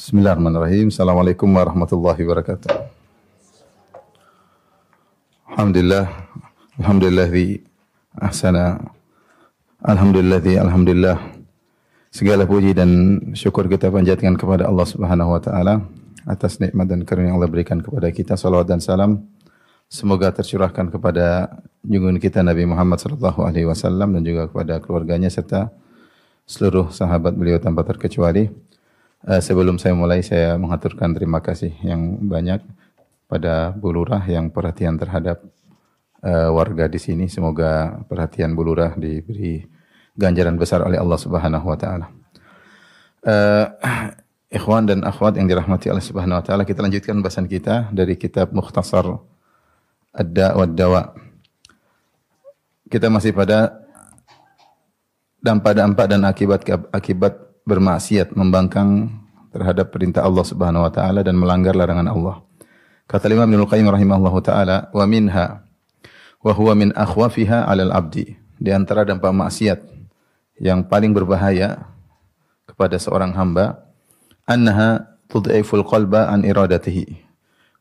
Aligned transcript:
Bismillahirrahmanirrahim. 0.00 0.88
Assalamualaikum 0.88 1.44
warahmatullahi 1.52 2.24
wabarakatuh. 2.24 2.72
Alhamdulillah. 5.52 6.08
Alhamdulillah 6.80 7.28
ahsana. 8.16 8.80
Alhamdulillah 9.84 10.40
alhamdulillah. 10.40 11.20
Segala 12.08 12.48
puji 12.48 12.72
dan 12.72 13.20
syukur 13.36 13.68
kita 13.68 13.92
panjatkan 13.92 14.40
kepada 14.40 14.72
Allah 14.72 14.88
Subhanahu 14.88 15.36
wa 15.36 15.40
taala 15.44 15.84
atas 16.24 16.64
nikmat 16.64 16.88
dan 16.88 17.04
karunia 17.04 17.36
yang 17.36 17.36
Allah 17.36 17.52
berikan 17.52 17.84
kepada 17.84 18.08
kita. 18.08 18.40
Salawat 18.40 18.72
dan 18.72 18.80
salam 18.80 19.28
semoga 19.84 20.32
tercurahkan 20.32 20.88
kepada 20.88 21.60
junjungan 21.84 22.16
kita 22.16 22.40
Nabi 22.40 22.64
Muhammad 22.64 23.04
sallallahu 23.04 23.44
alaihi 23.44 23.68
wasallam 23.68 24.16
dan 24.16 24.24
juga 24.24 24.48
kepada 24.48 24.80
keluarganya 24.80 25.28
serta 25.28 25.68
seluruh 26.48 26.88
sahabat 26.88 27.36
beliau 27.36 27.60
tanpa 27.60 27.84
terkecuali. 27.84 28.69
Uh, 29.20 29.36
sebelum 29.36 29.76
saya 29.76 29.92
mulai, 29.92 30.24
saya 30.24 30.56
mengaturkan 30.56 31.12
terima 31.12 31.44
kasih 31.44 31.76
yang 31.84 32.16
banyak 32.24 32.64
pada 33.28 33.68
Bu 33.76 33.92
Lurah 33.92 34.24
yang 34.24 34.48
perhatian 34.48 34.96
terhadap 34.96 35.44
uh, 36.24 36.48
warga 36.56 36.88
di 36.88 36.96
sini. 36.96 37.28
Semoga 37.28 38.00
perhatian 38.08 38.56
Bu 38.56 38.64
Lurah 38.64 38.96
diberi 38.96 39.60
ganjaran 40.16 40.56
besar 40.56 40.80
oleh 40.88 40.96
Allah 40.96 41.20
Subhanahu 41.20 41.66
wa 41.68 41.76
taala. 41.76 42.06
Uh, 43.20 43.68
ikhwan 44.48 44.88
dan 44.88 45.04
akhwat 45.04 45.36
yang 45.36 45.44
dirahmati 45.44 45.92
Allah 45.92 46.00
Subhanahu 46.00 46.40
wa 46.40 46.44
taala, 46.44 46.64
kita 46.64 46.80
lanjutkan 46.80 47.20
bahasan 47.20 47.44
kita 47.44 47.92
dari 47.92 48.16
kitab 48.16 48.56
Mukhtasar 48.56 49.04
Ad-Da 50.16 50.56
wa 50.56 50.64
Dawa. 50.64 51.02
Kita 52.88 53.12
masih 53.12 53.36
pada 53.36 53.84
dampak-dampak 55.44 56.06
dan 56.08 56.24
akibat 56.24 56.60
akibat 56.88 57.49
bermaksiat, 57.70 58.34
membangkang 58.34 59.14
terhadap 59.54 59.94
perintah 59.94 60.26
Allah 60.26 60.42
Subhanahu 60.42 60.82
wa 60.82 60.90
taala 60.90 61.22
dan 61.22 61.38
melanggar 61.38 61.78
larangan 61.78 62.10
Allah. 62.10 62.42
Kata 63.06 63.30
Imam 63.30 63.46
Ibnu 63.46 63.66
Qayyim 63.66 63.86
rahimahullahu 63.86 64.38
taala, 64.42 64.90
"Wa 64.90 65.06
minha 65.06 65.62
wa 66.42 66.52
huwa 66.54 66.74
min 66.74 66.90
akhwafiha 66.94 67.70
'alal 67.70 67.94
abdi." 67.94 68.34
Di 68.58 68.70
antara 68.74 69.06
dampak 69.06 69.30
maksiat 69.30 69.78
yang 70.58 70.86
paling 70.86 71.14
berbahaya 71.14 71.90
kepada 72.66 72.98
seorang 72.98 73.34
hamba, 73.34 73.88
annaha 74.46 75.18
tud'iful 75.30 75.86
qalba 75.86 76.30
an 76.30 76.42
iradatihi. 76.46 77.18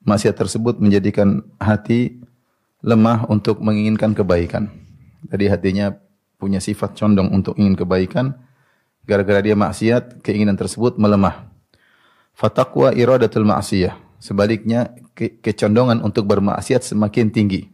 Maksiat 0.06 0.38
tersebut 0.38 0.80
menjadikan 0.80 1.44
hati 1.60 2.24
lemah 2.82 3.28
untuk 3.28 3.60
menginginkan 3.60 4.16
kebaikan. 4.16 4.72
Jadi 5.28 5.46
hatinya 5.52 5.92
punya 6.40 6.64
sifat 6.64 6.96
condong 6.96 7.30
untuk 7.36 7.60
ingin 7.60 7.76
kebaikan, 7.76 8.34
Gara-gara 9.10 9.42
dia 9.42 9.58
maksiat, 9.58 10.22
keinginan 10.22 10.54
tersebut 10.54 11.02
melemah. 11.02 11.50
Fataqwa 12.38 12.94
iradatul 12.94 13.42
ma'siyah. 13.42 13.98
Sebaliknya, 14.22 14.94
ke 15.18 15.42
kecondongan 15.42 16.06
untuk 16.06 16.30
bermaksiat 16.30 16.86
semakin 16.86 17.34
tinggi. 17.34 17.66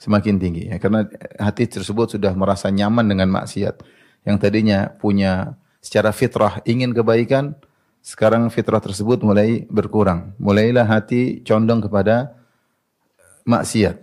Semakin 0.00 0.40
tinggi. 0.40 0.72
Ya, 0.72 0.80
karena 0.80 1.04
hati 1.36 1.68
tersebut 1.68 2.16
sudah 2.16 2.32
merasa 2.32 2.72
nyaman 2.72 3.04
dengan 3.04 3.28
maksiat. 3.28 3.84
Yang 4.24 4.36
tadinya 4.40 4.88
punya 4.96 5.60
secara 5.84 6.16
fitrah 6.16 6.64
ingin 6.64 6.96
kebaikan, 6.96 7.60
sekarang 8.00 8.48
fitrah 8.48 8.80
tersebut 8.80 9.20
mulai 9.20 9.68
berkurang. 9.68 10.32
Mulailah 10.40 10.88
hati 10.88 11.44
condong 11.44 11.84
kepada 11.84 12.32
maksiat. 13.44 14.00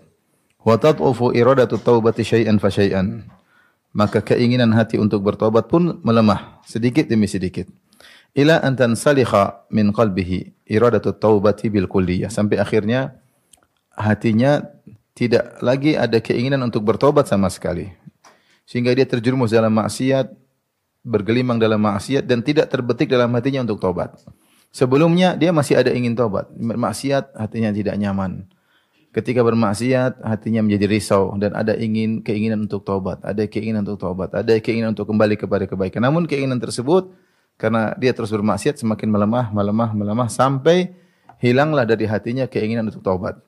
Wa 0.61 0.77
tad'ufu 0.77 1.33
iradatu 1.33 1.81
taubati 1.81 2.21
syai'an 2.21 2.61
fa 2.61 2.69
syai'an 2.69 3.25
maka 3.97 4.21
keinginan 4.21 4.69
hati 4.77 5.01
untuk 5.01 5.25
bertobat 5.25 5.65
pun 5.65 5.97
melemah 6.05 6.61
sedikit 6.69 7.09
demi 7.09 7.25
sedikit. 7.25 7.65
Ila 8.37 8.61
antan 8.61 8.93
salikha 8.93 9.65
min 9.73 9.89
qalbihi 9.89 10.69
iradatu 10.69 11.17
taubati 11.17 11.73
bil 11.73 11.89
kulliyah 11.89 12.29
sampai 12.29 12.61
akhirnya 12.61 13.17
hatinya 13.97 14.61
tidak 15.17 15.57
lagi 15.65 15.97
ada 15.97 16.21
keinginan 16.21 16.61
untuk 16.61 16.85
bertobat 16.85 17.25
sama 17.25 17.49
sekali. 17.49 17.89
Sehingga 18.69 18.93
dia 18.93 19.09
terjerumus 19.09 19.49
dalam 19.49 19.73
maksiat, 19.73 20.29
bergelimang 21.01 21.57
dalam 21.57 21.81
maksiat 21.81 22.29
dan 22.29 22.45
tidak 22.45 22.69
terbetik 22.69 23.09
dalam 23.09 23.33
hatinya 23.33 23.65
untuk 23.65 23.81
tobat. 23.81 24.13
Sebelumnya 24.69 25.33
dia 25.33 25.49
masih 25.49 25.81
ada 25.81 25.89
ingin 25.89 26.13
tobat, 26.13 26.45
maksiat 26.53 27.33
hatinya 27.33 27.73
tidak 27.73 27.97
nyaman. 27.97 28.45
Ketika 29.17 29.41
bermaksiat, 29.41 30.21
hatinya 30.21 30.61
menjadi 30.61 30.85
risau 30.85 31.33
dan 31.41 31.57
ada 31.57 31.73
ingin 31.73 32.21
keinginan 32.21 32.69
untuk 32.69 32.85
taubat, 32.85 33.17
ada 33.25 33.49
keinginan 33.49 33.81
untuk 33.81 33.97
taubat, 33.97 34.29
ada 34.29 34.53
keinginan 34.61 34.93
untuk 34.93 35.09
kembali 35.09 35.33
kepada 35.41 35.65
kebaikan. 35.65 36.05
Namun 36.05 36.29
keinginan 36.29 36.61
tersebut 36.61 37.09
karena 37.57 37.97
dia 37.97 38.13
terus 38.13 38.29
bermaksiat 38.29 38.77
semakin 38.77 39.09
melemah, 39.09 39.49
melemah, 39.49 39.89
melemah 39.97 40.29
sampai 40.29 40.93
hilanglah 41.41 41.89
dari 41.89 42.05
hatinya 42.05 42.45
keinginan 42.45 42.93
untuk 42.93 43.01
taubat. 43.01 43.41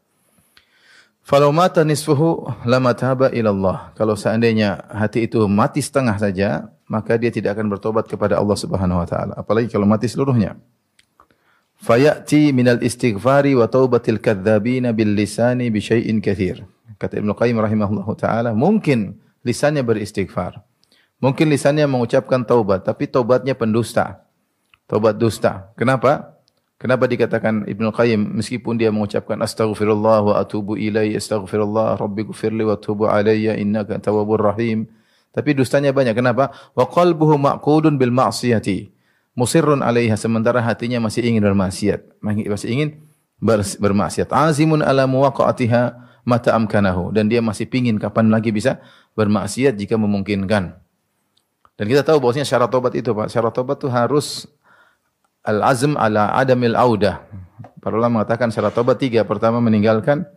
Falau 1.21 1.53
mata 1.53 1.85
nisfuhu 1.85 2.49
lama 2.65 2.89
taba 2.97 3.29
ilallah. 3.29 3.93
Kalau 3.93 4.17
seandainya 4.17 4.89
hati 4.89 5.29
itu 5.29 5.45
mati 5.45 5.85
setengah 5.85 6.17
saja, 6.17 6.73
maka 6.89 7.13
dia 7.21 7.29
tidak 7.29 7.53
akan 7.53 7.69
bertobat 7.69 8.09
kepada 8.09 8.41
Allah 8.41 8.57
Subhanahu 8.57 9.05
wa 9.05 9.05
taala. 9.05 9.37
Apalagi 9.37 9.69
kalau 9.69 9.85
mati 9.85 10.09
seluruhnya. 10.09 10.57
Fayati 11.79 12.51
minal 12.51 12.83
istighfari 12.83 13.55
wa 13.55 13.63
taubatil 13.71 14.19
kadzabina 14.19 14.91
bil 14.91 15.15
lisani 15.15 15.71
bi 15.71 15.79
syai'in 15.79 16.19
katsir. 16.19 16.67
Kata 16.99 17.23
Ibnu 17.23 17.31
Qayyim 17.31 17.55
rahimahullahu 17.55 18.19
taala, 18.19 18.51
mungkin 18.51 19.15
lisannya 19.47 19.79
beristighfar. 19.87 20.59
Mungkin 21.23 21.47
lisannya 21.47 21.87
mengucapkan 21.87 22.43
taubat, 22.43 22.83
tapi 22.83 23.07
taubatnya 23.07 23.55
pendusta. 23.55 24.27
Taubat 24.91 25.15
dusta. 25.15 25.71
Kenapa? 25.79 26.35
Kenapa 26.75 27.07
dikatakan 27.07 27.63
Ibnu 27.63 27.95
Qayyim 27.95 28.39
meskipun 28.39 28.75
dia 28.75 28.91
mengucapkan 28.91 29.39
astaghfirullah 29.39 30.19
wa 30.19 30.33
atubu 30.35 30.75
ilaihi 30.75 31.15
astaghfirullah 31.15 31.95
rabbi 31.95 32.27
ghfirli 32.27 32.67
wa 32.67 32.75
tubu 32.75 33.07
alayya 33.07 33.55
innaka 33.55 33.95
tawwabur 34.03 34.43
rahim. 34.43 34.87
Tapi 35.31 35.55
dustanya 35.55 35.95
banyak. 35.95 36.11
Kenapa? 36.11 36.51
Wa 36.75 36.87
qalbuhu 36.91 37.39
ma'qudun 37.39 37.95
bil 37.95 38.11
ma'siyati 38.11 38.98
musirrun 39.33 39.81
alaiha 39.81 40.15
sementara 40.15 40.61
hatinya 40.61 41.01
masih 41.03 41.25
ingin 41.25 41.41
bermaksiat, 41.43 42.01
masih 42.23 42.67
ingin 42.69 42.89
bermaksiat. 43.79 44.29
Azimun 44.29 44.83
ala 44.83 45.07
muwaqa'atiha 45.07 45.95
mata 46.27 46.53
amkanahu 46.53 47.09
dan 47.15 47.25
dia 47.31 47.41
masih 47.41 47.65
pingin 47.65 47.97
kapan 47.97 48.29
lagi 48.29 48.53
bisa 48.53 48.77
bermaksiat 49.17 49.75
jika 49.79 49.97
memungkinkan. 49.97 50.77
Dan 51.79 51.85
kita 51.87 52.03
tahu 52.03 52.19
bahwasanya 52.19 52.43
syarat 52.43 52.69
tobat 52.69 52.91
itu 52.91 53.15
Pak, 53.15 53.31
syarat 53.31 53.55
tobat 53.55 53.79
itu 53.79 53.87
harus 53.87 54.43
al-azm 55.47 55.95
ala 55.95 56.35
adamil 56.35 56.75
audah. 56.75 57.23
Para 57.79 57.95
ulama 57.95 58.19
mengatakan 58.19 58.51
syarat 58.51 58.75
tobat 58.75 58.99
tiga. 58.99 59.23
Pertama 59.23 59.63
meninggalkan, 59.63 60.27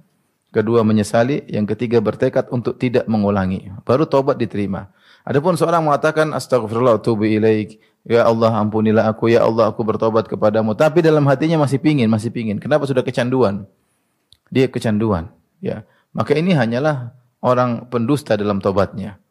kedua 0.54 0.86
menyesali, 0.86 1.42
yang 1.50 1.66
ketiga 1.66 1.98
bertekad 1.98 2.46
untuk 2.54 2.78
tidak 2.78 3.10
mengulangi. 3.10 3.74
Baru 3.82 4.06
tobat 4.06 4.38
diterima. 4.38 4.94
Adapun 5.26 5.58
seorang 5.58 5.82
mengatakan 5.82 6.30
astagfirullah 6.30 7.02
tubu 7.02 7.26
ilaik, 7.26 7.82
Ya 8.02 8.26
Allah 8.26 8.50
ampunilah 8.58 9.06
aku, 9.06 9.30
ya 9.30 9.46
Allah 9.46 9.70
aku 9.70 9.86
bertobat 9.86 10.26
kepadamu. 10.26 10.74
Tapi 10.74 11.06
dalam 11.06 11.22
hatinya 11.30 11.62
masih 11.62 11.78
pingin, 11.78 12.10
masih 12.10 12.34
pingin. 12.34 12.58
Kenapa 12.58 12.82
sudah 12.90 13.06
kecanduan? 13.06 13.62
Dia 14.50 14.66
kecanduan. 14.66 15.30
Ya, 15.62 15.86
maka 16.10 16.34
ini 16.34 16.50
hanyalah 16.50 17.14
orang 17.38 17.86
pendusta 17.86 18.34
dalam 18.34 18.58
tobatnya. 18.58 19.22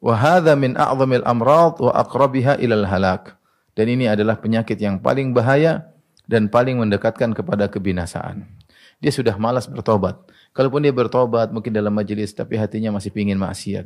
Wa 0.00 0.16
hadza 0.16 0.56
min 0.56 0.80
a'zamil 0.80 1.20
amrad 1.28 1.76
wa 1.76 1.92
aqrabiha 1.92 2.56
ilal 2.64 2.88
halak. 2.88 3.36
Dan 3.76 3.92
ini 3.92 4.08
adalah 4.08 4.40
penyakit 4.40 4.80
yang 4.80 4.96
paling 4.96 5.36
bahaya 5.36 5.92
dan 6.24 6.48
paling 6.48 6.80
mendekatkan 6.80 7.36
kepada 7.36 7.68
kebinasaan. 7.68 8.48
Dia 8.96 9.12
sudah 9.12 9.36
malas 9.36 9.68
bertobat. 9.68 10.16
Kalaupun 10.56 10.80
dia 10.80 10.92
bertobat 10.92 11.52
mungkin 11.52 11.76
dalam 11.76 11.92
majelis 11.92 12.32
tapi 12.32 12.56
hatinya 12.56 12.96
masih 12.96 13.12
pingin 13.12 13.36
maksiat. 13.36 13.84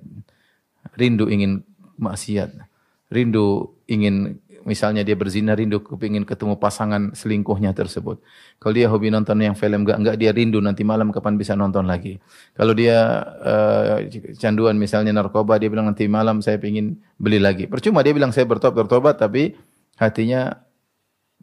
Rindu 0.94 1.26
ingin 1.26 1.66
maksiat 1.98 2.73
rindu 3.14 3.78
ingin 3.86 4.42
misalnya 4.64 5.04
dia 5.04 5.14
berzina 5.14 5.52
rindu 5.52 5.84
kepingin 5.84 6.24
ketemu 6.24 6.56
pasangan 6.56 7.12
selingkuhnya 7.12 7.76
tersebut. 7.76 8.18
Kalau 8.58 8.74
dia 8.74 8.88
hobi 8.88 9.12
nonton 9.12 9.38
yang 9.38 9.54
film 9.54 9.84
enggak 9.84 10.00
enggak 10.00 10.16
dia 10.18 10.30
rindu 10.32 10.58
nanti 10.58 10.82
malam 10.82 11.12
kapan 11.12 11.36
bisa 11.36 11.52
nonton 11.54 11.84
lagi. 11.86 12.18
Kalau 12.56 12.72
dia 12.72 13.22
uh, 13.44 14.02
canduan 14.40 14.80
misalnya 14.80 15.12
narkoba 15.14 15.60
dia 15.60 15.68
bilang 15.68 15.86
nanti 15.92 16.08
malam 16.08 16.40
saya 16.40 16.58
ingin 16.58 16.96
beli 17.20 17.38
lagi. 17.38 17.68
Percuma 17.68 18.00
dia 18.00 18.16
bilang 18.16 18.32
saya 18.32 18.48
bertobat 18.48 18.74
bertobat 18.88 19.20
tapi 19.20 19.54
hatinya 20.00 20.64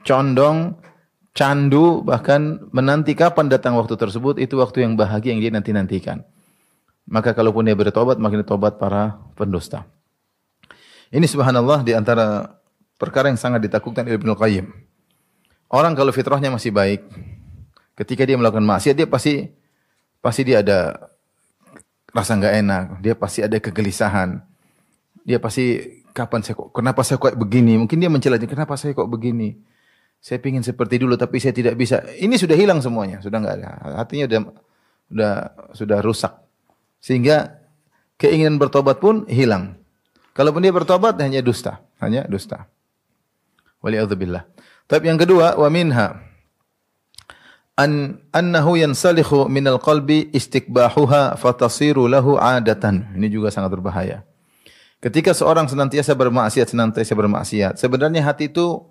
condong 0.02 0.76
candu 1.32 2.04
bahkan 2.04 2.60
menanti 2.76 3.16
kapan 3.16 3.48
datang 3.48 3.80
waktu 3.80 3.96
tersebut 3.96 4.42
itu 4.42 4.60
waktu 4.60 4.84
yang 4.84 5.00
bahagia 5.00 5.32
yang 5.32 5.40
dia 5.40 5.54
nanti 5.54 5.72
nantikan. 5.72 6.26
Maka 7.08 7.38
kalaupun 7.38 7.66
dia 7.70 7.78
bertobat 7.78 8.18
makin 8.18 8.44
tobat 8.44 8.82
para 8.82 9.22
pendusta. 9.38 9.86
Ini 11.12 11.28
subhanallah 11.28 11.84
di 11.84 11.92
antara 11.92 12.56
perkara 12.96 13.28
yang 13.28 13.36
sangat 13.36 13.68
ditakutkan 13.68 14.08
Ibnu 14.08 14.32
Qayyim. 14.32 14.72
Orang 15.68 15.92
kalau 15.92 16.16
fitrahnya 16.16 16.48
masih 16.48 16.72
baik, 16.72 17.04
ketika 18.00 18.24
dia 18.24 18.40
melakukan 18.40 18.64
maksiat 18.64 18.96
dia 18.96 19.08
pasti 19.12 19.52
pasti 20.24 20.42
dia 20.48 20.64
ada 20.64 21.12
rasa 22.16 22.40
enggak 22.40 22.56
enak, 22.64 22.84
dia 23.04 23.14
pasti 23.20 23.44
ada 23.44 23.60
kegelisahan. 23.60 24.40
Dia 25.28 25.36
pasti 25.44 26.00
kapan 26.16 26.48
saya 26.48 26.56
kok 26.56 26.72
kenapa 26.72 27.04
saya 27.04 27.20
kok 27.20 27.36
begini? 27.36 27.76
Mungkin 27.76 28.00
dia 28.00 28.08
mencela 28.08 28.40
kenapa 28.40 28.80
saya 28.80 28.96
kok 28.96 29.12
begini? 29.12 29.60
Saya 30.24 30.40
ingin 30.40 30.64
seperti 30.64 30.96
dulu 30.96 31.20
tapi 31.20 31.44
saya 31.44 31.52
tidak 31.52 31.76
bisa. 31.76 32.08
Ini 32.08 32.40
sudah 32.40 32.56
hilang 32.56 32.80
semuanya, 32.80 33.20
sudah 33.20 33.36
enggak 33.36 33.56
ada. 33.60 34.00
Hatinya 34.00 34.32
sudah 34.32 34.42
sudah 35.12 35.34
sudah 35.76 36.00
rusak. 36.00 36.34
Sehingga 37.04 37.60
keinginan 38.16 38.56
bertobat 38.56 39.04
pun 39.04 39.28
hilang. 39.28 39.81
Kalaupun 40.42 40.66
dia 40.66 40.74
bertobat 40.74 41.22
hanya 41.22 41.38
dusta, 41.46 41.86
hanya 42.02 42.26
dusta. 42.26 42.66
Waliyadzubillah. 43.86 44.42
Tapi 44.90 45.14
yang 45.14 45.22
kedua, 45.22 45.54
wa 45.54 45.70
minha 45.70 46.18
an 47.78 48.18
annahu 48.34 48.74
yansalikhu 48.74 49.46
minal 49.46 49.78
qalbi 49.78 50.34
istikbahuha 50.34 51.38
fatasiru 51.38 52.10
lahu 52.10 52.42
adatan. 52.42 53.14
Ini 53.14 53.30
juga 53.30 53.54
sangat 53.54 53.70
berbahaya. 53.78 54.26
Ketika 54.98 55.38
seorang 55.38 55.70
senantiasa 55.70 56.18
bermaksiat, 56.18 56.74
senantiasa 56.74 57.14
bermaksiat, 57.14 57.78
sebenarnya 57.78 58.26
hati 58.26 58.50
itu 58.50 58.82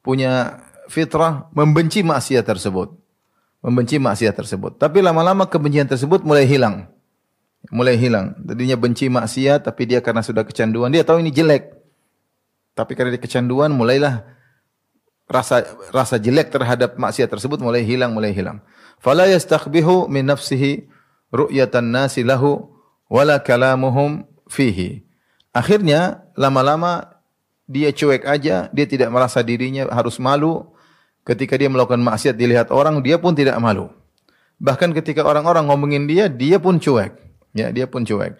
punya 0.00 0.56
fitrah 0.88 1.52
membenci 1.52 2.00
maksiat 2.00 2.48
tersebut. 2.48 2.96
Membenci 3.60 4.00
maksiat 4.00 4.40
tersebut. 4.40 4.80
Tapi 4.80 5.04
lama-lama 5.04 5.44
kebencian 5.44 5.84
tersebut 5.84 6.24
mulai 6.24 6.48
hilang. 6.48 6.88
Mulai 7.72 7.96
hilang. 7.96 8.36
Tadinya 8.44 8.76
benci 8.76 9.08
maksiat, 9.08 9.64
tapi 9.64 9.88
dia 9.88 10.04
karena 10.04 10.20
sudah 10.20 10.44
kecanduan, 10.44 10.92
dia 10.92 11.00
tahu 11.00 11.24
ini 11.24 11.32
jelek. 11.32 11.72
Tapi 12.76 12.92
karena 12.92 13.14
dia 13.14 13.22
kecanduan, 13.22 13.72
mulailah 13.72 14.26
rasa 15.24 15.64
rasa 15.88 16.20
jelek 16.20 16.52
terhadap 16.52 17.00
maksiat 17.00 17.32
tersebut 17.32 17.62
mulai 17.62 17.80
hilang, 17.86 18.12
mulai 18.12 18.36
hilang. 18.36 18.60
Fala 19.00 19.24
yastakbihu 19.24 20.10
min 20.12 20.28
nafsihi 20.28 20.84
ru'yatan 21.32 21.88
nasi 21.88 22.20
lahu 22.20 22.68
wala 23.08 23.40
kalamuhum 23.40 24.28
fihi. 24.50 25.06
Akhirnya 25.54 26.26
lama-lama 26.36 27.14
dia 27.64 27.94
cuek 27.94 28.28
aja, 28.28 28.68
dia 28.68 28.86
tidak 28.86 29.08
merasa 29.08 29.40
dirinya 29.40 29.88
harus 29.88 30.20
malu. 30.20 30.68
Ketika 31.24 31.56
dia 31.56 31.72
melakukan 31.72 32.04
maksiat 32.04 32.36
dilihat 32.36 32.68
orang, 32.68 33.00
dia 33.00 33.16
pun 33.16 33.32
tidak 33.32 33.56
malu. 33.56 33.88
Bahkan 34.60 34.92
ketika 34.92 35.24
orang-orang 35.24 35.72
ngomongin 35.72 36.04
dia, 36.04 36.28
dia 36.28 36.60
pun 36.60 36.76
cuek. 36.76 37.16
Ya, 37.54 37.70
dia 37.70 37.86
pun 37.86 38.02
cuek. 38.02 38.34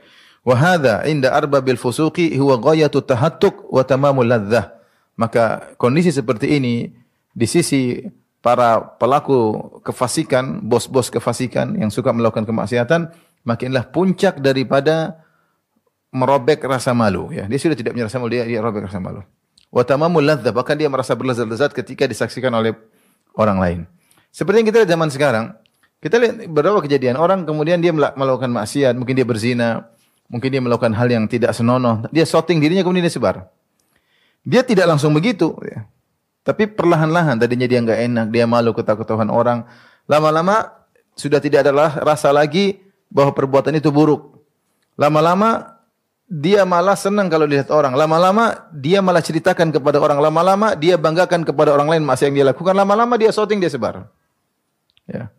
Wa 0.45 0.55
hadza 0.59 1.07
inda 1.09 1.33
arbabil 1.33 1.81
fusuqi 1.81 2.37
huwa 2.37 2.61
ghayatu 2.61 3.01
tahattuk 3.01 3.65
wa 3.73 3.81
tamamul 3.87 4.29
ladzah. 4.29 4.77
Maka 5.17 5.73
kondisi 5.81 6.11
seperti 6.11 6.59
ini 6.59 6.91
di 7.33 7.47
sisi 7.47 8.03
para 8.45 8.83
pelaku 9.01 9.57
kefasikan, 9.81 10.61
bos-bos 10.61 11.09
kefasikan 11.09 11.79
yang 11.81 11.89
suka 11.89 12.13
melakukan 12.13 12.45
kemaksiatan, 12.45 13.09
makinlah 13.47 13.89
puncak 13.89 14.43
daripada 14.43 15.25
merobek 16.13 16.61
rasa 16.69 16.93
malu 16.93 17.33
ya. 17.33 17.49
Dia 17.49 17.57
sudah 17.57 17.79
tidak 17.79 17.97
punya 17.97 18.07
rasa 18.11 18.21
malu, 18.21 18.31
dia, 18.35 18.45
dia 18.45 18.61
robek 18.61 18.85
rasa 18.85 19.01
malu. 19.01 19.25
Wa 19.73 19.83
tamamul 19.83 20.29
bahkan 20.53 20.77
dia 20.77 20.93
merasa 20.93 21.17
berlezat-lezat 21.17 21.73
ketika 21.73 22.05
disaksikan 22.05 22.53
oleh 22.53 22.77
orang 23.35 23.59
lain. 23.59 23.81
Seperti 24.29 24.61
yang 24.61 24.69
kita 24.69 24.79
lihat 24.83 24.91
zaman 24.93 25.09
sekarang, 25.09 25.45
kita 26.05 26.21
lihat 26.21 26.35
beberapa 26.53 26.85
kejadian 26.85 27.17
orang 27.17 27.49
kemudian 27.49 27.81
dia 27.81 27.89
melakukan 27.97 28.53
maksiat, 28.53 28.93
mungkin 28.93 29.17
dia 29.17 29.25
berzina, 29.25 29.89
mungkin 30.29 30.53
dia 30.53 30.61
melakukan 30.61 30.93
hal 30.93 31.09
yang 31.09 31.25
tidak 31.25 31.57
senonoh, 31.57 32.05
dia 32.13 32.29
shooting 32.29 32.61
dirinya 32.61 32.85
kemudian 32.85 33.09
dia 33.09 33.15
sebar. 33.17 33.49
Dia 34.45 34.61
tidak 34.61 34.85
langsung 34.85 35.17
begitu 35.17 35.57
ya. 35.65 35.89
Tapi 36.45 36.69
perlahan-lahan 36.69 37.41
tadinya 37.41 37.65
dia 37.65 37.81
enggak 37.81 38.05
enak, 38.05 38.27
dia 38.29 38.45
malu 38.45 38.77
ketakutan 38.77 39.33
orang. 39.33 39.65
Lama-lama 40.05 40.77
sudah 41.17 41.41
tidak 41.41 41.65
ada 41.65 41.73
rasa 42.05 42.29
lagi 42.37 42.85
bahwa 43.09 43.33
perbuatan 43.33 43.73
itu 43.81 43.89
buruk. 43.89 44.45
Lama-lama 45.01 45.81
dia 46.29 46.69
malah 46.69 47.01
senang 47.01 47.33
kalau 47.33 47.49
lihat 47.49 47.73
orang. 47.73 47.97
Lama-lama 47.97 48.69
dia 48.77 49.01
malah 49.01 49.25
ceritakan 49.25 49.73
kepada 49.73 50.05
orang. 50.05 50.21
Lama-lama 50.21 50.77
dia 50.77 51.01
banggakan 51.01 51.49
kepada 51.49 51.73
orang 51.73 51.97
lain 51.97 52.05
masih 52.05 52.29
yang 52.29 52.45
dia 52.45 52.47
lakukan. 52.53 52.77
Lama-lama 52.77 53.17
dia 53.17 53.33
shooting 53.33 53.57
dia 53.57 53.73
sebar. 53.73 54.05
Ya. 55.09 55.33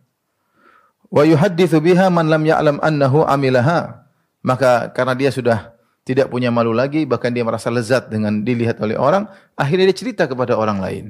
Wa 1.10 1.22
yuhadditsu 1.22 1.78
biha 1.82 2.10
man 2.10 2.26
lam 2.30 2.42
ya'lam 2.42 2.76
annahu 2.82 3.22
amilaha. 3.26 4.06
Maka 4.46 4.90
karena 4.94 5.14
dia 5.18 5.30
sudah 5.34 5.74
tidak 6.06 6.30
punya 6.30 6.54
malu 6.54 6.70
lagi, 6.70 7.02
bahkan 7.02 7.34
dia 7.34 7.42
merasa 7.42 7.66
lezat 7.66 8.06
dengan 8.06 8.46
dilihat 8.46 8.78
oleh 8.78 8.94
orang, 8.94 9.26
akhirnya 9.58 9.90
dia 9.90 9.96
cerita 9.98 10.30
kepada 10.30 10.54
orang 10.54 10.78
lain. 10.78 11.04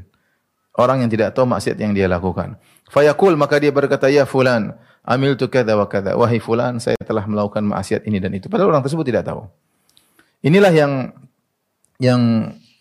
Orang 0.77 1.05
yang 1.05 1.13
tidak 1.13 1.37
tahu 1.37 1.45
maksiat 1.45 1.77
yang 1.77 1.93
dia 1.93 2.09
lakukan. 2.09 2.57
Fayaqul 2.89 3.37
maka 3.37 3.61
dia 3.61 3.73
berkata, 3.73 4.09
"Ya 4.09 4.25
fulan, 4.25 4.77
amiltu 5.05 5.49
kadza 5.49 5.77
wa 5.77 5.89
kadza." 5.89 6.17
Wahai 6.17 6.41
fulan, 6.41 6.81
saya 6.81 6.97
telah 7.01 7.25
melakukan 7.29 7.65
maksiat 7.65 8.05
ini 8.09 8.21
dan 8.21 8.33
itu. 8.37 8.49
Padahal 8.49 8.77
orang 8.77 8.85
tersebut 8.85 9.05
tidak 9.05 9.29
tahu. 9.29 9.49
Inilah 10.45 10.73
yang 10.73 10.93
yang 11.97 12.21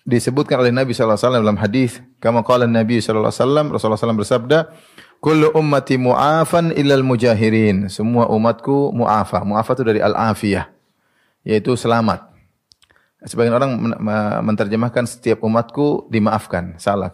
disebutkan 0.06 0.60
oleh 0.62 0.76
Nabi 0.76 0.92
wasallam 0.92 1.42
dalam 1.42 1.60
hadis, 1.60 2.00
kama 2.20 2.44
qala 2.44 2.68
Nabi 2.68 3.00
wasallam, 3.02 3.74
Rasulullah 3.74 4.00
SAW 4.00 4.22
bersabda, 4.22 4.70
"Kullu 5.20 5.52
ummati 5.56 6.00
mu'afan 6.00 6.74
illal 6.76 7.04
mujahirin." 7.04 7.92
Semua 7.92 8.28
umatku 8.32 8.94
mu'afa. 8.96 9.44
Mu'afa 9.44 9.72
itu 9.76 9.84
dari 9.84 10.00
al-afiyah, 10.02 10.66
yaitu 11.44 11.76
selamat. 11.76 12.32
Sebagian 13.26 13.58
orang 13.58 13.72
menerjemahkan 14.46 15.10
setiap 15.10 15.42
umatku 15.42 16.06
dimaafkan. 16.14 16.78
Salah. 16.78 17.10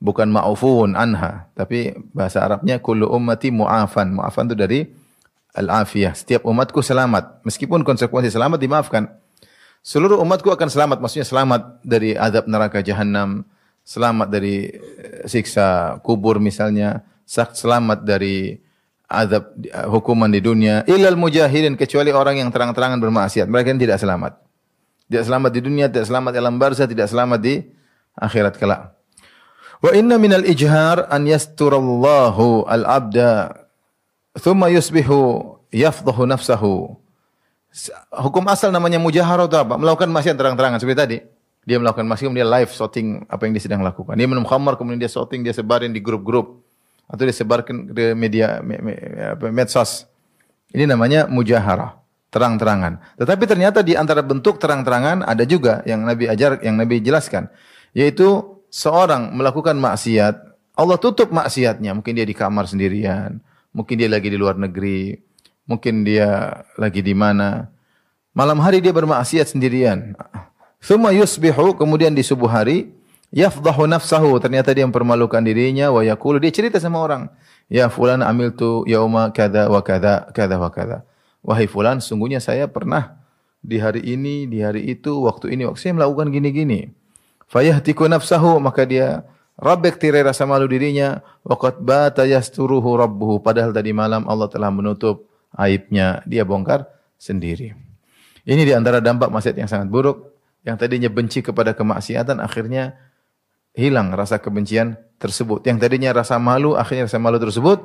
Bukan 0.00 0.30
ma'ufun 0.30 0.94
anha, 0.96 1.50
tapi 1.52 1.92
bahasa 2.14 2.40
Arabnya 2.40 2.78
kullu 2.78 3.10
ummati 3.10 3.50
mu'afan. 3.50 4.14
Mu'afan 4.14 4.46
itu 4.48 4.56
dari 4.56 4.80
al-afiyah. 5.52 6.14
Setiap 6.14 6.46
umatku 6.46 6.80
selamat. 6.80 7.42
Meskipun 7.42 7.82
konsekuensi 7.82 8.30
selamat 8.30 8.62
dimaafkan. 8.62 9.10
Seluruh 9.80 10.20
umatku 10.20 10.52
akan 10.52 10.68
selamat, 10.68 11.00
maksudnya 11.00 11.24
selamat 11.24 11.80
dari 11.80 12.12
azab 12.12 12.44
neraka 12.44 12.84
jahanam, 12.84 13.48
selamat 13.80 14.28
dari 14.28 14.68
eh, 14.76 15.24
siksa 15.24 15.96
kubur 16.04 16.36
misalnya, 16.36 17.00
selamat 17.30 18.02
dari 18.02 18.58
azab 19.06 19.54
eh, 19.62 19.86
hukuman 19.86 20.26
di 20.26 20.42
dunia. 20.42 20.82
Ilal 20.90 21.14
mujahidin 21.14 21.78
kecuali 21.78 22.10
orang 22.10 22.42
yang 22.42 22.50
terang-terangan 22.50 22.98
bermaksiat, 22.98 23.46
mereka 23.46 23.70
tidak 23.78 24.02
selamat. 24.02 24.42
Tidak 25.06 25.24
selamat 25.26 25.50
di 25.54 25.60
dunia, 25.62 25.86
tidak 25.90 26.06
selamat 26.10 26.32
dalam 26.34 26.54
barzah, 26.58 26.86
tidak 26.86 27.06
selamat 27.10 27.38
di 27.42 27.62
akhirat 28.18 28.54
kelak. 28.58 28.94
Wa 29.82 29.90
inna 29.94 30.18
minal 30.18 30.46
ijhar 30.46 31.06
an 31.10 31.26
yasturallahu 31.26 32.66
al-abda 32.68 33.64
thumma 34.38 34.68
yusbihu 34.70 35.56
yafdahu 35.72 36.28
nafsahu 36.28 37.00
Hukum 38.10 38.50
asal 38.50 38.74
namanya 38.74 38.98
mujaharah 38.98 39.46
itu 39.46 39.54
apa? 39.54 39.78
Melakukan 39.78 40.10
maksiat 40.10 40.34
terang-terangan 40.34 40.82
seperti 40.82 40.98
tadi. 40.98 41.18
Dia 41.62 41.78
melakukan 41.78 42.02
maksiat 42.02 42.26
kemudian 42.26 42.50
live 42.50 42.70
shooting 42.74 43.22
apa 43.30 43.46
yang 43.46 43.54
dia 43.54 43.62
sedang 43.62 43.82
lakukan. 43.86 44.18
Dia 44.18 44.26
minum 44.26 44.42
khamar 44.42 44.74
kemudian 44.74 44.98
dia 44.98 45.06
shooting, 45.06 45.46
dia 45.46 45.54
sebarin 45.54 45.94
di 45.94 46.02
grup-grup 46.02 46.66
atau 47.10 47.22
dia 47.26 47.34
sebarkan 47.34 47.90
ke 47.90 48.14
media 48.14 48.62
me, 48.62 48.78
me, 48.78 48.94
medsos. 49.50 50.06
Ini 50.70 50.86
namanya 50.86 51.26
mujaharah, 51.26 51.98
terang-terangan. 52.30 53.02
Tetapi 53.18 53.44
ternyata 53.50 53.82
di 53.82 53.98
antara 53.98 54.22
bentuk 54.22 54.62
terang-terangan 54.62 55.26
ada 55.26 55.42
juga 55.42 55.82
yang 55.82 56.06
Nabi 56.06 56.30
ajar, 56.30 56.62
yang 56.62 56.78
Nabi 56.78 57.02
jelaskan, 57.02 57.50
yaitu 57.90 58.62
seorang 58.70 59.34
melakukan 59.34 59.74
maksiat, 59.74 60.38
Allah 60.78 60.96
tutup 61.02 61.34
maksiatnya. 61.34 61.90
Mungkin 61.98 62.14
dia 62.14 62.22
di 62.22 62.38
kamar 62.38 62.70
sendirian, 62.70 63.42
mungkin 63.74 63.98
dia 63.98 64.06
lagi 64.06 64.30
di 64.30 64.38
luar 64.38 64.54
negeri, 64.54 65.18
mungkin 65.66 66.06
dia 66.06 66.62
lagi 66.78 67.02
di 67.02 67.12
mana. 67.18 67.66
Malam 68.30 68.62
hari 68.62 68.78
dia 68.78 68.94
bermaksiat 68.94 69.50
sendirian. 69.58 70.14
Thumma 70.78 71.10
yusbihu, 71.10 71.74
kemudian 71.74 72.14
di 72.14 72.22
subuh 72.22 72.46
hari, 72.46 72.94
yafdahu 73.34 73.86
nafsahu, 73.86 74.38
ternyata 74.42 74.70
dia 74.74 74.86
mempermalukan 74.86 75.42
dirinya, 75.42 75.90
wa 75.90 76.02
yakulu, 76.02 76.38
dia 76.42 76.52
cerita 76.54 76.78
sama 76.78 77.02
orang. 77.02 77.30
Ya 77.70 77.86
fulan 77.86 78.22
amiltu 78.22 78.82
yauma 78.86 79.30
kada 79.30 79.70
wa 79.70 79.78
kada, 79.82 80.30
kada 80.34 80.58
wa 80.58 80.70
kada. 80.70 81.06
Wahai 81.40 81.70
fulan, 81.70 82.02
sungguhnya 82.02 82.42
saya 82.42 82.66
pernah 82.66 83.16
di 83.62 83.78
hari 83.78 84.02
ini, 84.02 84.50
di 84.50 84.60
hari 84.60 84.90
itu, 84.90 85.22
waktu 85.24 85.54
ini, 85.54 85.64
waktu 85.64 85.80
saya 85.80 85.94
melakukan 85.96 86.28
gini-gini. 86.34 86.90
Fayahtiku 87.46 88.10
nafsahu, 88.10 88.58
maka 88.58 88.86
dia 88.86 89.24
Rabbek 89.60 90.00
tirai 90.00 90.24
rasa 90.24 90.48
malu 90.48 90.64
dirinya. 90.64 91.20
Waqat 91.44 91.84
bata 91.84 92.24
yasturuhu 92.24 92.96
rabbuhu. 92.96 93.44
Padahal 93.44 93.76
tadi 93.76 93.92
malam 93.92 94.24
Allah 94.24 94.48
telah 94.48 94.72
menutup 94.72 95.28
aibnya 95.52 96.24
dia 96.24 96.48
bongkar 96.48 96.88
sendiri. 97.20 97.76
Ini 98.48 98.62
di 98.64 98.72
antara 98.72 99.04
dampak 99.04 99.28
maksiat 99.28 99.60
yang 99.60 99.68
sangat 99.68 99.92
buruk 99.92 100.32
yang 100.64 100.80
tadinya 100.80 101.12
benci 101.12 101.44
kepada 101.44 101.76
kemaksiatan 101.76 102.40
akhirnya 102.40 102.96
hilang 103.74 104.12
rasa 104.14 104.42
kebencian 104.42 104.98
tersebut. 105.20 105.62
Yang 105.66 105.86
tadinya 105.86 106.10
rasa 106.16 106.40
malu 106.40 106.74
akhirnya 106.74 107.06
rasa 107.06 107.20
malu 107.20 107.36
tersebut 107.36 107.84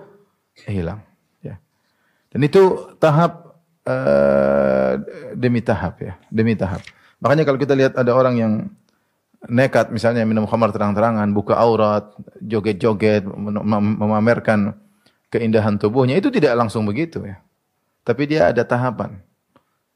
hilang. 0.66 1.04
Ya. 1.44 1.60
Dan 2.32 2.48
itu 2.48 2.96
tahap 2.98 3.60
uh, 3.86 4.98
demi 5.36 5.60
tahap 5.60 6.00
ya, 6.02 6.14
demi 6.32 6.56
tahap. 6.56 6.82
Makanya 7.20 7.44
kalau 7.44 7.60
kita 7.60 7.74
lihat 7.76 7.94
ada 7.96 8.12
orang 8.16 8.36
yang 8.40 8.54
nekat 9.46 9.94
misalnya 9.94 10.26
minum 10.26 10.50
khamar 10.50 10.74
terang-terangan, 10.74 11.30
buka 11.36 11.54
aurat, 11.60 12.10
joget-joget, 12.42 13.26
memamerkan 13.28 14.74
keindahan 15.30 15.78
tubuhnya, 15.78 16.18
itu 16.18 16.34
tidak 16.34 16.58
langsung 16.58 16.88
begitu 16.88 17.22
ya. 17.22 17.38
Tapi 18.06 18.30
dia 18.30 18.54
ada 18.54 18.62
tahapan. 18.66 19.22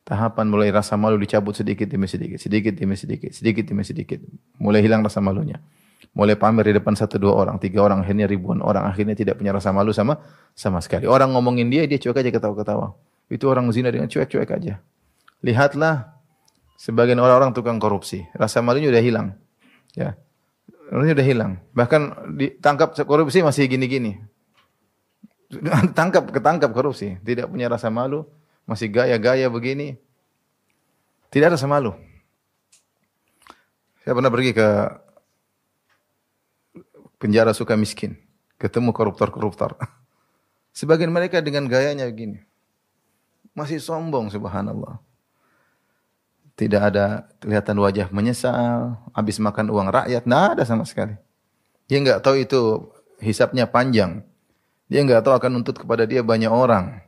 Tahapan 0.05 0.45
mulai 0.49 0.73
rasa 0.73 0.97
malu 0.97 1.21
dicabut 1.21 1.53
sedikit 1.53 1.85
demi 1.85 2.09
sedikit, 2.09 2.41
sedikit 2.41 2.73
demi 2.73 2.97
sedikit, 2.97 3.29
sedikit 3.29 3.63
demi 3.69 3.85
sedikit. 3.85 4.17
Mulai 4.57 4.81
hilang 4.81 5.05
rasa 5.05 5.21
malunya. 5.21 5.61
Mulai 6.17 6.35
pamer 6.35 6.73
di 6.73 6.73
depan 6.81 6.97
satu 6.97 7.21
dua 7.21 7.37
orang, 7.37 7.61
tiga 7.61 7.85
orang, 7.85 8.01
akhirnya 8.01 8.25
ribuan 8.25 8.65
orang, 8.65 8.89
akhirnya 8.89 9.13
tidak 9.13 9.37
punya 9.37 9.53
rasa 9.53 9.69
malu 9.69 9.93
sama 9.93 10.17
sama 10.57 10.81
sekali. 10.81 11.05
Orang 11.05 11.37
ngomongin 11.37 11.69
dia, 11.69 11.85
dia 11.85 12.01
cuek 12.01 12.17
aja 12.17 12.33
ketawa-ketawa. 12.33 12.97
Itu 13.29 13.45
orang 13.45 13.69
zina 13.69 13.93
dengan 13.93 14.09
cuek-cuek 14.09 14.49
aja. 14.49 14.81
Lihatlah 15.45 16.17
sebagian 16.81 17.21
orang-orang 17.21 17.53
tukang 17.53 17.77
korupsi, 17.77 18.25
rasa 18.33 18.59
malunya 18.65 18.89
udah 18.89 19.03
hilang. 19.05 19.27
Ya. 19.93 20.17
Malunya 20.89 21.13
udah 21.13 21.27
hilang. 21.29 21.51
Bahkan 21.77 22.01
ditangkap 22.41 22.97
korupsi 23.05 23.45
masih 23.45 23.69
gini-gini. 23.69 24.17
Tangkap 25.97 26.29
ketangkap 26.33 26.73
korupsi, 26.73 27.21
tidak 27.21 27.53
punya 27.53 27.69
rasa 27.69 27.93
malu, 27.93 28.25
masih 28.65 28.89
gaya-gaya 28.89 29.45
begini. 29.45 30.01
Tidak 31.29 31.45
ada 31.45 31.53
rasa 31.53 31.69
malu. 31.69 31.93
Saya 34.01 34.17
pernah 34.17 34.33
pergi 34.33 34.51
ke 34.57 34.67
penjara 37.19 37.51
suka 37.53 37.75
miskin. 37.75 38.17
Ketemu 38.57 38.95
koruptor-koruptor. 38.95 39.75
Sebagian 40.79 41.11
mereka 41.11 41.43
dengan 41.43 41.67
gayanya 41.67 42.07
begini. 42.07 42.41
Masih 43.53 43.83
sombong 43.83 44.31
subhanallah. 44.31 45.03
Tidak 46.55 46.79
ada 46.79 47.27
kelihatan 47.39 47.79
wajah 47.79 48.07
menyesal, 48.11 48.99
habis 49.15 49.39
makan 49.39 49.71
uang 49.71 49.87
rakyat, 49.95 50.27
tidak 50.27 50.43
ada 50.55 50.63
sama 50.67 50.83
sekali. 50.83 51.15
Dia 51.87 52.03
enggak 52.03 52.19
tahu 52.19 52.35
itu 52.43 52.91
hisapnya 53.23 53.63
panjang. 53.63 54.27
Dia 54.91 54.99
enggak 55.03 55.23
tahu 55.23 55.39
akan 55.39 55.49
nuntut 55.59 55.79
kepada 55.79 56.03
dia 56.03 56.19
banyak 56.19 56.51
orang. 56.51 56.99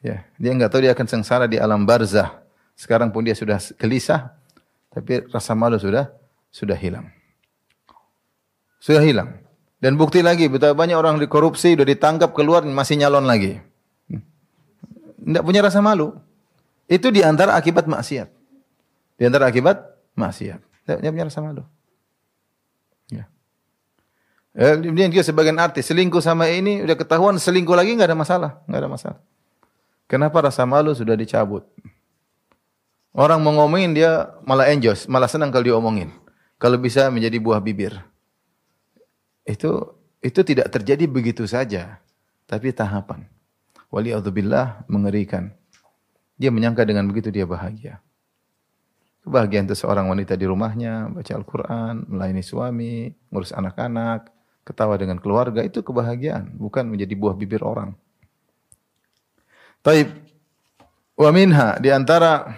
Ya, 0.00 0.24
dia 0.40 0.50
enggak 0.52 0.72
tahu 0.72 0.80
dia 0.80 0.96
akan 0.96 1.06
sengsara 1.06 1.44
di 1.44 1.60
alam 1.60 1.84
barzah. 1.84 2.40
Sekarang 2.74 3.12
pun 3.12 3.22
dia 3.22 3.36
sudah 3.36 3.60
gelisah, 3.76 4.32
tapi 4.90 5.22
rasa 5.30 5.54
malu 5.54 5.78
sudah 5.78 6.10
sudah 6.50 6.74
hilang. 6.74 7.13
Sudah 8.84 9.00
hilang. 9.00 9.40
Dan 9.80 9.96
bukti 9.96 10.20
lagi, 10.20 10.44
betapa 10.52 10.76
banyak 10.76 10.92
orang 10.92 11.16
dikorupsi, 11.16 11.72
sudah 11.72 11.88
ditangkap, 11.88 12.36
keluar, 12.36 12.60
masih 12.68 13.00
nyalon 13.00 13.24
lagi. 13.24 13.56
Tidak 15.24 15.40
punya 15.40 15.64
rasa 15.64 15.80
malu. 15.80 16.12
Itu 16.84 17.08
di 17.08 17.24
antara 17.24 17.56
akibat 17.56 17.88
maksiat. 17.88 18.28
Di 19.16 19.24
antara 19.24 19.48
akibat 19.48 19.80
maksiat. 20.12 20.60
Tidak 20.84 21.00
punya 21.00 21.32
rasa 21.32 21.40
malu. 21.40 21.64
Ya. 23.08 23.24
Eh, 24.52 24.76
kemudian 24.76 25.08
dia 25.08 25.24
sebagian 25.24 25.56
artis 25.56 25.88
selingkuh 25.88 26.20
sama 26.20 26.52
ini 26.52 26.84
udah 26.84 26.96
ketahuan 27.00 27.40
selingkuh 27.40 27.72
lagi 27.72 27.96
nggak 27.96 28.12
ada 28.12 28.18
masalah, 28.20 28.50
nggak 28.68 28.80
ada 28.84 28.90
masalah. 28.92 29.20
Kenapa 30.04 30.44
rasa 30.44 30.68
malu 30.68 30.92
sudah 30.92 31.16
dicabut? 31.16 31.64
Orang 33.16 33.40
mau 33.40 33.56
ngomongin 33.64 33.96
dia 33.96 34.28
malah 34.44 34.68
enjoy, 34.68 34.92
malah 35.08 35.28
senang 35.32 35.48
kalau 35.48 35.64
diomongin. 35.64 36.12
Kalau 36.60 36.76
bisa 36.76 37.08
menjadi 37.08 37.40
buah 37.40 37.64
bibir 37.64 38.13
itu 39.44 39.70
itu 40.24 40.40
tidak 40.40 40.72
terjadi 40.72 41.04
begitu 41.04 41.44
saja, 41.44 42.00
tapi 42.48 42.72
tahapan. 42.72 43.28
Wali 43.92 44.10
Waliyadzubillah 44.10 44.88
mengerikan. 44.88 45.52
Dia 46.34 46.50
menyangka 46.50 46.82
dengan 46.82 47.06
begitu 47.06 47.30
dia 47.30 47.46
bahagia. 47.46 48.02
Kebahagiaan 49.22 49.64
itu 49.70 49.76
seorang 49.78 50.10
wanita 50.10 50.34
di 50.34 50.44
rumahnya, 50.44 51.08
baca 51.08 51.32
Al-Quran, 51.32 51.94
melayani 52.10 52.44
suami, 52.44 53.08
ngurus 53.30 53.54
anak-anak, 53.54 54.28
ketawa 54.66 54.98
dengan 54.98 55.16
keluarga, 55.22 55.62
itu 55.62 55.80
kebahagiaan. 55.80 56.56
Bukan 56.58 56.90
menjadi 56.90 57.14
buah 57.14 57.38
bibir 57.38 57.62
orang. 57.62 57.94
Taib. 59.80 60.10
Wa 61.14 61.30
minha, 61.30 61.78
di 61.78 61.94
antara 61.94 62.52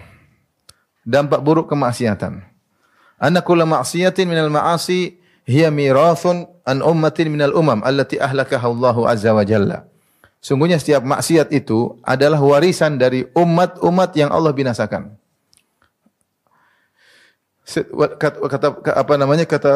dampak 1.05 1.39
buruk 1.39 1.69
kemaksiatan. 1.69 2.41
Anna 3.21 3.39
kulla 3.45 3.69
ma'siyatin 3.69 4.25
minal 4.25 4.49
ma'asi 4.49 5.21
hiya 5.45 5.69
mirathun 5.69 6.56
an 6.67 6.83
ummatin 6.83 7.31
minal 7.31 7.55
umam 7.55 7.79
allati 7.87 8.19
ahlakaha 8.19 8.67
Allahu 8.67 9.07
azza 9.07 9.31
wa 9.31 9.47
jalla. 9.47 9.87
Sungguhnya 10.43 10.77
setiap 10.77 11.01
maksiat 11.01 11.49
itu 11.55 11.97
adalah 12.03 12.37
warisan 12.37 12.99
dari 12.99 13.25
umat-umat 13.33 14.13
yang 14.13 14.29
Allah 14.29 14.53
binasakan. 14.53 15.15
Kata, 17.67 18.37
kata 18.47 18.67
apa 18.95 19.13
namanya 19.19 19.43
kata 19.43 19.75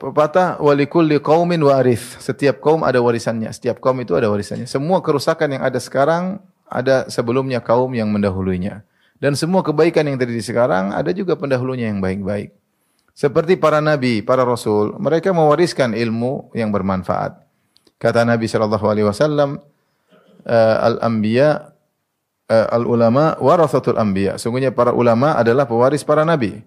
pepatah 0.00 0.56
walikulli 0.56 1.20
qaumin 1.20 1.60
waris. 1.60 2.16
Setiap 2.22 2.64
kaum 2.64 2.80
ada 2.80 2.96
warisannya. 3.02 3.52
Setiap 3.52 3.76
kaum 3.76 4.00
itu 4.00 4.16
ada 4.16 4.32
warisannya. 4.32 4.64
Semua 4.64 5.04
kerusakan 5.04 5.60
yang 5.60 5.62
ada 5.64 5.76
sekarang 5.76 6.40
ada 6.64 7.12
sebelumnya 7.12 7.60
kaum 7.60 7.92
yang 7.92 8.08
mendahulunya. 8.08 8.88
Dan 9.20 9.36
semua 9.36 9.60
kebaikan 9.60 10.08
yang 10.08 10.16
terjadi 10.16 10.44
sekarang 10.44 10.96
ada 10.96 11.12
juga 11.12 11.36
pendahulunya 11.36 11.92
yang 11.92 12.00
baik-baik. 12.00 12.56
Seperti 13.16 13.56
para 13.56 13.80
nabi, 13.80 14.20
para 14.20 14.44
rasul, 14.44 14.92
mereka 15.00 15.32
mewariskan 15.32 15.96
ilmu 15.96 16.52
yang 16.52 16.68
bermanfaat. 16.68 17.48
Kata 17.96 18.28
Nabi 18.28 18.44
sallallahu 18.44 18.84
alaihi 18.84 19.08
wasallam, 19.08 19.56
eh, 20.44 20.76
al-anbiya 20.84 21.72
eh, 22.52 22.66
al-ulama 22.76 23.40
warathatul 23.40 23.96
anbiya. 23.96 24.36
Sungguhnya 24.36 24.68
para 24.68 24.92
ulama 24.92 25.32
adalah 25.32 25.64
pewaris 25.64 26.04
para 26.04 26.28
nabi. 26.28 26.60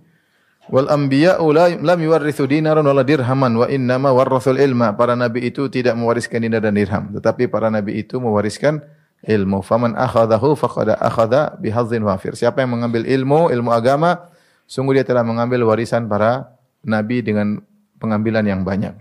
Wal 0.73 0.85
anbiya 0.89 1.41
lam 1.81 1.99
yuwarrithu 2.01 2.45
dinaran 2.45 2.85
wala 2.85 3.01
dirhaman 3.01 3.53
wa 3.53 3.65
innama 3.69 4.09
warathul 4.09 4.57
ilma. 4.57 4.93
Para 4.93 5.13
nabi 5.17 5.49
itu 5.49 5.65
tidak 5.69 5.97
mewariskan 5.97 6.45
dinar 6.45 6.65
dan 6.65 6.77
dirham, 6.77 7.13
tetapi 7.13 7.49
para 7.49 7.73
nabi 7.73 8.01
itu 8.05 8.21
mewariskan 8.21 8.81
ilmu. 9.25 9.65
Faman 9.65 9.97
akhadahu 9.97 10.53
faqad 10.53 10.93
akhadha 10.93 11.57
bihazzin 11.57 12.05
wafir. 12.05 12.37
Siapa 12.37 12.61
yang 12.61 12.73
mengambil 12.73 13.05
ilmu, 13.05 13.49
ilmu 13.49 13.73
agama, 13.73 14.29
Sungguh 14.69 15.01
dia 15.01 15.05
telah 15.05 15.25
mengambil 15.25 15.65
warisan 15.65 16.05
para 16.05 16.53
nabi 16.85 17.25
dengan 17.25 17.57
pengambilan 17.97 18.45
yang 18.45 18.61
banyak. 18.61 18.93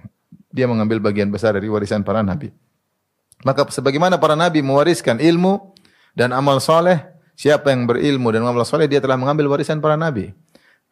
Dia 0.48 0.64
mengambil 0.64 0.96
bagian 0.96 1.28
besar 1.28 1.52
dari 1.60 1.68
warisan 1.68 2.00
para 2.00 2.24
nabi. 2.24 2.48
Maka 3.44 3.68
sebagaimana 3.68 4.16
para 4.16 4.32
nabi 4.32 4.64
mewariskan 4.64 5.20
ilmu 5.20 5.76
dan 6.16 6.32
amal 6.32 6.56
soleh, 6.64 7.04
siapa 7.36 7.68
yang 7.68 7.84
berilmu 7.84 8.32
dan 8.32 8.48
amal 8.48 8.64
soleh, 8.64 8.88
dia 8.88 8.98
telah 8.98 9.20
mengambil 9.20 9.52
warisan 9.52 9.84
para 9.84 9.94
nabi. 9.94 10.32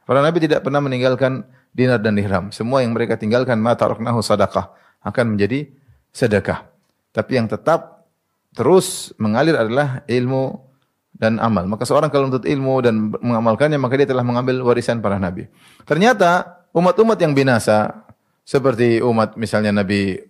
Para 0.04 0.20
nabi 0.20 0.44
tidak 0.44 0.60
pernah 0.60 0.84
meninggalkan 0.84 1.48
dinar 1.72 1.96
dan 1.98 2.12
dirham. 2.12 2.52
Semua 2.52 2.84
yang 2.84 2.92
mereka 2.92 3.16
tinggalkan 3.16 3.56
mata 3.56 3.88
roknahu 3.88 4.20
sadaqah 4.20 4.76
akan 5.02 5.34
menjadi 5.34 5.72
sedekah. 6.12 6.68
Tapi 7.16 7.32
yang 7.40 7.48
tetap 7.48 8.04
terus 8.52 9.16
mengalir 9.16 9.56
adalah 9.56 10.04
ilmu 10.04 10.65
dan 11.16 11.40
amal. 11.40 11.64
Maka 11.64 11.88
seorang 11.88 12.12
kalau 12.12 12.28
menuntut 12.28 12.44
ilmu 12.44 12.84
dan 12.84 13.10
mengamalkannya, 13.20 13.80
maka 13.80 13.96
dia 13.96 14.08
telah 14.08 14.24
mengambil 14.24 14.60
warisan 14.62 15.00
para 15.00 15.16
nabi. 15.16 15.48
Ternyata 15.88 16.62
umat-umat 16.76 17.16
yang 17.20 17.32
binasa 17.32 18.04
seperti 18.46 19.02
umat 19.02 19.34
misalnya 19.34 19.74
Nabi 19.74 20.20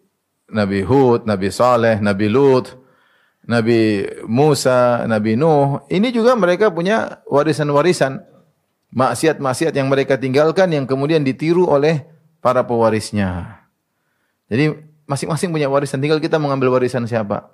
Nabi 0.46 0.86
Hud, 0.86 1.26
Nabi 1.26 1.50
Saleh, 1.50 1.98
Nabi 1.98 2.30
Lut, 2.30 2.70
Nabi 3.46 4.06
Musa, 4.26 5.04
Nabi 5.06 5.34
Nuh, 5.34 5.82
ini 5.90 6.14
juga 6.14 6.38
mereka 6.38 6.70
punya 6.70 7.22
warisan-warisan 7.26 8.22
maksiat-maksiat 8.94 9.74
yang 9.74 9.90
mereka 9.90 10.16
tinggalkan 10.16 10.70
yang 10.70 10.86
kemudian 10.86 11.26
ditiru 11.26 11.66
oleh 11.66 12.06
para 12.38 12.62
pewarisnya. 12.62 13.62
Jadi 14.46 14.78
masing-masing 15.06 15.50
punya 15.50 15.66
warisan, 15.66 15.98
tinggal 15.98 16.22
kita 16.22 16.38
mengambil 16.38 16.78
warisan 16.78 17.06
siapa. 17.06 17.50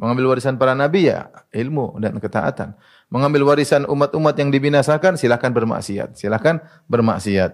Mengambil 0.00 0.32
warisan 0.32 0.56
para 0.56 0.72
nabi 0.72 1.12
ya 1.12 1.28
ilmu 1.52 2.00
dan 2.00 2.16
ketaatan. 2.16 2.72
Mengambil 3.12 3.44
warisan 3.44 3.84
umat-umat 3.84 4.32
yang 4.40 4.48
dibinasakan 4.48 5.20
silakan 5.20 5.52
bermaksiat. 5.52 6.16
Silakan 6.16 6.64
bermaksiat. 6.88 7.52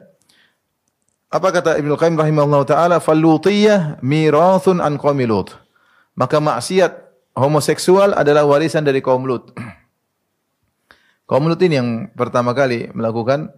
Apa 1.27 1.51
kata 1.51 1.75
Ibnu 1.83 1.99
Qayyim 1.99 2.15
rahimahullah 2.15 2.63
taala? 2.63 2.97
Falutiyah 3.03 3.99
mirathun 3.99 4.79
an 4.79 4.95
qaumi 4.95 5.27
Lut. 5.27 5.59
Maka 6.15 6.39
maksiat 6.39 6.95
homoseksual 7.35 8.15
adalah 8.15 8.47
warisan 8.47 8.87
dari 8.87 9.03
kaum 9.03 9.27
Lut. 9.27 9.51
kaum 11.29 11.51
Lut 11.51 11.59
ini 11.67 11.83
yang 11.83 11.91
pertama 12.15 12.55
kali 12.55 12.95
melakukan 12.95 13.51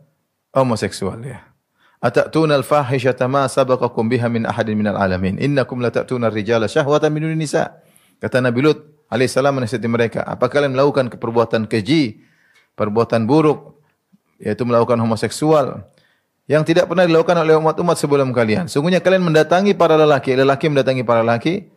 homoseksual 0.56 1.20
ya. 1.28 1.44
Atatuna 2.00 2.56
al-fahishata 2.56 3.28
ma 3.28 3.44
sabaqakum 3.50 4.08
biha 4.08 4.32
min 4.32 4.48
ahadin 4.48 4.78
minal 4.80 4.96
alamin. 4.96 5.36
Innakum 5.36 5.84
latatuna 5.84 6.32
ar-rijala 6.32 6.72
syahwatan 6.72 7.12
min 7.12 7.36
nisa. 7.36 7.84
Kata 8.18 8.42
Nabi 8.42 8.60
Lut 8.66 8.78
alaihissalam 9.08 9.62
menasihati 9.62 9.88
mereka, 9.88 10.20
apa 10.26 10.50
kalian 10.50 10.74
melakukan 10.74 11.08
perbuatan 11.14 11.70
keji, 11.70 12.22
perbuatan 12.74 13.24
buruk, 13.24 13.78
yaitu 14.42 14.62
melakukan 14.62 14.98
homoseksual, 15.00 15.86
yang 16.48 16.64
tidak 16.64 16.88
pernah 16.88 17.04
dilakukan 17.04 17.36
oleh 17.44 17.54
umat-umat 17.60 17.96
sebelum 17.98 18.32
kalian. 18.32 18.66
Sungguhnya 18.66 19.04
kalian 19.04 19.26
mendatangi 19.26 19.76
para 19.76 19.96
lelaki, 19.96 20.34
lelaki 20.34 20.66
mendatangi 20.72 21.02
para 21.04 21.20
lelaki, 21.20 21.68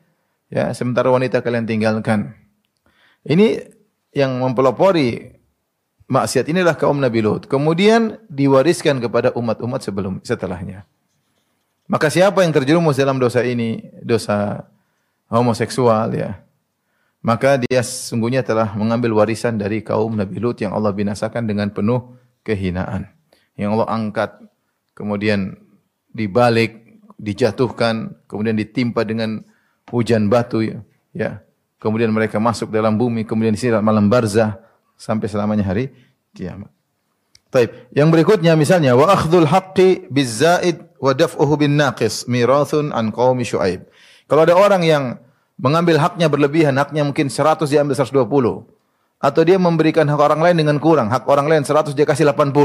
ya, 0.47 0.71
sementara 0.71 1.11
wanita 1.11 1.43
kalian 1.43 1.67
tinggalkan. 1.67 2.35
Ini 3.21 3.69
yang 4.15 4.41
mempelopori 4.41 5.37
maksiat 6.11 6.51
inilah 6.51 6.75
kaum 6.75 6.99
Nabi 6.99 7.23
Lut. 7.23 7.47
Kemudian 7.47 8.19
diwariskan 8.27 8.99
kepada 8.99 9.31
umat-umat 9.37 9.79
sebelum 9.79 10.19
setelahnya. 10.25 10.83
Maka 11.91 12.07
siapa 12.07 12.43
yang 12.43 12.55
terjerumus 12.55 12.95
dalam 12.95 13.19
dosa 13.19 13.43
ini, 13.43 13.83
dosa 13.99 14.67
homoseksual 15.31 16.11
ya. 16.13 16.43
Maka 17.23 17.61
dia 17.61 17.85
sungguhnya 17.85 18.41
telah 18.43 18.73
mengambil 18.75 19.15
warisan 19.15 19.55
dari 19.55 19.85
kaum 19.85 20.17
Nabi 20.17 20.41
Lut 20.41 20.57
yang 20.59 20.73
Allah 20.73 20.91
binasakan 20.91 21.47
dengan 21.47 21.69
penuh 21.69 22.17
kehinaan. 22.43 23.07
Yang 23.55 23.69
Allah 23.77 23.89
angkat 23.93 24.31
kemudian 24.97 25.55
dibalik 26.11 26.81
dijatuhkan, 27.21 28.17
kemudian 28.25 28.57
ditimpa 28.57 29.05
dengan 29.05 29.45
hujan 29.93 30.27
batu 30.27 30.65
ya. 30.65 30.81
ya. 31.13 31.45
Kemudian 31.77 32.09
mereka 32.09 32.41
masuk 32.41 32.73
dalam 32.73 32.97
bumi, 32.97 33.25
kemudian 33.25 33.53
disirat 33.53 33.85
malam 33.85 34.09
barzah 34.09 34.57
sampai 34.97 35.29
selamanya 35.29 35.65
hari 35.65 35.93
kiamat. 36.33 36.69
Taib. 37.53 37.69
Yang 37.93 38.09
berikutnya 38.17 38.53
misalnya 38.55 38.97
wa 38.97 39.11
akhdhul 39.11 39.45
haqqi 39.45 40.07
bizzaid 40.07 40.81
wa 40.97 41.11
daf'uhu 41.11 41.53
bin 41.59 41.77
naqis 41.77 42.25
mirathun 42.25 42.89
an 42.95 43.13
qaumi 43.13 43.43
syuaib. 43.43 43.85
Kalau 44.31 44.47
ada 44.47 44.55
orang 44.55 44.79
yang 44.87 45.19
mengambil 45.59 45.99
haknya 45.99 46.31
berlebihan, 46.31 46.79
haknya 46.79 47.03
mungkin 47.03 47.27
100 47.27 47.67
diambil 47.67 47.99
120. 47.99 48.63
Atau 49.19 49.41
dia 49.43 49.59
memberikan 49.59 50.07
hak 50.07 50.15
orang 50.23 50.39
lain 50.39 50.55
dengan 50.63 50.79
kurang, 50.79 51.11
hak 51.11 51.27
orang 51.27 51.51
lain 51.51 51.67
100 51.67 51.91
dia 51.91 52.07
kasih 52.07 52.23
80. 52.31 52.55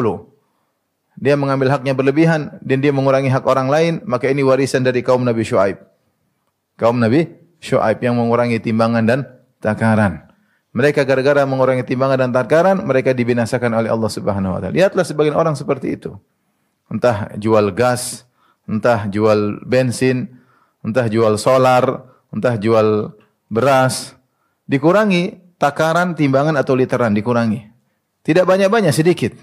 Dia 1.18 1.34
mengambil 1.34 1.74
haknya 1.74 1.90
berlebihan 1.90 2.62
dan 2.62 2.78
dia 2.78 2.94
mengurangi 2.94 3.34
hak 3.34 3.42
orang 3.50 3.66
lain, 3.66 3.98
maka 4.06 4.30
ini 4.30 4.46
warisan 4.46 4.86
dari 4.86 5.02
kaum 5.02 5.26
Nabi 5.26 5.42
Syuaib. 5.42 5.82
Kaum 6.78 7.02
Nabi 7.02 7.34
Syuaib 7.58 7.98
yang 7.98 8.14
mengurangi 8.14 8.62
timbangan 8.62 9.02
dan 9.02 9.26
takaran. 9.58 10.22
Mereka 10.70 11.02
gara-gara 11.02 11.42
mengurangi 11.42 11.82
timbangan 11.82 12.28
dan 12.28 12.30
takaran, 12.30 12.78
mereka 12.78 13.10
dibinasakan 13.10 13.74
oleh 13.74 13.90
Allah 13.90 14.10
Subhanahu 14.12 14.54
wa 14.54 14.60
taala. 14.62 14.70
Lihatlah 14.70 15.02
sebagian 15.02 15.34
orang 15.34 15.58
seperti 15.58 15.98
itu. 15.98 16.14
Entah 16.86 17.34
jual 17.34 17.74
gas, 17.74 18.22
entah 18.70 19.10
jual 19.10 19.66
bensin, 19.66 20.45
entah 20.86 21.10
jual 21.10 21.34
solar, 21.34 22.06
entah 22.30 22.54
jual 22.54 23.10
beras, 23.50 24.14
dikurangi 24.70 25.42
takaran, 25.58 26.14
timbangan 26.14 26.54
atau 26.54 26.78
literan 26.78 27.10
dikurangi. 27.10 27.66
Tidak 28.22 28.46
banyak-banyak, 28.46 28.94
sedikit. 28.94 29.34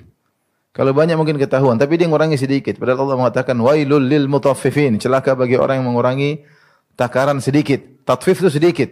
Kalau 0.74 0.90
banyak 0.96 1.14
mungkin 1.20 1.38
ketahuan, 1.38 1.78
tapi 1.78 2.00
dia 2.02 2.10
mengurangi 2.10 2.40
sedikit. 2.40 2.80
Padahal 2.82 3.06
Allah 3.06 3.18
mengatakan 3.28 3.54
wailul 3.60 4.02
lil 4.02 4.26
mutaffifin, 4.26 4.98
celaka 4.98 5.38
bagi 5.38 5.60
orang 5.60 5.84
yang 5.84 5.88
mengurangi 5.92 6.42
takaran 6.98 7.44
sedikit. 7.44 8.02
Tatfif 8.04 8.42
itu 8.42 8.50
sedikit. 8.50 8.90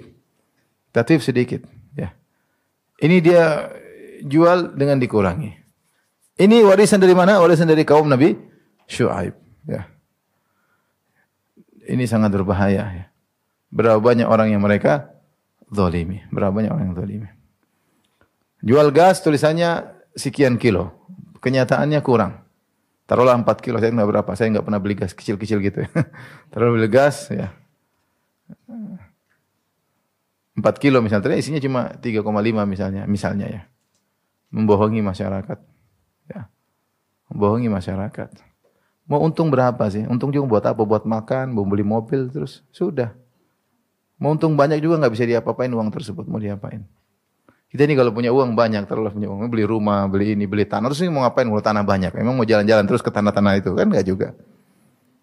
Tatfif 0.93 1.25
sedikit, 1.25 1.65
ya. 1.97 2.13
Ini 3.01 3.17
dia 3.23 3.73
jual 4.21 4.77
dengan 4.77 5.01
dikurangi. 5.01 5.57
Ini 6.37 6.63
warisan 6.63 7.01
dari 7.01 7.17
mana? 7.17 7.41
Warisan 7.41 7.65
dari 7.65 7.81
kaum 7.81 8.05
Nabi 8.05 8.37
Syuaib. 8.85 9.33
Ya. 9.65 9.89
Ini 11.87 12.05
sangat 12.05 12.29
berbahaya. 12.33 12.83
Ya. 12.93 13.05
Berapa 13.73 13.97
banyak 13.97 14.27
orang 14.27 14.53
yang 14.53 14.61
mereka 14.61 15.09
zalimi. 15.71 16.21
Berapa 16.29 16.53
banyak 16.53 16.71
orang 16.71 16.85
yang 16.91 16.97
zalimi. 16.97 17.29
Jual 18.61 18.93
gas 18.93 19.25
tulisannya 19.25 19.89
sekian 20.13 20.61
kilo. 20.61 20.93
Kenyataannya 21.41 21.99
kurang. 22.05 22.45
Taruhlah 23.09 23.35
4 23.35 23.43
kilo, 23.59 23.75
saya 23.81 23.91
enggak 23.91 24.07
berapa. 24.07 24.31
Saya 24.37 24.53
enggak 24.53 24.65
pernah 24.69 24.79
beli 24.79 24.95
gas 24.95 25.11
kecil-kecil 25.11 25.57
gitu 25.59 25.83
ya. 25.83 25.89
Taruh 26.53 26.71
beli 26.71 26.87
gas 26.87 27.27
ya. 27.33 27.51
4 30.55 30.61
kilo 30.77 31.01
misalnya, 31.01 31.23
ternyata 31.25 31.41
isinya 31.41 31.59
cuma 31.59 31.81
3,5 31.97 32.23
misalnya, 32.69 33.03
misalnya 33.09 33.47
ya. 33.49 33.61
Membohongi 34.53 35.01
masyarakat. 35.01 35.59
Ya. 36.29 36.47
Membohongi 37.33 37.67
masyarakat. 37.67 38.50
Mau 39.11 39.19
untung 39.27 39.51
berapa 39.51 39.91
sih? 39.91 40.07
Untung 40.07 40.31
juga 40.31 40.47
buat 40.47 40.63
apa? 40.63 40.87
Buat 40.87 41.03
makan, 41.03 41.51
mau 41.51 41.67
beli 41.67 41.83
mobil, 41.83 42.31
terus 42.31 42.63
sudah. 42.71 43.11
Mau 44.15 44.31
untung 44.31 44.55
banyak 44.55 44.79
juga 44.79 45.03
nggak 45.03 45.11
bisa 45.11 45.27
diapa-apain 45.27 45.67
uang 45.67 45.91
tersebut, 45.91 46.31
mau 46.31 46.39
diapain. 46.39 46.87
Kita 47.67 47.83
ini 47.83 47.99
kalau 47.99 48.15
punya 48.15 48.31
uang 48.31 48.55
banyak, 48.55 48.87
terlalu 48.87 49.11
punya 49.11 49.27
uang, 49.27 49.51
beli 49.51 49.67
rumah, 49.67 50.07
beli 50.07 50.39
ini, 50.39 50.47
beli 50.47 50.63
tanah, 50.63 50.87
terus 50.87 51.03
ini 51.03 51.11
mau 51.11 51.27
ngapain 51.27 51.43
kalau 51.43 51.59
tanah 51.59 51.83
banyak? 51.83 52.11
Emang 52.23 52.39
mau 52.39 52.47
jalan-jalan 52.47 52.87
terus 52.87 53.03
ke 53.03 53.11
tanah-tanah 53.11 53.59
itu? 53.59 53.75
Kan 53.75 53.91
nggak 53.91 54.05
juga. 54.07 54.31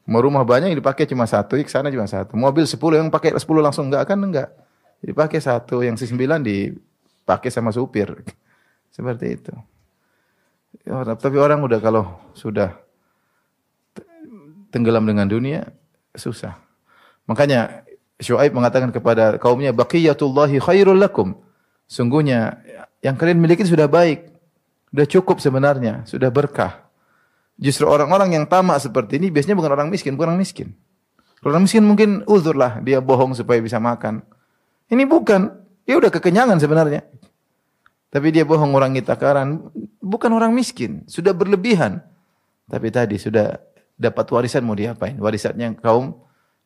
Mau 0.05 0.21
rumah 0.21 0.45
banyak 0.45 0.77
yang 0.77 0.81
dipakai 0.85 1.09
cuma 1.09 1.25
satu, 1.25 1.57
ke 1.57 1.73
sana 1.73 1.89
cuma 1.89 2.05
satu. 2.05 2.37
Mobil 2.37 2.69
sepuluh 2.69 3.01
yang 3.01 3.09
pakai 3.09 3.41
sepuluh 3.41 3.65
langsung 3.65 3.89
enggak 3.89 4.05
kan 4.05 4.21
enggak. 4.21 4.53
Dipakai 5.01 5.41
satu, 5.41 5.81
yang 5.81 5.97
sembilan 5.97 6.45
dipakai 6.45 7.49
sama 7.49 7.73
supir. 7.73 8.13
Seperti 8.97 9.27
itu. 9.33 9.53
Ya, 10.85 11.01
tapi 11.17 11.41
orang 11.41 11.65
udah 11.65 11.81
kalau 11.81 12.21
sudah 12.37 12.88
tenggelam 14.71 15.05
dengan 15.05 15.29
dunia, 15.29 15.69
susah. 16.17 16.57
Makanya 17.29 17.85
Syuaib 18.19 18.51
mengatakan 18.51 18.91
kepada 18.91 19.39
kaumnya, 19.39 19.71
Baqiyatullahi 19.71 20.59
khairul 20.59 20.99
lakum. 20.99 21.39
Sungguhnya 21.87 22.61
yang 22.99 23.15
kalian 23.15 23.39
miliki 23.39 23.63
sudah 23.63 23.87
baik. 23.87 24.27
Sudah 24.91 25.07
cukup 25.07 25.37
sebenarnya. 25.39 26.03
Sudah 26.05 26.29
berkah. 26.33 26.89
Justru 27.59 27.87
orang-orang 27.87 28.39
yang 28.39 28.45
tamak 28.47 28.83
seperti 28.83 29.19
ini 29.19 29.31
biasanya 29.31 29.59
bukan 29.59 29.71
orang 29.75 29.89
miskin, 29.91 30.15
bukan 30.19 30.35
orang 30.35 30.43
miskin. 30.43 30.75
Orang 31.47 31.63
miskin 31.63 31.87
mungkin 31.87 32.27
uzur 32.27 32.59
lah, 32.59 32.83
dia 32.83 32.99
bohong 32.99 33.35
supaya 33.35 33.63
bisa 33.63 33.79
makan. 33.79 34.23
Ini 34.91 35.07
bukan. 35.07 35.55
Dia 35.87 35.95
udah 35.97 36.11
kekenyangan 36.11 36.59
sebenarnya. 36.59 37.07
Tapi 38.09 38.35
dia 38.35 38.43
bohong 38.43 38.75
ngurangi 38.75 39.05
takaran. 39.05 39.71
Bukan 40.03 40.31
orang 40.35 40.51
miskin. 40.57 41.05
Sudah 41.07 41.37
berlebihan. 41.37 42.03
Tapi 42.69 42.89
tadi 42.91 43.17
sudah 43.17 43.55
dapat 43.99 44.27
warisan 44.31 44.63
mau 44.65 44.79
diapain? 44.79 45.19
Warisannya 45.19 45.77
kaum 45.83 46.15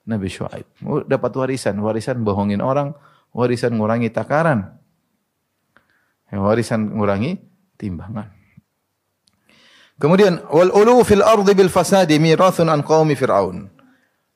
Nabi 0.04 0.28
Shu'aib. 0.28 0.68
Dapat 1.08 1.32
warisan. 1.34 1.80
Warisan 1.80 2.22
bohongin 2.22 2.60
orang. 2.60 2.92
Warisan 3.32 3.74
ngurangi 3.80 4.12
takaran. 4.12 4.76
Ya, 6.28 6.38
warisan 6.38 6.92
ngurangi 6.92 7.40
timbangan. 7.80 8.28
Kemudian 9.96 10.44
wal 10.52 10.72
ulu 10.72 11.00
fil 11.02 11.24
ardi 11.24 11.52
bil 11.56 11.72
fasadi 11.72 12.20
mirathun 12.20 12.68
an 12.68 12.84
qaumi 12.84 13.16
fir'aun. 13.16 13.72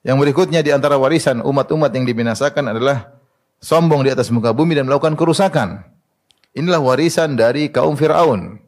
Yang 0.06 0.16
berikutnya 0.22 0.62
di 0.62 0.70
antara 0.70 0.94
warisan 0.96 1.42
umat-umat 1.42 1.90
yang 1.90 2.06
dibinasakan 2.06 2.70
adalah 2.70 3.16
sombong 3.59 4.06
di 4.06 4.14
atas 4.14 4.30
muka 4.30 4.54
bumi 4.54 4.78
dan 4.78 4.87
melakukan 4.87 5.18
kerusakan. 5.18 5.82
Inilah 6.56 6.78
warisan 6.78 7.35
dari 7.35 7.68
kaum 7.68 7.98
Fir'aun. 7.98 8.62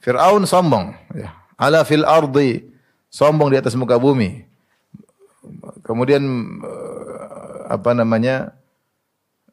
Fir'aun 0.00 0.48
sombong. 0.48 0.96
Ya. 1.12 1.36
Ala 1.60 1.84
fil 1.84 2.08
ardi. 2.08 2.64
Sombong 3.08 3.52
di 3.52 3.56
atas 3.56 3.72
muka 3.74 3.96
bumi. 3.96 4.44
Kemudian 5.84 6.22
eh, 6.60 7.58
apa 7.68 7.96
namanya 7.96 8.52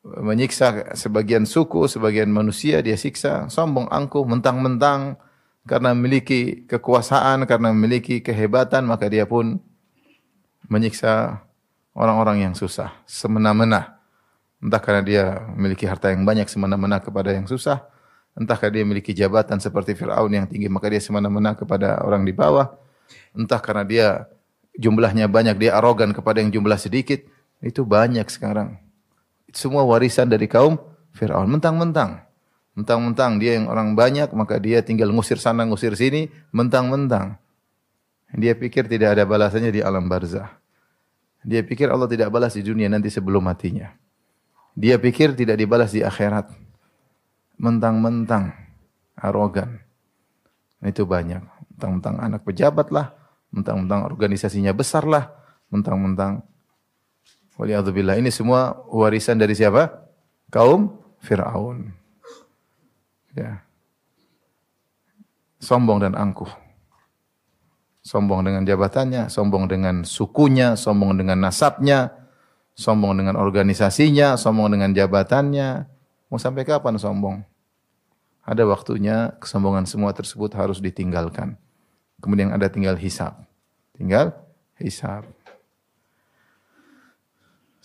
menyiksa 0.05 0.93
sebagian 0.93 1.49
suku, 1.49 1.89
sebagian 1.89 2.29
manusia 2.29 2.83
dia 2.85 2.93
siksa, 2.93 3.49
sombong, 3.49 3.89
angkuh, 3.89 4.21
mentang-mentang 4.27 5.17
karena 5.65 5.97
memiliki 5.97 6.69
kekuasaan, 6.69 7.49
karena 7.49 7.73
memiliki 7.73 8.21
kehebatan, 8.21 8.85
maka 8.85 9.09
dia 9.09 9.25
pun 9.25 9.57
menyiksa 10.69 11.41
orang-orang 11.97 12.45
yang 12.45 12.53
susah, 12.53 12.93
semena-mena. 13.09 13.97
Entah 14.61 14.81
karena 14.81 15.01
dia 15.01 15.23
memiliki 15.57 15.89
harta 15.89 16.13
yang 16.13 16.21
banyak 16.21 16.45
semena-mena 16.45 17.01
kepada 17.01 17.33
yang 17.33 17.49
susah, 17.49 17.81
entah 18.37 18.57
karena 18.61 18.81
dia 18.81 18.83
memiliki 18.85 19.11
jabatan 19.17 19.57
seperti 19.57 19.97
Fir'aun 19.97 20.29
yang 20.29 20.45
tinggi, 20.45 20.69
maka 20.69 20.85
dia 20.85 21.01
semena-mena 21.01 21.57
kepada 21.57 22.05
orang 22.05 22.21
di 22.21 22.33
bawah, 22.33 22.77
entah 23.35 23.59
karena 23.59 23.83
dia 23.83 24.07
jumlahnya 24.75 25.31
banyak, 25.31 25.55
dia 25.59 25.75
arogan 25.77 26.11
kepada 26.11 26.43
yang 26.43 26.51
jumlah 26.51 26.79
sedikit, 26.79 27.23
itu 27.63 27.83
banyak 27.87 28.27
sekarang. 28.27 28.77
Semua 29.55 29.87
warisan 29.87 30.27
dari 30.27 30.51
kaum 30.51 30.75
Fir'aun, 31.15 31.47
mentang-mentang. 31.47 32.27
Mentang-mentang 32.75 33.39
dia 33.39 33.55
yang 33.55 33.71
orang 33.71 33.95
banyak, 33.95 34.35
maka 34.35 34.59
dia 34.59 34.83
tinggal 34.83 35.07
ngusir 35.15 35.39
sana, 35.39 35.63
ngusir 35.63 35.95
sini, 35.95 36.27
mentang-mentang. 36.51 37.39
Dia 38.35 38.51
pikir 38.51 38.91
tidak 38.91 39.15
ada 39.15 39.23
balasannya 39.23 39.71
di 39.71 39.79
alam 39.79 40.11
barzah. 40.11 40.59
Dia 41.45 41.63
pikir 41.63 41.87
Allah 41.87 42.09
tidak 42.09 42.33
balas 42.33 42.57
di 42.57 42.65
dunia 42.65 42.91
nanti 42.91 43.07
sebelum 43.07 43.45
matinya. 43.45 43.95
Dia 44.75 44.99
pikir 44.99 45.37
tidak 45.39 45.55
dibalas 45.55 45.95
di 45.95 46.03
akhirat. 46.03 46.51
Mentang-mentang 47.55 48.51
arogan. 49.15 49.79
Itu 50.83 51.07
banyak. 51.07 51.54
Mentang-mentang 51.75 52.15
anak 52.23 52.47
pejabat 52.47 52.87
lah, 52.95 53.11
mentang-mentang 53.51 54.07
organisasinya 54.07 54.71
besar 54.71 55.03
lah, 55.03 55.27
mentang-mentang 55.67 56.47
waliyadzubillah. 57.59 58.15
Ini 58.15 58.31
semua 58.31 58.79
warisan 58.87 59.35
dari 59.35 59.51
siapa? 59.55 60.07
Kaum 60.47 60.95
Fir'aun. 61.19 61.91
Ya. 63.35 63.67
Sombong 65.59 65.99
dan 65.99 66.15
angkuh. 66.15 66.47
Sombong 68.05 68.45
dengan 68.45 68.63
jabatannya, 68.63 69.27
sombong 69.33 69.65
dengan 69.65 70.05
sukunya, 70.05 70.77
sombong 70.77 71.17
dengan 71.17 71.41
nasabnya, 71.41 72.13
sombong 72.77 73.17
dengan 73.17 73.35
organisasinya, 73.35 74.37
sombong 74.37 74.77
dengan 74.77 74.93
jabatannya. 74.93 75.89
Mau 76.29 76.37
sampai 76.37 76.63
kapan 76.63 77.01
sombong? 77.01 77.41
Ada 78.45 78.61
waktunya 78.69 79.33
kesombongan 79.41 79.89
semua 79.89 80.13
tersebut 80.13 80.53
harus 80.53 80.77
ditinggalkan. 80.77 81.57
Kemudian 82.25 82.49
ada 82.49 82.65
tinggal 82.65 82.97
hisab. 82.97 83.37
Tinggal 83.93 84.33
hisab. 84.81 85.29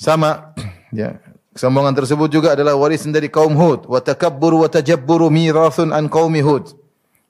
Sama 0.01 0.57
ya. 0.97 1.21
Kesombongan 1.51 1.93
tersebut 1.93 2.31
juga 2.33 2.57
adalah 2.57 2.73
warisan 2.79 3.13
dari 3.13 3.29
kaum 3.29 3.53
Hud. 3.53 3.85
Wa 3.85 4.01
takabbur 4.01 4.65
wa 4.65 4.69
tajabburu 4.71 5.29
mirathun 5.29 5.93
an 5.93 6.09
qaumi 6.09 6.41
Hud. 6.41 6.73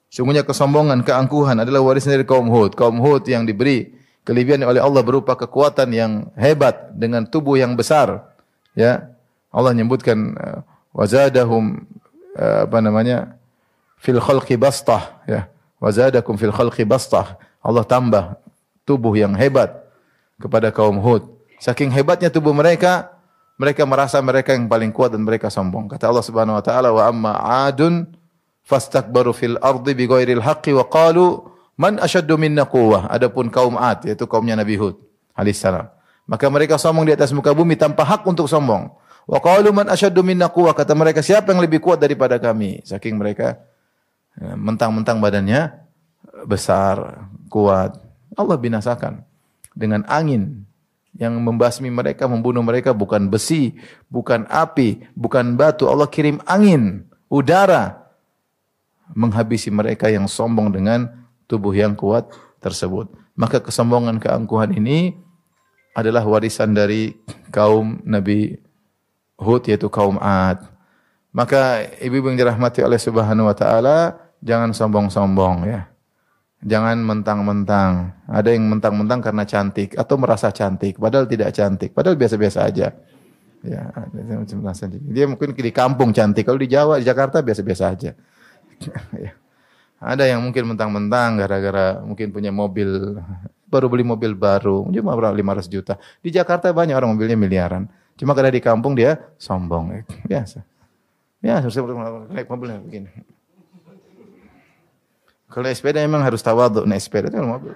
Sungguhnya 0.07 0.47
kesombongan, 0.47 1.03
keangkuhan 1.03 1.59
adalah 1.59 1.83
warisan 1.83 2.15
dari 2.15 2.23
kaum 2.23 2.47
Hud. 2.47 2.79
Kaum 2.79 3.03
Hud 3.03 3.27
yang 3.27 3.43
diberi 3.43 4.01
Kelebihan 4.21 4.61
oleh 4.61 4.77
Allah 4.77 5.01
berupa 5.01 5.33
kekuatan 5.33 5.89
yang 5.89 6.29
hebat 6.37 6.93
dengan 6.93 7.25
tubuh 7.25 7.57
yang 7.57 7.73
besar. 7.73 8.29
Ya. 8.77 9.17
Allah 9.49 9.73
menyebutkan 9.73 10.37
uh, 10.37 10.59
wazadahum 10.93 11.89
uh, 12.37 12.69
apa 12.69 12.77
namanya? 12.79 13.35
fil 14.01 14.21
khalqi 14.21 14.57
bastah 14.57 15.21
ya. 15.25 15.49
Wazadakum 15.81 16.37
fil 16.37 16.53
khalqi 16.53 16.85
bastah. 16.85 17.41
Allah 17.57 17.81
tambah 17.81 18.37
tubuh 18.85 19.17
yang 19.17 19.33
hebat 19.33 19.81
kepada 20.37 20.69
kaum 20.69 21.01
Hud. 21.01 21.25
Saking 21.57 21.89
hebatnya 21.89 22.29
tubuh 22.29 22.53
mereka, 22.53 23.17
mereka 23.57 23.81
merasa 23.89 24.21
mereka 24.21 24.53
yang 24.53 24.69
paling 24.69 24.93
kuat 24.93 25.17
dan 25.17 25.25
mereka 25.25 25.49
sombong. 25.49 25.89
Kata 25.89 26.13
Allah 26.13 26.25
Subhanahu 26.25 26.57
wa 26.57 26.63
taala, 26.63 26.89
"Wa 26.93 27.09
amma 27.09 27.33
'adun 27.65 28.05
fastakbaru 28.61 29.33
fil 29.33 29.57
ardi 29.57 29.97
bighairil 29.97 30.41
haqqi 30.45 30.69
wa 30.73 30.85
qalu 30.85 31.49
man 31.77 31.97
asyaddu 31.97 32.37
minna 32.37 32.69
quwwah." 32.69 33.09
Adapun 33.09 33.49
kaum 33.49 33.73
'Ad 33.73 34.05
yaitu 34.05 34.29
kaumnya 34.29 34.53
Nabi 34.53 34.77
Hud 34.77 35.01
alaihissalam. 35.33 35.89
Maka 36.29 36.45
mereka 36.53 36.77
sombong 36.77 37.09
di 37.09 37.13
atas 37.17 37.33
muka 37.33 37.53
bumi 37.57 37.73
tanpa 37.73 38.05
hak 38.05 38.21
untuk 38.29 38.45
sombong. 38.45 38.89
Wa 39.25 39.37
qalu 39.41 39.73
man 39.73 39.89
asyaddu 39.89 40.21
minna 40.21 40.45
quwwah. 40.45 40.77
Kata 40.77 40.93
mereka, 40.93 41.25
siapa 41.25 41.53
yang 41.53 41.61
lebih 41.61 41.81
kuat 41.81 41.97
daripada 41.97 42.37
kami? 42.37 42.81
Saking 42.85 43.17
mereka 43.17 43.57
mentang-mentang 44.37 45.19
badannya 45.19 45.75
besar, 46.47 47.27
kuat. 47.51 47.99
Allah 48.39 48.55
binasakan 48.55 49.27
dengan 49.75 50.07
angin 50.07 50.63
yang 51.19 51.35
membasmi 51.43 51.91
mereka, 51.91 52.25
membunuh 52.25 52.63
mereka 52.63 52.95
bukan 52.95 53.27
besi, 53.27 53.75
bukan 54.07 54.47
api, 54.47 55.03
bukan 55.11 55.59
batu. 55.59 55.91
Allah 55.91 56.07
kirim 56.07 56.39
angin, 56.47 57.03
udara 57.27 58.07
menghabisi 59.11 59.67
mereka 59.67 60.07
yang 60.07 60.31
sombong 60.31 60.71
dengan 60.71 61.27
tubuh 61.51 61.75
yang 61.75 61.99
kuat 61.99 62.31
tersebut. 62.63 63.11
Maka 63.35 63.59
kesombongan 63.59 64.23
keangkuhan 64.23 64.71
ini 64.71 65.19
adalah 65.91 66.23
warisan 66.23 66.71
dari 66.71 67.19
kaum 67.51 67.99
Nabi 68.07 68.55
Hud 69.35 69.67
yaitu 69.67 69.91
kaum 69.91 70.15
Ad. 70.23 70.70
Maka 71.31 71.87
ibu-ibu 72.03 72.27
yang 72.31 72.39
dirahmati 72.43 72.83
oleh 72.83 72.99
Subhanahu 72.99 73.47
wa 73.47 73.55
taala 73.55 74.19
jangan 74.43 74.75
sombong-sombong 74.75 75.63
ya. 75.63 75.81
Jangan 76.61 77.01
mentang-mentang. 77.01 78.13
Ada 78.29 78.53
yang 78.53 78.69
mentang-mentang 78.69 79.23
karena 79.23 79.47
cantik 79.49 79.97
atau 79.97 80.15
merasa 80.19 80.53
cantik, 80.53 81.01
padahal 81.01 81.25
tidak 81.25 81.49
cantik, 81.57 81.89
padahal 81.95 82.19
biasa-biasa 82.19 82.59
aja. 82.69 82.93
Ya, 83.61 83.93
dia 85.09 85.25
mungkin 85.29 85.53
di 85.53 85.73
kampung 85.73 86.13
cantik, 86.13 86.45
kalau 86.45 86.57
di 86.61 86.69
Jawa, 86.69 87.01
di 87.01 87.05
Jakarta 87.05 87.41
biasa-biasa 87.41 87.83
aja. 87.89 88.11
ya. 89.25 89.31
Ada 90.01 90.33
yang 90.33 90.41
mungkin 90.41 90.73
mentang-mentang 90.73 91.37
gara-gara 91.37 92.01
mungkin 92.01 92.33
punya 92.33 92.49
mobil, 92.49 93.21
baru 93.69 93.85
beli 93.85 94.01
mobil 94.01 94.33
baru, 94.33 94.89
cuma 94.89 95.13
berapa 95.13 95.33
500 95.33 95.69
juta. 95.69 95.93
Di 96.25 96.33
Jakarta 96.33 96.73
banyak 96.73 96.97
orang 96.97 97.13
mobilnya 97.13 97.37
miliaran. 97.37 97.85
Cuma 98.17 98.33
karena 98.33 98.49
di 98.53 98.61
kampung 98.61 98.97
dia 98.97 99.17
sombong. 99.37 100.05
Biasa. 100.25 100.65
Ya, 101.41 101.57
naik 101.57 102.45
mobilnya 102.45 102.77
begini. 102.77 103.09
Kalau 105.51 105.67
naik 105.67 105.77
sepeda 105.81 105.99
memang 105.99 106.23
harus 106.23 106.39
tawaduk 106.39 106.87
naik 106.87 107.03
sepeda 107.03 107.27
itu 107.27 107.41
mobil. 107.43 107.75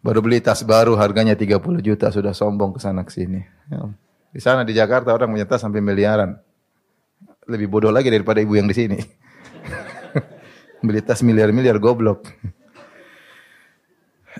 Baru 0.00 0.24
beli 0.24 0.40
tas 0.40 0.64
baru 0.64 0.96
harganya 0.96 1.36
30 1.36 1.60
juta 1.84 2.08
sudah 2.08 2.32
sombong 2.32 2.72
ke 2.72 2.80
sana 2.80 3.04
ke 3.04 3.12
sini. 3.12 3.44
Ya. 3.68 3.84
Di 4.32 4.40
sana 4.40 4.64
di 4.64 4.72
Jakarta 4.72 5.12
orang 5.12 5.28
punya 5.36 5.44
tas 5.44 5.60
sampai 5.60 5.84
miliaran. 5.84 6.40
Lebih 7.44 7.68
bodoh 7.68 7.92
lagi 7.92 8.08
daripada 8.08 8.40
ibu 8.40 8.56
yang 8.56 8.64
di 8.64 8.72
sini. 8.72 8.96
Beli 10.86 11.04
tas 11.04 11.20
miliar-miliar 11.20 11.76
goblok. 11.76 12.24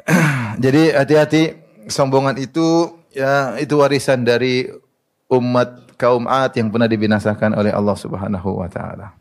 Jadi 0.65 0.97
hati-hati 0.97 1.43
sombongan 1.93 2.41
itu 2.41 2.97
ya 3.13 3.61
itu 3.61 3.77
warisan 3.77 4.25
dari 4.25 4.65
umat 5.29 5.90
kaum 6.01 6.25
Ad 6.25 6.57
yang 6.57 6.73
pernah 6.73 6.89
dibinasakan 6.89 7.53
oleh 7.53 7.69
Allah 7.69 7.93
Subhanahu 7.93 8.65
wa 8.65 8.69
taala. 8.73 9.13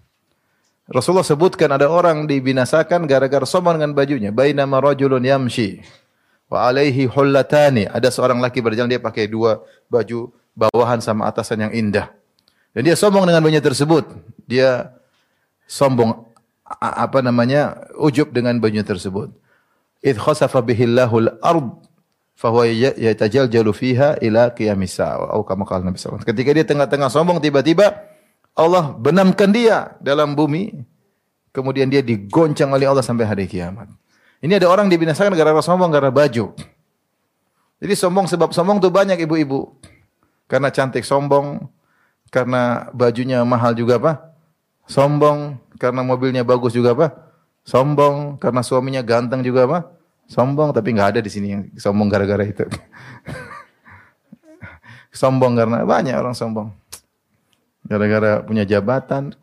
Rasulullah 0.90 1.28
sebutkan 1.28 1.70
ada 1.70 1.92
orang 1.92 2.26
dibinasakan 2.26 3.06
gara-gara 3.06 3.44
sombong 3.44 3.78
dengan 3.78 3.92
bajunya. 3.94 4.32
Bainama 4.32 4.80
rajulun 4.82 5.22
yamshi 5.22 5.84
wa 6.48 6.72
alaihi 6.72 7.06
hullatani. 7.06 7.86
Ada 7.86 8.10
seorang 8.10 8.42
laki 8.42 8.64
berjalan 8.64 8.96
dia 8.96 9.04
pakai 9.04 9.28
dua 9.28 9.62
baju 9.92 10.34
bawahan 10.58 11.04
sama 11.04 11.30
atasan 11.30 11.70
yang 11.70 11.74
indah. 11.76 12.10
Dan 12.74 12.88
dia 12.90 12.98
sombong 12.98 13.28
dengan 13.28 13.44
bajunya 13.44 13.62
tersebut. 13.62 14.08
Dia 14.50 14.90
sombong 15.70 16.26
apa 16.82 17.22
namanya? 17.22 17.86
ujub 18.00 18.34
dengan 18.34 18.58
bajunya 18.58 18.88
tersebut. 18.88 19.30
Id 20.02 20.18
khasafa 20.18 20.64
bihillahul 20.64 21.38
ard 21.44 21.70
fahuwa 22.40 22.72
yatajaljalu 22.96 23.72
fiha 23.76 24.16
ila 24.24 24.56
qiyamis 24.56 24.96
sa'a. 24.96 25.36
Atau 25.36 25.44
kama 25.44 25.68
qala 25.68 25.84
Nabi 25.84 26.00
sallallahu 26.00 26.24
Ketika 26.24 26.56
dia 26.56 26.64
tengah-tengah 26.64 27.12
sombong 27.12 27.44
tiba-tiba 27.44 27.92
Allah 28.56 28.96
benamkan 28.96 29.52
dia 29.52 30.00
dalam 30.00 30.32
bumi. 30.32 30.88
Kemudian 31.50 31.90
dia 31.90 32.06
digoncang 32.06 32.70
oleh 32.72 32.86
Allah 32.86 33.02
sampai 33.02 33.26
hari 33.26 33.50
kiamat. 33.50 33.90
Ini 34.40 34.62
ada 34.62 34.70
orang 34.70 34.86
dibinasakan 34.88 35.34
gara-gara 35.34 35.66
sombong, 35.66 35.90
gara 35.90 36.14
baju. 36.14 36.54
Jadi 37.82 37.94
sombong 37.98 38.30
sebab 38.30 38.54
sombong 38.54 38.78
tuh 38.78 38.94
banyak 38.94 39.18
ibu-ibu. 39.26 39.74
Karena 40.46 40.70
cantik 40.70 41.02
sombong, 41.02 41.58
karena 42.30 42.94
bajunya 42.94 43.42
mahal 43.42 43.74
juga 43.74 43.98
apa? 43.98 44.14
Sombong, 44.86 45.58
karena 45.82 46.06
mobilnya 46.06 46.46
bagus 46.46 46.78
juga 46.78 46.94
apa? 46.94 47.18
Sombong, 47.66 48.38
karena 48.38 48.62
suaminya 48.62 49.02
ganteng 49.02 49.42
juga 49.42 49.66
apa? 49.66 49.99
Sombong, 50.30 50.70
tapi 50.70 50.94
nggak 50.94 51.18
ada 51.18 51.20
di 51.26 51.32
sini 51.34 51.48
yang 51.50 51.64
sombong 51.74 52.06
gara-gara 52.06 52.46
itu. 52.46 52.62
sombong 55.20 55.58
karena 55.58 55.82
banyak 55.82 56.14
orang 56.14 56.38
sombong. 56.38 56.70
Gara-gara 57.90 58.46
punya 58.46 58.62
jabatan. 58.62 59.34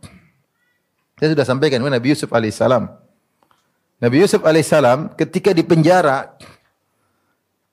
Saya 1.19 1.35
sudah 1.35 1.43
sampaikan 1.43 1.83
Nabi 1.83 2.15
Yusuf 2.15 2.31
alaihissalam. 2.31 2.87
Nabi 3.99 4.17
Yusuf 4.23 4.47
alaihissalam 4.47 5.19
ketika 5.19 5.51
di 5.51 5.67
penjara, 5.67 6.39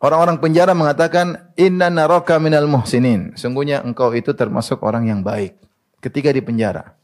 orang-orang 0.02 0.42
penjara 0.42 0.74
mengatakan, 0.74 1.54
Inna 1.54 1.94
naraka 1.94 2.42
minal 2.42 2.66
muhsinin. 2.66 3.38
Sungguhnya 3.38 3.86
engkau 3.86 4.10
itu 4.18 4.34
termasuk 4.34 4.82
orang 4.82 5.06
yang 5.06 5.22
baik. 5.22 5.54
Ketika 6.02 6.34
di 6.34 6.42
penjara. 6.42 6.98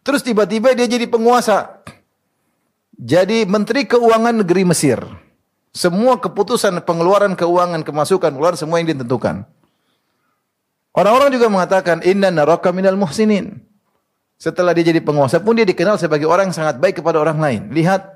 Terus 0.00 0.24
tiba-tiba 0.24 0.72
dia 0.72 0.88
jadi 0.88 1.04
penguasa. 1.04 1.84
Jadi 2.96 3.44
menteri 3.44 3.84
keuangan 3.84 4.40
negeri 4.40 4.64
Mesir. 4.64 5.23
Semua 5.74 6.22
keputusan 6.22 6.78
pengeluaran 6.86 7.34
keuangan, 7.34 7.82
kemasukan, 7.82 8.30
keluar 8.30 8.54
semua 8.54 8.78
yang 8.78 8.94
ditentukan. 8.94 9.42
Orang-orang 10.94 11.34
juga 11.34 11.50
mengatakan 11.50 11.98
inna 12.06 12.30
naraka 12.30 12.70
minal 12.70 12.94
muhsinin. 12.94 13.58
Setelah 14.38 14.70
dia 14.70 14.94
jadi 14.94 15.02
penguasa 15.02 15.42
pun 15.42 15.58
dia 15.58 15.66
dikenal 15.66 15.98
sebagai 15.98 16.30
orang 16.30 16.54
yang 16.54 16.56
sangat 16.62 16.78
baik 16.78 17.02
kepada 17.02 17.18
orang 17.18 17.42
lain. 17.42 17.62
Lihat 17.74 18.06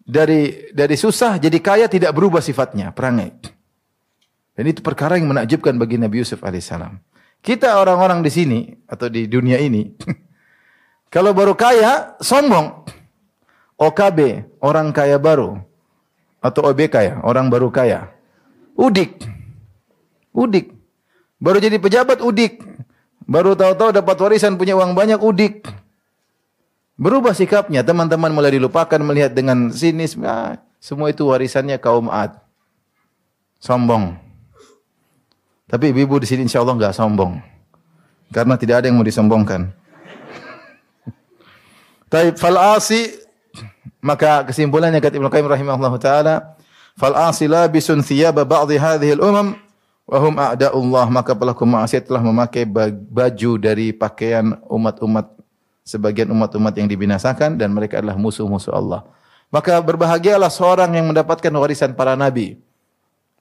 dari 0.00 0.72
dari 0.72 0.96
susah 0.96 1.36
jadi 1.36 1.60
kaya 1.60 1.86
tidak 1.92 2.16
berubah 2.16 2.40
sifatnya, 2.40 2.88
perangai. 2.96 3.36
Dan 4.56 4.64
itu 4.64 4.80
perkara 4.80 5.20
yang 5.20 5.28
menakjubkan 5.28 5.76
bagi 5.76 6.00
Nabi 6.00 6.24
Yusuf 6.24 6.40
alaihissalam. 6.40 6.96
Kita 7.44 7.80
orang-orang 7.80 8.24
di 8.24 8.32
sini 8.32 8.60
atau 8.88 9.12
di 9.12 9.24
dunia 9.28 9.56
ini, 9.60 9.92
kalau 11.14 11.36
baru 11.36 11.52
kaya, 11.52 12.16
sombong. 12.20 12.88
OKB, 13.80 14.44
orang 14.60 14.92
kaya 14.92 15.16
baru. 15.16 15.56
Atau 16.40 16.64
OBK 16.64 16.94
ya, 17.04 17.14
orang 17.20 17.52
baru 17.52 17.68
kaya. 17.68 18.08
Udik. 18.72 19.28
Udik. 20.32 20.72
Baru 21.36 21.60
jadi 21.60 21.76
pejabat 21.76 22.24
udik. 22.24 22.64
Baru 23.28 23.52
tahu-tahu 23.52 23.92
dapat 23.92 24.16
warisan 24.16 24.56
punya 24.56 24.74
uang 24.74 24.96
banyak 24.96 25.20
udik. 25.20 25.68
Berubah 27.00 27.32
sikapnya, 27.32 27.80
teman-teman 27.80 28.32
mulai 28.32 28.56
dilupakan 28.56 29.00
melihat 29.00 29.32
dengan 29.32 29.72
sinis. 29.72 30.16
Ah, 30.20 30.60
semua 30.80 31.12
itu 31.12 31.28
warisannya 31.28 31.76
kaum 31.76 32.08
Ad. 32.08 32.36
Sombong. 33.60 34.16
Tapi 35.68 35.92
ibu-ibu 35.92 36.16
di 36.20 36.26
sini 36.28 36.48
insya 36.48 36.64
Allah 36.64 36.76
nggak 36.76 36.96
sombong. 36.96 37.40
Karena 38.32 38.56
tidak 38.56 38.80
ada 38.80 38.88
yang 38.88 38.96
mau 38.96 39.04
disombongkan. 39.04 39.68
Tapi 42.12 42.34
falasi 42.40 43.19
maka 44.00 44.44
kesimpulannya 44.48 45.00
kata 45.00 45.16
Ibnu 45.16 45.28
Qayyim 45.28 45.48
rahimahullah 45.48 45.94
taala 46.00 46.34
fal 46.96 47.16
asi 47.16 47.48
labisun 47.48 48.00
thiyaba 48.04 48.44
ba'dhi 48.44 48.76
hadhihi 48.80 49.16
al-umam 49.16 49.56
Wahum 50.10 50.34
a'da'ullah 50.42 51.06
maka 51.06 51.38
pelaku 51.38 51.62
maksiat 51.62 52.10
telah 52.10 52.18
memakai 52.18 52.66
baju 52.66 53.50
dari 53.62 53.94
pakaian 53.94 54.58
umat-umat 54.66 55.38
sebagian 55.86 56.26
umat-umat 56.34 56.74
yang 56.74 56.90
dibinasakan 56.90 57.54
dan 57.54 57.70
mereka 57.70 58.02
adalah 58.02 58.18
musuh-musuh 58.18 58.74
Allah. 58.74 59.06
Maka 59.54 59.78
berbahagialah 59.78 60.50
seorang 60.50 60.98
yang 60.98 61.06
mendapatkan 61.14 61.54
warisan 61.54 61.94
para 61.94 62.18
nabi. 62.18 62.58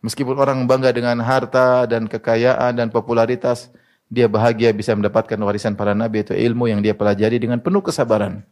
Meskipun 0.05 0.37
orang 0.37 0.61
bangga 0.69 0.93
dengan 0.93 1.17
harta 1.25 1.89
dan 1.89 2.05
kekayaan 2.05 2.77
dan 2.77 2.93
popularitas, 2.93 3.73
dia 4.05 4.29
bahagia 4.29 4.69
bisa 4.69 4.93
mendapatkan 4.93 5.41
warisan 5.41 5.73
para 5.73 5.97
nabi 5.97 6.21
itu 6.21 6.37
ilmu 6.37 6.69
yang 6.69 6.85
dia 6.85 6.93
pelajari 6.93 7.41
dengan 7.41 7.57
penuh 7.57 7.81
kesabaran. 7.81 8.45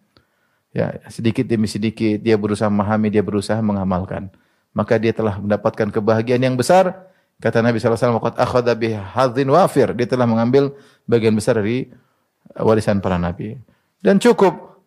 Ya, 0.77 0.93
sedikit 1.09 1.41
demi 1.49 1.65
sedikit 1.65 2.21
dia 2.21 2.37
berusaha 2.37 2.69
memahami, 2.69 3.09
dia 3.09 3.25
berusaha 3.25 3.57
mengamalkan. 3.65 4.29
Maka 4.77 5.01
dia 5.01 5.09
telah 5.09 5.41
mendapatkan 5.41 5.89
kebahagiaan 5.89 6.37
yang 6.37 6.53
besar. 6.53 7.09
Kata 7.41 7.65
Nabi 7.65 7.81
SAW, 7.81 8.21
Waqat 8.21 8.37
akhada 8.37 8.77
bihadzin 8.77 9.49
wafir. 9.49 9.89
Dia 9.97 10.05
telah 10.05 10.29
mengambil 10.29 10.77
bagian 11.09 11.33
besar 11.33 11.57
dari 11.57 11.89
warisan 12.53 13.01
para 13.01 13.17
Nabi. 13.17 13.57
Dan 14.05 14.21
cukup 14.21 14.85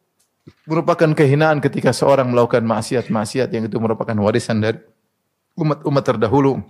merupakan 0.70 1.10
kehinaan 1.10 1.58
ketika 1.58 1.90
seorang 1.90 2.30
melakukan 2.30 2.62
maksiat-maksiat 2.70 3.50
yang 3.50 3.66
itu 3.66 3.74
merupakan 3.82 4.14
warisan 4.22 4.62
dari 4.62 4.78
umat-umat 5.58 6.06
terdahulu 6.06 6.62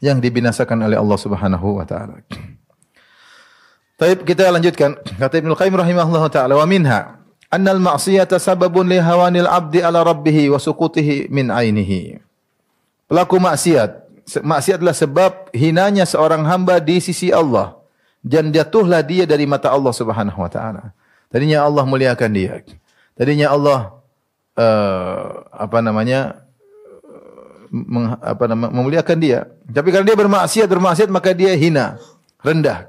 yang 0.00 0.16
dibinasakan 0.16 0.88
oleh 0.88 0.96
Allah 0.96 1.18
Subhanahu 1.20 1.76
wa 1.76 1.84
taala. 1.84 2.24
Baik, 4.00 4.24
kita 4.24 4.48
lanjutkan. 4.48 4.96
Kata 4.96 5.44
Ibnu 5.44 5.52
Qayyim 5.52 5.76
rahimahullah 5.76 6.24
taala 6.32 6.56
wa 6.56 6.64
minha 6.64 7.21
annal 7.52 7.78
ma'siyata 7.78 8.40
sababun 8.40 8.88
li 8.88 8.96
hawanil 8.96 9.44
abdi 9.44 9.84
ala 9.84 10.00
rabbih 10.00 10.56
wa 10.56 10.58
suqutihi 10.58 11.28
min 11.28 11.52
ainihi. 11.52 12.16
Pelaku 13.12 13.36
maksiat, 13.36 14.08
maksiat 14.40 14.80
adalah 14.80 14.96
sebab 14.96 15.52
hinanya 15.52 16.08
seorang 16.08 16.48
hamba 16.48 16.80
di 16.80 16.96
sisi 16.96 17.28
Allah 17.28 17.76
dan 18.24 18.48
jatuhlah 18.48 19.04
dia 19.04 19.28
dari 19.28 19.44
mata 19.44 19.68
Allah 19.68 19.92
Subhanahu 19.92 20.40
wa 20.40 20.48
taala. 20.48 20.96
Tadinya 21.28 21.68
Allah 21.68 21.84
muliakan 21.84 22.30
dia. 22.32 22.64
Tadinya 23.12 23.52
Allah 23.52 24.00
uh, 24.56 25.44
apa 25.52 25.84
namanya 25.84 26.40
meng, 27.68 28.16
apa 28.20 28.44
nama, 28.48 28.72
memuliakan 28.72 29.18
dia. 29.20 29.48
Tapi 29.68 29.88
karena 29.92 30.08
dia 30.12 30.16
bermaksiat, 30.16 30.68
bermaksiat 30.68 31.08
maka 31.08 31.36
dia 31.36 31.52
hina, 31.56 32.00
rendah. 32.40 32.88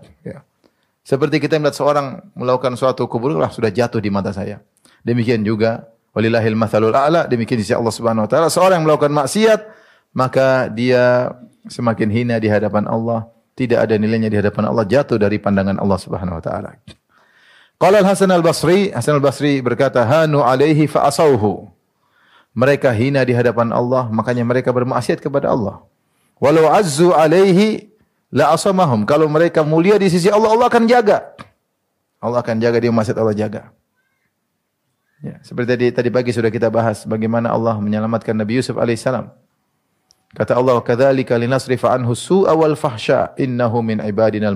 Seperti 1.03 1.43
kita 1.43 1.59
melihat 1.59 1.75
seorang 1.75 2.07
melakukan 2.31 2.79
suatu 2.79 3.11
keburukan 3.11 3.51
sudah 3.51 3.67
jatuh 3.67 3.99
di 3.99 4.07
mata 4.07 4.31
saya. 4.31 4.63
Demikian 5.03 5.43
juga 5.43 5.91
walillahil 6.15 6.55
mathalul 6.55 6.95
a'la, 6.95 7.27
demikian 7.27 7.59
di 7.59 7.67
sisi 7.67 7.75
Allah 7.75 7.91
Subhanahu 7.91 8.23
wa 8.23 8.29
taala. 8.31 8.47
Seorang 8.47 8.79
yang 8.79 8.87
melakukan 8.87 9.11
maksiat 9.11 9.59
maka 10.15 10.71
dia 10.71 11.35
semakin 11.67 12.07
hina 12.07 12.35
di 12.39 12.47
hadapan 12.47 12.87
Allah, 12.87 13.27
tidak 13.59 13.83
ada 13.83 13.99
nilainya 13.99 14.31
di 14.31 14.37
hadapan 14.39 14.71
Allah, 14.71 14.87
jatuh 14.87 15.19
dari 15.19 15.43
pandangan 15.43 15.75
Allah 15.75 15.99
Subhanahu 15.99 16.39
wa 16.39 16.43
taala. 16.43 16.69
Qala 17.75 17.99
Al-Hasan 17.99 18.31
Al-Basri, 18.31 18.95
Hasan 18.95 19.19
Al-Basri 19.19 19.59
berkata, 19.59 20.07
"Hanu 20.07 20.39
alaihi 20.39 20.87
fa 20.87 21.03
asauhu." 21.11 21.67
Mereka 22.53 22.93
hina 22.93 23.25
di 23.27 23.33
hadapan 23.33 23.73
Allah, 23.73 24.07
makanya 24.13 24.45
mereka 24.45 24.69
bermaksiat 24.71 25.19
kepada 25.19 25.51
Allah. 25.51 25.81
Walau 26.37 26.69
azzu 26.69 27.09
alaihi 27.11 27.92
la 28.33 28.49
asamahum. 28.49 29.05
Kalau 29.05 29.29
mereka 29.29 29.61
mulia 29.61 30.01
di 30.01 30.09
sisi 30.09 30.33
Allah, 30.33 30.49
Allah 30.57 30.67
akan 30.67 30.89
jaga. 30.89 31.37
Allah 32.17 32.41
akan 32.41 32.57
jaga 32.57 32.81
dia 32.81 32.89
masjid 32.89 33.13
Allah 33.13 33.37
jaga. 33.37 33.69
Ya, 35.23 35.39
seperti 35.45 35.69
tadi 35.77 35.87
tadi 35.93 36.09
pagi 36.11 36.35
sudah 36.35 36.51
kita 36.51 36.67
bahas 36.67 37.07
bagaimana 37.07 37.53
Allah 37.53 37.79
menyelamatkan 37.79 38.35
Nabi 38.35 38.59
Yusuf 38.59 38.75
alaihissalam. 38.75 39.31
Kata 40.33 40.57
Allah, 40.57 40.81
"Kadzalika 40.81 41.37
linasrifa 41.37 41.93
anhu 41.93 42.17
su'a 42.17 42.51
wal 42.57 42.73
fahsya 42.73 43.37
innahu 43.37 43.85
min 43.85 44.01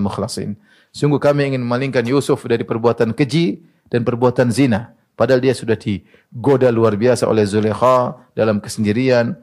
mukhlasin." 0.02 0.58
Sungguh 0.92 1.22
kami 1.22 1.54
ingin 1.54 1.62
memalingkan 1.62 2.02
Yusuf 2.04 2.42
dari 2.50 2.66
perbuatan 2.66 3.14
keji 3.14 3.62
dan 3.88 4.02
perbuatan 4.02 4.50
zina. 4.50 4.98
Padahal 5.14 5.40
dia 5.40 5.54
sudah 5.54 5.78
digoda 5.78 6.68
luar 6.74 6.98
biasa 6.98 7.30
oleh 7.30 7.46
Zulekha 7.46 8.18
dalam 8.34 8.58
kesendirian, 8.58 9.38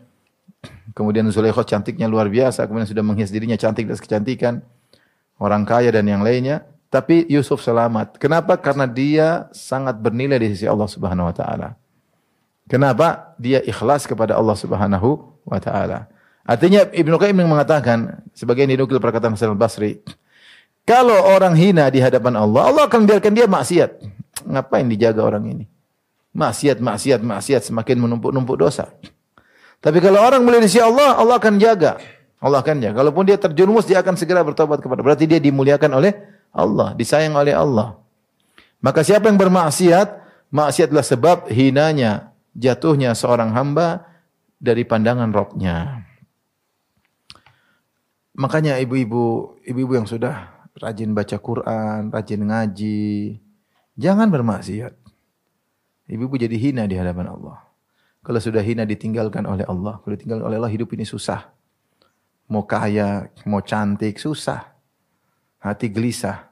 Kemudian 0.93 1.27
Zulaikha 1.33 1.65
cantiknya 1.67 2.07
luar 2.07 2.31
biasa, 2.31 2.65
kemudian 2.69 2.87
sudah 2.87 3.05
menghias 3.05 3.33
dirinya 3.35 3.59
cantik 3.59 3.89
dan 3.89 3.99
kecantikan. 3.99 4.55
Orang 5.37 5.67
kaya 5.67 5.91
dan 5.91 6.07
yang 6.07 6.23
lainnya, 6.23 6.63
tapi 6.95 7.27
Yusuf 7.27 7.59
selamat. 7.59 8.23
Kenapa? 8.23 8.55
Karena 8.55 8.87
dia 8.87 9.51
sangat 9.51 9.99
bernilai 9.99 10.39
di 10.39 10.55
sisi 10.55 10.71
Allah 10.71 10.87
Subhanahu 10.87 11.27
wa 11.27 11.35
taala. 11.35 11.69
Kenapa? 12.71 13.35
Dia 13.37 13.59
ikhlas 13.67 14.07
kepada 14.07 14.39
Allah 14.39 14.55
Subhanahu 14.55 15.35
wa 15.43 15.59
taala. 15.59 16.07
Artinya 16.47 16.87
Ibnu 16.87 17.17
Qayyim 17.19 17.41
mengatakan 17.43 18.23
sebagai 18.37 18.63
dinukil 18.69 19.03
perkataan 19.03 19.35
Hasan 19.35 19.57
Al-Basri, 19.57 20.05
kalau 20.85 21.17
orang 21.17 21.57
hina 21.57 21.89
di 21.89 21.99
hadapan 21.99 22.37
Allah, 22.37 22.69
Allah 22.69 22.85
akan 22.85 23.09
biarkan 23.09 23.33
dia 23.33 23.49
maksiat. 23.49 24.05
Ngapain 24.45 24.85
dijaga 24.85 25.25
orang 25.25 25.45
ini? 25.49 25.65
Maksiat, 26.37 26.79
maksiat, 26.85 27.25
maksiat 27.25 27.63
semakin 27.73 27.97
menumpuk-numpuk 28.05 28.61
dosa. 28.61 28.93
Tapi 29.85 30.01
kalau 30.01 30.25
orang 30.25 30.41
sisi 30.65 30.81
Allah, 30.81 31.13
Allah 31.21 31.37
akan 31.37 31.61
jaga. 31.61 32.01
Allah 32.41 32.65
akan 32.65 32.81
jaga. 32.81 33.05
Kalaupun 33.05 33.29
dia 33.29 33.37
terjerumus, 33.37 33.85
dia 33.85 34.01
akan 34.01 34.17
segera 34.17 34.41
bertobat 34.41 34.81
kepada. 34.81 35.05
Berarti 35.05 35.29
dia 35.29 35.37
dimuliakan 35.37 36.01
oleh 36.01 36.17
Allah, 36.57 36.97
disayang 36.97 37.37
oleh 37.37 37.53
Allah. 37.53 38.01
Maka 38.81 39.05
siapa 39.05 39.29
yang 39.29 39.37
bermaksiat, 39.37 40.09
maksiat 40.49 40.89
adalah 40.89 41.05
sebab 41.05 41.37
hinanya, 41.53 42.33
jatuhnya 42.57 43.13
seorang 43.13 43.53
hamba 43.53 44.09
dari 44.57 44.89
pandangan 44.89 45.29
rohnya. 45.29 46.05
Makanya 48.37 48.81
ibu-ibu, 48.81 49.57
ibu-ibu 49.65 50.01
yang 50.01 50.09
sudah 50.09 50.65
rajin 50.81 51.17
baca 51.17 51.37
Quran, 51.41 52.13
rajin 52.13 52.41
ngaji, 52.41 53.41
jangan 53.97 54.29
bermaksiat. 54.29 54.97
Ibu-ibu 56.09 56.37
jadi 56.37 56.57
hina 56.61 56.85
di 56.85 56.97
hadapan 57.01 57.33
Allah. 57.33 57.64
Kalau 58.25 58.41
sudah 58.41 58.65
hina 58.65 58.89
ditinggalkan 58.89 59.45
oleh 59.45 59.69
Allah, 59.69 60.01
kalau 60.01 60.17
ditinggalkan 60.17 60.49
oleh 60.49 60.57
Allah 60.57 60.73
hidup 60.73 60.89
ini 60.97 61.05
susah. 61.05 61.53
Mau 62.49 62.65
kaya, 62.65 63.29
mau 63.45 63.61
cantik, 63.61 64.17
susah. 64.17 64.65
Hati 65.61 65.93
gelisah. 65.93 66.49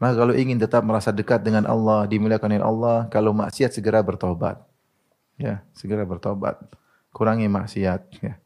Maka 0.00 0.12
kalau 0.16 0.32
ingin 0.32 0.56
tetap 0.56 0.80
merasa 0.84 1.12
dekat 1.12 1.44
dengan 1.44 1.68
Allah, 1.68 2.08
dimuliakan 2.08 2.48
oleh 2.48 2.64
Allah, 2.64 2.98
kalau 3.12 3.36
maksiat 3.36 3.76
segera 3.76 4.00
bertobat. 4.00 4.60
Ya, 5.36 5.60
segera 5.76 6.08
bertobat. 6.08 6.56
Kurangi 7.12 7.48
maksiat, 7.48 8.00
ya. 8.24 8.40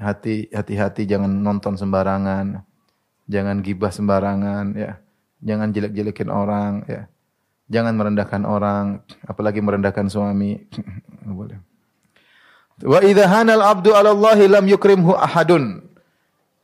Hati 0.00 0.48
hati-hati 0.52 1.08
jangan 1.08 1.28
nonton 1.28 1.76
sembarangan. 1.76 2.64
Jangan 3.28 3.64
gibah 3.64 3.92
sembarangan, 3.92 4.76
ya. 4.76 5.00
Jangan 5.40 5.72
jelek-jelekin 5.72 6.28
orang, 6.28 6.84
ya. 6.84 7.08
Jangan 7.70 7.94
merendahkan 7.94 8.42
orang, 8.42 8.98
apalagi 9.24 9.62
merendahkan 9.62 10.10
suami. 10.10 10.58
boleh. 11.38 11.62
Wa 12.82 12.98
idza 13.06 13.30
hanal 13.30 13.62
abdu 13.62 13.94
'ala 13.94 14.10
Allah 14.10 14.38
lam 14.58 14.64
yukrimhu 14.66 15.14
ahadun. 15.14 15.86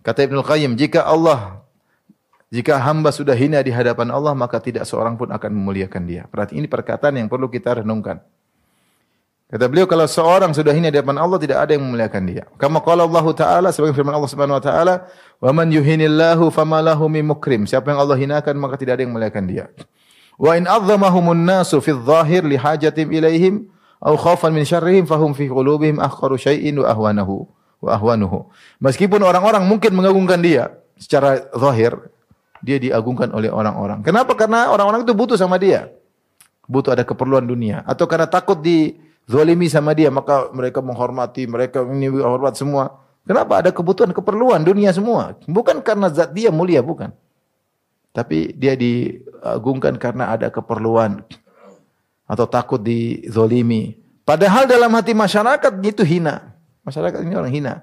Kata 0.02 0.26
Ibnu 0.26 0.42
Qayyim, 0.42 0.74
jika 0.74 1.06
Allah 1.06 1.62
jika 2.46 2.78
hamba 2.78 3.10
sudah 3.10 3.34
hina 3.34 3.58
di 3.58 3.74
hadapan 3.74 4.06
Allah, 4.14 4.30
maka 4.30 4.62
tidak 4.62 4.86
seorang 4.86 5.18
pun 5.18 5.34
akan 5.34 5.50
memuliakan 5.50 6.06
dia. 6.06 6.30
Berarti 6.30 6.54
ini 6.54 6.70
perkataan 6.70 7.18
yang 7.18 7.26
perlu 7.26 7.50
kita 7.50 7.82
renungkan. 7.82 8.22
Kata 9.46 9.66
beliau 9.70 9.86
kalau 9.86 10.06
seorang 10.10 10.50
sudah 10.50 10.74
hina 10.74 10.90
di 10.90 10.98
hadapan 10.98 11.22
Allah 11.22 11.38
tidak 11.38 11.58
ada 11.62 11.74
yang 11.74 11.86
memuliakan 11.86 12.22
dia. 12.26 12.50
Kama 12.58 12.82
qala 12.82 13.06
Allah 13.06 13.26
Taala 13.30 13.68
sebagai 13.70 13.94
firman 13.94 14.14
Allah 14.14 14.30
Subhanahu 14.30 14.58
wa 14.58 14.64
taala, 14.64 14.94
"Wa 15.38 15.50
man 15.54 15.70
yuhinillahu 15.70 16.50
fama 16.50 16.82
lahu 16.82 17.06
min 17.06 17.30
mukrim." 17.30 17.62
Siapa 17.62 17.94
yang 17.94 18.02
Allah 18.02 18.18
hinakan 18.18 18.58
maka 18.58 18.74
tidak 18.74 18.98
ada 18.98 19.02
yang 19.06 19.14
memuliakan 19.14 19.44
dia. 19.46 19.70
Wa 20.36 20.56
in 20.56 20.68
azzamahumun 20.68 21.48
nasu 21.48 21.80
fi 21.80 21.96
dhahir 21.96 22.44
li 22.44 22.60
hajatim 22.60 23.08
ilaihim 23.08 23.72
aw 24.04 24.12
khaufan 24.16 24.52
min 24.52 24.68
syarrihim 24.68 25.08
fahum 25.08 25.32
fi 25.32 25.48
qulubihim 25.48 25.96
ahqaru 25.96 26.36
syai'in 26.36 26.76
wa 26.76 26.92
ahwanahu 26.92 27.48
wa 27.80 27.90
ahwanuhu. 27.96 28.48
Meskipun 28.80 29.20
orang-orang 29.24 29.64
mungkin 29.64 29.96
mengagungkan 29.96 30.40
dia 30.40 30.76
secara 31.00 31.48
zahir, 31.56 31.96
dia 32.60 32.76
diagungkan 32.80 33.32
oleh 33.32 33.48
orang-orang. 33.48 34.04
Kenapa? 34.04 34.36
Karena 34.36 34.68
orang-orang 34.72 35.04
itu 35.04 35.12
butuh 35.16 35.36
sama 35.40 35.56
dia. 35.56 35.92
Butuh 36.66 36.98
ada 36.98 37.06
keperluan 37.06 37.46
dunia 37.46 37.86
atau 37.86 38.10
karena 38.10 38.26
takut 38.26 38.58
dizalimi 38.58 39.70
sama 39.70 39.94
dia, 39.94 40.10
maka 40.10 40.50
mereka 40.50 40.82
menghormati, 40.82 41.46
mereka 41.46 41.86
ini 41.86 42.10
hormat 42.10 42.58
semua. 42.58 43.06
Kenapa? 43.26 43.58
Ada 43.62 43.70
kebutuhan, 43.74 44.10
keperluan 44.14 44.62
dunia 44.62 44.90
semua. 44.94 45.34
Bukan 45.46 45.82
karena 45.82 46.10
zat 46.10 46.30
dia 46.34 46.50
mulia, 46.50 46.82
bukan. 46.82 47.10
Tapi 48.16 48.56
dia 48.56 48.72
diagungkan 48.72 50.00
karena 50.00 50.32
ada 50.32 50.48
keperluan 50.48 51.20
atau 52.24 52.48
takut 52.48 52.80
dizolimi. 52.80 54.00
Padahal 54.24 54.64
dalam 54.64 54.88
hati 54.96 55.12
masyarakat 55.12 55.72
itu 55.84 56.00
hina. 56.00 56.56
Masyarakat 56.80 57.20
ini 57.20 57.36
orang 57.36 57.52
hina. 57.52 57.74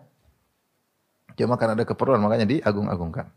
Cuma 1.37 1.53
karena 1.53 1.77
ada 1.77 1.85
keperluan 1.85 2.17
makanya 2.17 2.49
diagung-agungkan. 2.49 3.29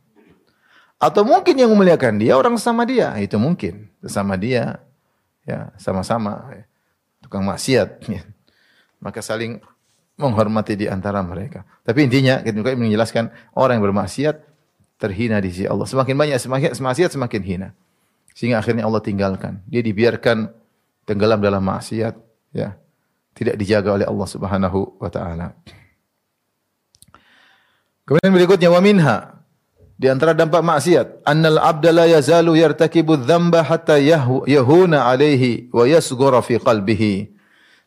Atau 0.97 1.29
mungkin 1.29 1.53
yang 1.61 1.69
memuliakan 1.69 2.17
dia 2.17 2.33
orang 2.33 2.57
sama 2.57 2.89
dia, 2.89 3.13
itu 3.21 3.37
mungkin 3.37 3.93
sama 4.09 4.41
dia, 4.41 4.81
ya 5.45 5.69
sama-sama 5.77 6.65
tukang 7.21 7.45
maksiat, 7.45 8.09
maka 9.05 9.21
saling 9.21 9.61
menghormati 10.17 10.81
di 10.81 10.89
antara 10.89 11.21
mereka. 11.21 11.69
Tapi 11.85 12.09
intinya 12.09 12.41
kita 12.41 12.57
juga 12.57 12.73
menjelaskan 12.73 13.29
orang 13.53 13.77
yang 13.77 13.85
bermaksiat 13.85 14.56
terhina 14.97 15.41
di 15.41 15.53
sisi 15.53 15.69
Allah. 15.69 15.85
Semakin 15.85 16.15
banyak 16.17 16.39
semakin 16.41 16.71
maksiat 16.77 17.11
semakin 17.13 17.43
hina. 17.45 17.69
Sehingga 18.37 18.61
akhirnya 18.61 18.85
Allah 18.85 19.01
tinggalkan. 19.01 19.65
Dia 19.65 19.81
dibiarkan 19.81 20.53
tenggelam 21.09 21.41
dalam 21.41 21.65
maksiat, 21.65 22.15
ya. 22.53 22.77
Tidak 23.37 23.57
dijaga 23.57 23.97
oleh 23.97 24.07
Allah 24.09 24.29
Subhanahu 24.29 24.97
wa 25.01 25.09
taala. 25.13 25.53
Kemudian 28.09 28.33
berikutnya 28.33 28.71
wa 28.73 28.81
minha 28.81 29.37
Di 29.97 30.13
antara 30.13 30.37
dampak 30.37 30.61
maksiat, 30.61 31.25
annal 31.25 31.57
abda 31.57 31.89
la 31.89 32.05
yazalu 32.05 32.61
yartakibu 32.61 33.17
dzamba 33.17 33.65
hatta 33.65 33.97
yahuna 33.97 35.09
alaihi 35.09 35.73
wa 35.73 35.89
yasghura 35.89 36.45
fi 36.45 36.61
qalbihi. 36.61 37.33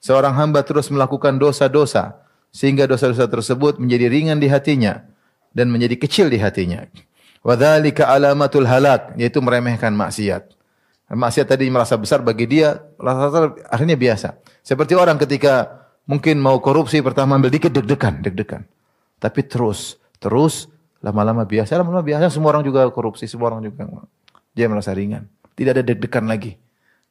Seorang 0.01 0.33
hamba 0.33 0.65
terus 0.65 0.89
melakukan 0.89 1.37
dosa-dosa 1.37 2.25
sehingga 2.49 2.89
dosa-dosa 2.89 3.29
tersebut 3.29 3.77
menjadi 3.77 4.09
ringan 4.09 4.41
di 4.41 4.49
hatinya 4.49 5.05
dan 5.53 5.69
menjadi 5.73 5.95
kecil 5.97 6.27
di 6.29 6.37
hatinya. 6.41 6.85
Wa 7.41 7.55
dzalika 7.55 8.09
alamatul 8.11 8.67
halak, 8.67 9.15
yaitu 9.15 9.39
meremehkan 9.39 9.95
maksiat. 9.95 10.55
Maksiat 11.09 11.47
tadi 11.49 11.65
merasa 11.73 11.97
besar 11.97 12.21
bagi 12.21 12.45
dia, 12.45 12.77
rasa 13.01 13.57
akhirnya 13.71 13.97
biasa. 13.97 14.37
Seperti 14.61 14.93
orang 14.93 15.17
ketika 15.17 15.85
mungkin 16.05 16.37
mau 16.37 16.61
korupsi 16.61 17.01
pertama 17.01 17.39
ambil 17.39 17.49
dikit 17.49 17.73
deg-degan, 17.73 18.21
deg-degan. 18.21 18.61
Tapi 19.17 19.41
terus, 19.49 19.97
terus 20.21 20.69
Lama-lama 20.99 21.47
biasa, 21.47 21.79
lama-lama 21.79 22.03
biasa 22.03 22.27
semua 22.27 22.51
orang 22.51 22.63
juga 22.67 22.83
korupsi, 22.91 23.23
semua 23.23 23.55
orang 23.55 23.71
juga 23.71 23.87
dia 24.51 24.67
merasa 24.67 24.91
ringan. 24.91 25.31
Tidak 25.55 25.71
ada 25.71 25.83
deg-degan 25.83 26.27
lagi. 26.27 26.59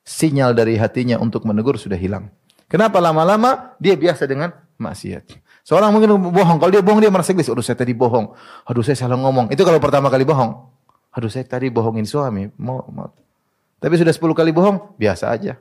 Sinyal 0.04 0.52
dari 0.52 0.76
hatinya 0.76 1.16
untuk 1.16 1.48
menegur 1.48 1.80
sudah 1.80 1.96
hilang. 1.96 2.28
Kenapa 2.68 3.00
lama-lama 3.00 3.76
dia 3.80 3.96
biasa 3.96 4.28
dengan 4.28 4.52
maksiat. 4.76 5.24
Seorang 5.68 5.92
mungkin 5.92 6.16
bohong, 6.32 6.56
kalau 6.56 6.72
dia 6.72 6.80
bohong 6.80 6.96
dia 7.04 7.12
merasa 7.12 7.36
gelis. 7.36 7.52
Aduh 7.52 7.60
saya 7.60 7.76
tadi 7.76 7.92
bohong. 7.92 8.32
Aduh 8.64 8.80
saya 8.80 8.96
salah 8.96 9.20
ngomong. 9.20 9.52
Itu 9.52 9.68
kalau 9.68 9.76
pertama 9.76 10.08
kali 10.08 10.24
bohong. 10.24 10.64
Aduh 11.12 11.28
saya 11.28 11.44
tadi 11.44 11.68
bohongin 11.68 12.08
suami. 12.08 12.48
Mau, 12.56 12.88
mau. 12.88 13.12
Tapi 13.76 14.00
sudah 14.00 14.16
10 14.16 14.32
kali 14.32 14.48
bohong, 14.48 14.96
biasa 14.96 15.28
aja. 15.28 15.60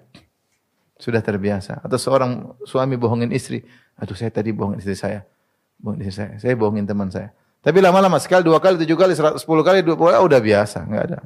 Sudah 0.95 1.19
terbiasa. 1.19 1.83
Atau 1.83 1.99
seorang 1.99 2.55
suami 2.63 2.95
bohongin 2.95 3.35
istri. 3.35 3.67
Aduh 3.99 4.15
saya 4.15 4.31
tadi 4.31 4.55
bohongin 4.55 4.79
istri 4.79 4.95
saya. 4.95 5.27
Bohongin 5.75 6.07
istri 6.07 6.23
saya. 6.23 6.31
Saya 6.39 6.55
bohongin 6.55 6.87
teman 6.87 7.11
saya. 7.11 7.35
Tapi 7.59 7.83
lama-lama 7.83 8.15
sekali, 8.23 8.47
dua 8.47 8.63
kali, 8.63 8.79
tujuh 8.79 8.95
kali, 8.95 9.11
sepuluh 9.11 9.59
kali, 9.59 9.83
dua 9.83 9.99
puluh 9.99 10.15
kali, 10.15 10.23
udah 10.23 10.39
biasa, 10.39 10.87
nggak 10.87 11.03
ada. 11.03 11.19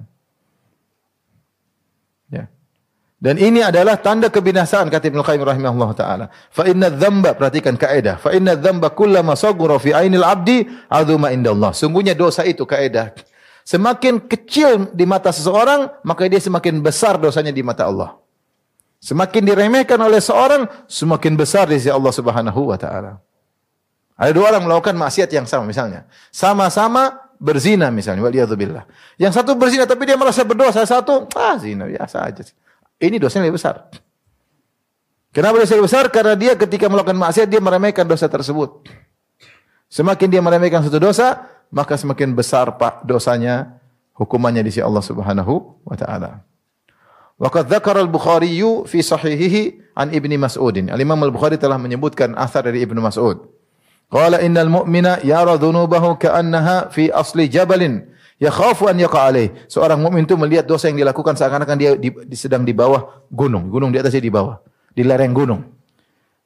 Ya. 2.34 2.50
Dan 3.22 3.38
ini 3.38 3.62
adalah 3.62 4.02
tanda 4.02 4.34
kebinasaan 4.34 4.90
kata 4.90 5.14
Ibnu 5.14 5.22
Qayyim 5.22 5.46
rahimahullah 5.46 5.92
taala. 5.94 6.26
Fa 6.50 6.66
inna 6.66 6.90
dzamba 6.90 7.38
perhatikan 7.38 7.78
kaidah. 7.78 8.18
Fa 8.18 8.34
inna 8.34 8.58
dzamba 8.58 8.98
kullama 8.98 9.38
saghara 9.38 9.78
fi 9.78 9.94
ainil 9.94 10.26
abdi 10.26 10.66
azuma 10.90 11.30
indallah. 11.30 11.70
Sungguhnya 11.70 12.18
dosa 12.18 12.42
itu 12.50 12.66
kaidah. 12.66 13.14
Semakin 13.62 14.26
kecil 14.26 14.90
di 14.90 15.06
mata 15.06 15.30
seseorang, 15.30 16.02
maka 16.02 16.26
dia 16.26 16.42
semakin 16.42 16.82
besar 16.82 17.22
dosanya 17.22 17.54
di 17.54 17.62
mata 17.62 17.86
Allah. 17.86 18.18
Semakin 18.98 19.46
diremehkan 19.46 20.02
oleh 20.02 20.18
seorang, 20.18 20.66
semakin 20.90 21.38
besar 21.38 21.70
di 21.70 21.78
sisi 21.78 21.94
Allah 21.94 22.10
Subhanahu 22.10 22.74
wa 22.74 22.78
taala. 22.82 23.22
Ada 24.18 24.34
dua 24.34 24.50
orang 24.50 24.66
melakukan 24.66 24.98
maksiat 24.98 25.30
yang 25.30 25.46
sama 25.46 25.70
misalnya. 25.70 26.10
Sama-sama 26.34 27.22
berzina 27.38 27.94
misalnya. 27.94 28.26
Waliyadzubillah. 28.26 28.86
Yang 29.22 29.34
satu 29.42 29.54
berzina 29.58 29.86
tapi 29.86 30.10
dia 30.10 30.18
merasa 30.18 30.42
berdosa. 30.42 30.86
Satu, 30.86 31.30
ah 31.38 31.58
zina 31.58 31.86
biasa 31.86 32.18
aja. 32.22 32.46
Ini 33.02 33.18
dosanya 33.18 33.50
lebih 33.50 33.58
besar. 33.58 33.90
Kenapa 35.34 35.58
dosa 35.58 35.80
besar? 35.82 36.06
Karena 36.14 36.38
dia 36.38 36.54
ketika 36.54 36.86
melakukan 36.86 37.18
maksiat 37.18 37.50
dia 37.50 37.58
meremehkan 37.58 38.06
dosa 38.06 38.30
tersebut. 38.30 38.86
Semakin 39.90 40.28
dia 40.30 40.40
meremehkan 40.40 40.86
satu 40.86 41.02
dosa, 41.02 41.50
maka 41.74 41.98
semakin 41.98 42.38
besar 42.38 42.78
pak 42.78 43.04
dosanya, 43.04 43.82
hukumannya 44.16 44.62
di 44.62 44.72
sisi 44.72 44.86
Allah 44.86 45.02
Subhanahu 45.02 45.82
wa 45.84 45.96
taala. 45.98 46.46
Waqad 47.42 47.74
dzakara 47.74 48.06
al-Bukhari 48.06 48.62
fi 48.86 49.00
sahihihi 49.02 49.98
an 49.98 50.14
Ibni 50.14 50.38
Mas'udin. 50.38 50.94
Al-Imam 50.94 51.18
Al-Bukhari 51.26 51.58
telah 51.58 51.82
menyebutkan 51.82 52.38
asar 52.38 52.70
dari 52.70 52.86
Ibnu 52.86 53.02
Mas'ud. 53.02 53.50
Qala 54.12 54.44
innal 54.46 54.70
mu'mina 54.70 55.26
yara 55.26 55.58
dhunubahu 55.58 56.22
ka'annaha 56.22 56.94
fi 56.94 57.10
asli 57.10 57.50
jabalin 57.50 58.06
yakhafu 58.42 58.90
an 58.90 58.98
yaqa 58.98 59.30
alaih. 59.30 59.54
Seorang 59.70 60.02
mukmin 60.02 60.26
itu 60.26 60.34
melihat 60.34 60.66
dosa 60.66 60.90
yang 60.90 60.98
dilakukan 60.98 61.38
seakan-akan 61.38 61.78
dia 61.78 61.94
di, 61.94 62.10
di, 62.10 62.36
sedang 62.36 62.66
di 62.66 62.74
bawah 62.74 63.30
gunung, 63.30 63.70
gunung 63.70 63.94
di 63.94 64.02
atasnya 64.02 64.26
di 64.26 64.34
bawah, 64.34 64.58
di 64.92 65.06
lereng 65.06 65.32
gunung. 65.32 65.62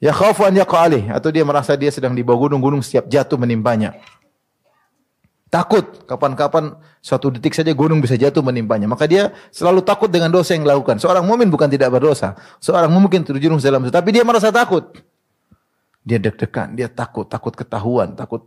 Yakhafu 0.03 0.43
an 0.43 0.53
yaqa 0.59 0.75
alaih 0.75 1.07
atau 1.07 1.31
dia 1.31 1.47
merasa 1.47 1.73
dia 1.79 1.89
sedang 1.89 2.11
di 2.11 2.21
bawah 2.21 2.51
gunung, 2.51 2.59
gunung 2.59 2.81
siap 2.83 3.07
jatuh 3.07 3.39
menimpanya. 3.39 3.95
Takut 5.47 6.03
kapan-kapan 6.03 6.75
suatu 6.99 7.31
detik 7.31 7.55
saja 7.55 7.71
gunung 7.71 8.03
bisa 8.03 8.19
jatuh 8.19 8.43
menimpanya. 8.43 8.91
Maka 8.91 9.07
dia 9.07 9.31
selalu 9.55 9.87
takut 9.87 10.11
dengan 10.11 10.27
dosa 10.27 10.51
yang 10.51 10.67
dilakukan. 10.67 10.99
Seorang 10.99 11.23
mukmin 11.23 11.47
bukan 11.47 11.71
tidak 11.71 11.95
berdosa. 11.95 12.35
Seorang 12.59 12.91
mukmin 12.91 13.23
terjerumus 13.23 13.63
dalam 13.63 13.79
dosa, 13.79 14.03
tapi 14.03 14.11
dia 14.11 14.27
merasa 14.27 14.51
takut. 14.51 14.99
Dia 16.03 16.19
deg-degan, 16.19 16.75
dia 16.75 16.91
takut, 16.91 17.23
takut 17.25 17.55
ketahuan, 17.55 18.13
takut. 18.19 18.43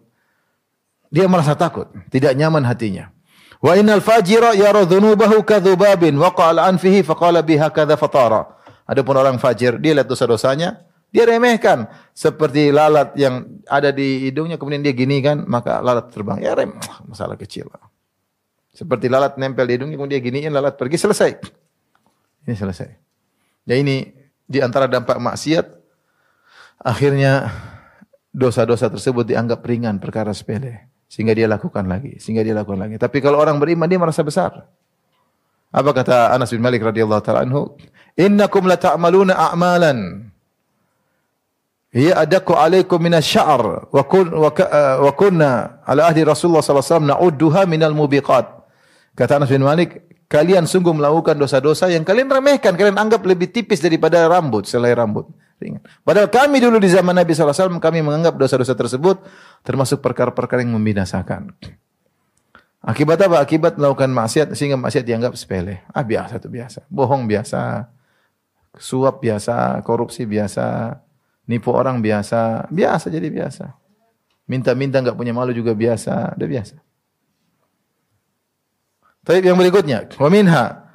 Dia 1.09 1.25
merasa 1.25 1.57
takut, 1.57 1.89
tidak 2.13 2.37
nyaman 2.37 2.61
hatinya. 2.69 3.09
Wa 3.59 3.75
innal 3.75 4.03
fajira 4.03 4.55
yara 4.55 4.87
dhunubahu 4.87 5.43
kadzubabin 5.43 6.15
waqa'a 6.15 6.71
anfihi 6.71 7.03
faqala 7.03 7.43
biha 7.43 7.71
kadza 7.75 7.99
fatara. 7.99 8.47
Adapun 8.89 9.19
orang 9.21 9.37
fajir, 9.37 9.77
dia 9.77 9.93
lihat 9.93 10.09
dosa-dosanya, 10.09 10.81
dia 11.13 11.29
remehkan 11.29 11.85
seperti 12.17 12.73
lalat 12.73 13.13
yang 13.21 13.45
ada 13.69 13.93
di 13.93 14.31
hidungnya 14.31 14.57
kemudian 14.57 14.81
dia 14.81 14.97
gini 14.97 15.21
kan, 15.21 15.45
maka 15.45 15.85
lalat 15.85 16.09
terbang. 16.09 16.41
Ya 16.41 16.57
rem, 16.57 16.73
masalah 17.05 17.37
kecil. 17.37 17.69
Seperti 18.73 19.13
lalat 19.13 19.37
nempel 19.37 19.69
di 19.69 19.77
hidungnya 19.77 20.01
kemudian 20.01 20.23
dia 20.23 20.25
giniin 20.25 20.53
lalat 20.55 20.81
pergi 20.81 20.97
selesai. 20.97 21.37
Ini 22.49 22.55
selesai. 22.57 22.89
Ya 23.69 23.77
ini 23.77 24.09
di 24.49 24.65
antara 24.65 24.89
dampak 24.89 25.21
maksiat 25.21 25.79
Akhirnya 26.79 27.51
dosa-dosa 28.31 28.87
tersebut 28.87 29.27
dianggap 29.27 29.67
ringan 29.67 29.99
perkara 29.99 30.31
sepele 30.31 30.87
sehingga 31.09 31.33
dia 31.33 31.49
lakukan 31.49 31.89
lagi, 31.89 32.21
sehingga 32.21 32.45
dia 32.45 32.53
lakukan 32.53 32.85
lagi. 32.85 33.01
Tapi 33.01 33.19
kalau 33.25 33.41
orang 33.41 33.57
beriman 33.57 33.89
dia 33.89 33.97
merasa 33.97 34.21
besar. 34.21 34.69
Apa 35.73 35.91
kata 35.97 36.37
Anas 36.37 36.53
bin 36.53 36.61
Malik 36.61 36.85
radhiyallahu 36.85 37.25
taala 37.25 37.49
anhu? 37.49 37.77
Innakum 38.17 38.69
la 38.69 38.77
ta'maluna 38.77 39.37
a'malan 39.37 40.29
hiya 41.89 42.25
adaku 42.25 42.53
alaikum 42.53 43.01
min 43.01 43.17
asy-sya'r 43.17 43.89
wa 43.89 44.03
kun 44.05 44.29
wa 44.37 45.13
kunna 45.17 45.81
ala 45.89 46.13
ahli 46.13 46.21
Rasulullah 46.25 46.61
sallallahu 46.61 46.85
alaihi 46.85 46.93
wasallam 46.93 47.11
na'udduha 47.13 47.61
minal 47.65 47.97
mubiqat. 47.97 48.47
Kata 49.17 49.41
Anas 49.41 49.49
bin 49.49 49.65
Malik, 49.65 50.05
kalian 50.29 50.69
sungguh 50.69 50.93
melakukan 50.93 51.41
dosa-dosa 51.41 51.89
yang 51.89 52.05
kalian 52.05 52.29
remehkan, 52.29 52.77
kalian 52.77 53.01
anggap 53.01 53.25
lebih 53.25 53.49
tipis 53.49 53.81
daripada 53.81 54.29
rambut, 54.29 54.69
selai 54.69 54.93
rambut 54.93 55.29
ringan. 55.59 55.83
Padahal 56.07 56.31
kami 56.31 56.63
dulu 56.63 56.79
di 56.79 56.91
zaman 56.91 57.15
Nabi 57.15 57.35
SAW 57.35 57.79
kami 57.83 58.03
menganggap 58.03 58.39
dosa-dosa 58.39 58.75
tersebut 58.79 59.23
termasuk 59.67 59.99
perkara-perkara 60.03 60.63
yang 60.63 60.75
membinasakan. 60.75 61.55
Akibat 62.79 63.19
apa? 63.21 63.43
Akibat 63.43 63.75
melakukan 63.75 64.09
maksiat 64.15 64.55
sehingga 64.55 64.79
maksiat 64.79 65.03
dianggap 65.03 65.35
sepele. 65.35 65.83
Ah 65.91 66.07
biasa 66.07 66.39
itu 66.39 66.49
biasa. 66.49 66.87
Bohong 66.87 67.27
biasa. 67.27 67.91
Suap 68.79 69.19
biasa, 69.19 69.83
korupsi 69.83 70.23
biasa, 70.23 70.95
nipu 71.51 71.75
orang 71.75 71.99
biasa, 71.99 72.71
biasa 72.71 73.11
jadi 73.11 73.27
biasa. 73.27 73.75
Minta-minta 74.47 75.03
enggak 75.03 75.19
punya 75.19 75.35
malu 75.35 75.51
juga 75.51 75.75
biasa, 75.75 76.39
udah 76.39 76.49
biasa. 76.49 76.77
Tapi 79.27 79.45
yang 79.45 79.59
berikutnya, 79.59 80.09
wa 80.15 80.31
minha 80.31 80.88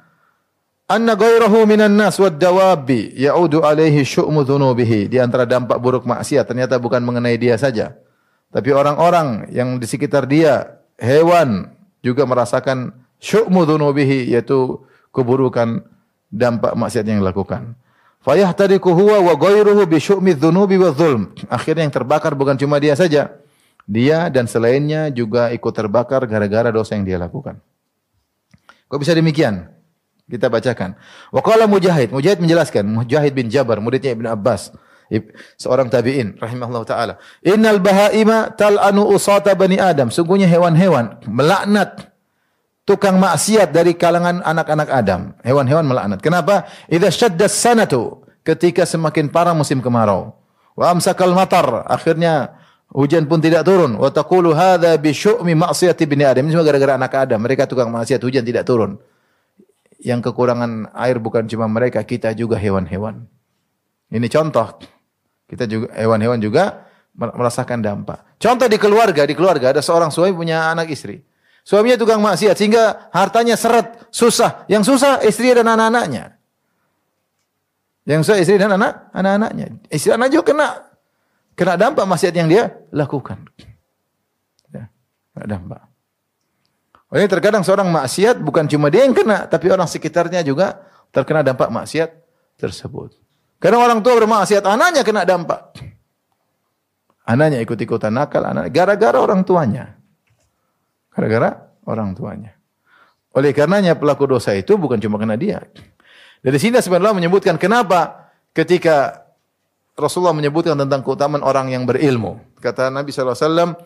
anna 0.88 1.16
ghairahu 1.16 1.64
minan 1.64 1.96
nas 1.96 2.20
wad 2.20 2.36
dawabi 2.36 3.12
ya'udu 3.16 3.64
alaihi 3.64 4.04
syu'mu 4.04 4.44
dhunubihi. 4.44 5.08
Di 5.08 5.18
antara 5.20 5.48
dampak 5.48 5.80
buruk 5.80 6.04
maksiat 6.04 6.48
ternyata 6.48 6.76
bukan 6.80 7.00
mengenai 7.04 7.36
dia 7.40 7.56
saja. 7.56 7.96
Tapi 8.54 8.70
orang-orang 8.70 9.50
yang 9.50 9.82
di 9.82 9.86
sekitar 9.88 10.30
dia, 10.30 10.78
hewan 10.94 11.74
juga 12.06 12.22
merasakan 12.22 12.94
syu'mu 13.18 13.66
dhunubihi 13.66 14.30
yaitu 14.30 14.78
keburukan 15.10 15.82
dampak 16.30 16.74
maksiat 16.78 17.06
yang 17.06 17.18
dilakukan. 17.22 17.74
Fayahtariku 18.24 18.94
huwa 18.96 19.20
wa 19.20 19.34
ghairuhu 19.36 19.84
bi 19.84 20.00
syu'mi 20.00 20.32
dhunubi 20.32 20.80
wa 20.80 20.90
dhulm. 20.94 21.34
Akhirnya 21.52 21.84
yang 21.84 21.92
terbakar 21.92 22.32
bukan 22.32 22.56
cuma 22.56 22.80
dia 22.80 22.96
saja. 22.96 23.36
Dia 23.84 24.32
dan 24.32 24.48
selainnya 24.48 25.12
juga 25.12 25.52
ikut 25.52 25.72
terbakar 25.76 26.24
gara-gara 26.24 26.72
dosa 26.72 26.96
yang 26.96 27.04
dia 27.04 27.20
lakukan. 27.20 27.60
Kok 28.88 28.96
bisa 28.96 29.12
demikian? 29.12 29.68
Kita 30.24 30.48
bacakan. 30.48 30.96
Wa 31.28 31.44
qala 31.44 31.68
Mujahid, 31.68 32.08
Mujahid 32.08 32.40
menjelaskan, 32.40 32.88
Mujahid 32.88 33.36
bin 33.36 33.52
Jabar, 33.52 33.76
muridnya 33.76 34.16
Ibn 34.16 34.32
Abbas, 34.32 34.72
seorang 35.60 35.92
tabi'in 35.92 36.40
rahimahullah 36.40 36.84
taala. 36.88 37.14
Innal 37.44 37.76
bahaima 37.76 38.48
tal'anu 38.56 39.04
usata 39.12 39.52
bani 39.52 39.76
Adam. 39.76 40.08
Sungguhnya 40.08 40.48
hewan-hewan 40.48 41.20
melaknat 41.28 42.08
tukang 42.88 43.20
maksiat 43.20 43.68
dari 43.68 43.92
kalangan 43.92 44.40
anak-anak 44.40 44.88
Adam. 44.88 45.20
Hewan-hewan 45.44 45.84
melaknat. 45.84 46.24
Kenapa? 46.24 46.72
Idza 46.88 47.12
syadda 47.12 47.44
sanatu, 47.44 48.24
ketika 48.40 48.88
semakin 48.88 49.28
parah 49.28 49.52
musim 49.52 49.84
kemarau. 49.84 50.32
Wa 50.72 50.90
amsakal 50.90 51.36
matar, 51.36 51.84
akhirnya 51.84 52.56
hujan 52.90 53.28
pun 53.28 53.44
tidak 53.44 53.68
turun. 53.68 54.00
Wa 54.00 54.08
taqulu 54.08 54.56
hadza 54.56 54.96
bi 54.96 55.12
syu'mi 55.12 55.52
maksiati 55.52 56.08
bani 56.08 56.24
Adam. 56.24 56.42
Ini 56.48 56.56
semua 56.56 56.64
gara-gara 56.64 56.96
anak 56.96 57.12
Adam. 57.12 57.44
Mereka 57.44 57.68
tukang 57.68 57.92
maksiat, 57.92 58.24
hujan 58.24 58.40
tidak 58.40 58.64
turun 58.64 58.96
yang 60.04 60.20
kekurangan 60.20 60.92
air 60.92 61.16
bukan 61.16 61.48
cuma 61.48 61.64
mereka, 61.64 62.04
kita 62.04 62.36
juga 62.36 62.60
hewan-hewan. 62.60 63.24
Ini 64.12 64.28
contoh. 64.28 64.76
Kita 65.48 65.64
juga 65.64 65.88
hewan-hewan 65.96 66.44
juga 66.44 66.84
merasakan 67.16 67.80
dampak. 67.80 68.20
Contoh 68.36 68.68
di 68.68 68.76
keluarga, 68.76 69.24
di 69.24 69.32
keluarga 69.32 69.72
ada 69.72 69.80
seorang 69.80 70.12
suami 70.12 70.36
punya 70.36 70.68
anak 70.76 70.92
istri. 70.92 71.24
Suaminya 71.64 71.96
tukang 71.96 72.20
maksiat 72.20 72.52
sehingga 72.60 73.08
hartanya 73.08 73.56
seret, 73.56 74.04
susah. 74.12 74.68
Yang 74.68 74.92
susah 74.92 75.24
istri 75.24 75.48
dan 75.56 75.64
anak-anaknya. 75.64 76.36
Yang 78.04 78.28
susah 78.28 78.36
istri 78.44 78.60
dan 78.60 78.76
anak 78.76 79.08
anak-anaknya. 79.16 79.80
Istri 79.88 80.20
anak 80.20 80.28
juga 80.28 80.44
kena 80.52 80.68
kena 81.56 81.74
dampak 81.80 82.04
maksiat 82.04 82.34
yang 82.36 82.52
dia 82.52 82.76
lakukan. 82.92 83.48
Ya, 84.68 84.92
kena 85.32 85.46
dampak. 85.48 85.93
Oh, 87.14 87.18
ini 87.22 87.30
terkadang 87.30 87.62
seorang 87.62 87.94
maksiat 87.94 88.42
bukan 88.42 88.66
cuma 88.66 88.90
dia 88.90 89.06
yang 89.06 89.14
kena, 89.14 89.46
tapi 89.46 89.70
orang 89.70 89.86
sekitarnya 89.86 90.42
juga 90.42 90.82
terkena 91.14 91.46
dampak 91.46 91.70
maksiat 91.70 92.10
tersebut. 92.58 93.14
Karena 93.62 93.78
orang 93.78 94.02
tua 94.02 94.18
bermaksiat, 94.18 94.66
anaknya 94.66 95.06
kena 95.06 95.22
dampak. 95.22 95.78
Anaknya 97.22 97.62
ikut-ikutan 97.62 98.10
nakal, 98.10 98.42
anak 98.42 98.74
gara-gara 98.74 99.14
orang 99.14 99.46
tuanya. 99.46 99.94
Gara-gara 101.14 101.70
orang 101.86 102.18
tuanya. 102.18 102.58
Oleh 103.30 103.54
karenanya 103.54 103.94
pelaku 103.94 104.26
dosa 104.26 104.50
itu 104.50 104.74
bukan 104.74 104.98
cuma 104.98 105.14
kena 105.14 105.38
dia. 105.38 105.62
Dari 106.42 106.58
sini 106.58 106.82
sebenarnya 106.82 107.14
menyebutkan 107.14 107.62
kenapa 107.62 108.26
ketika 108.50 109.22
Rasulullah 109.94 110.34
menyebutkan 110.34 110.74
tentang 110.74 111.06
keutamaan 111.06 111.46
orang 111.46 111.70
yang 111.70 111.86
berilmu. 111.86 112.42
Kata 112.58 112.90
Nabi 112.90 113.14
SAW, 113.14 113.78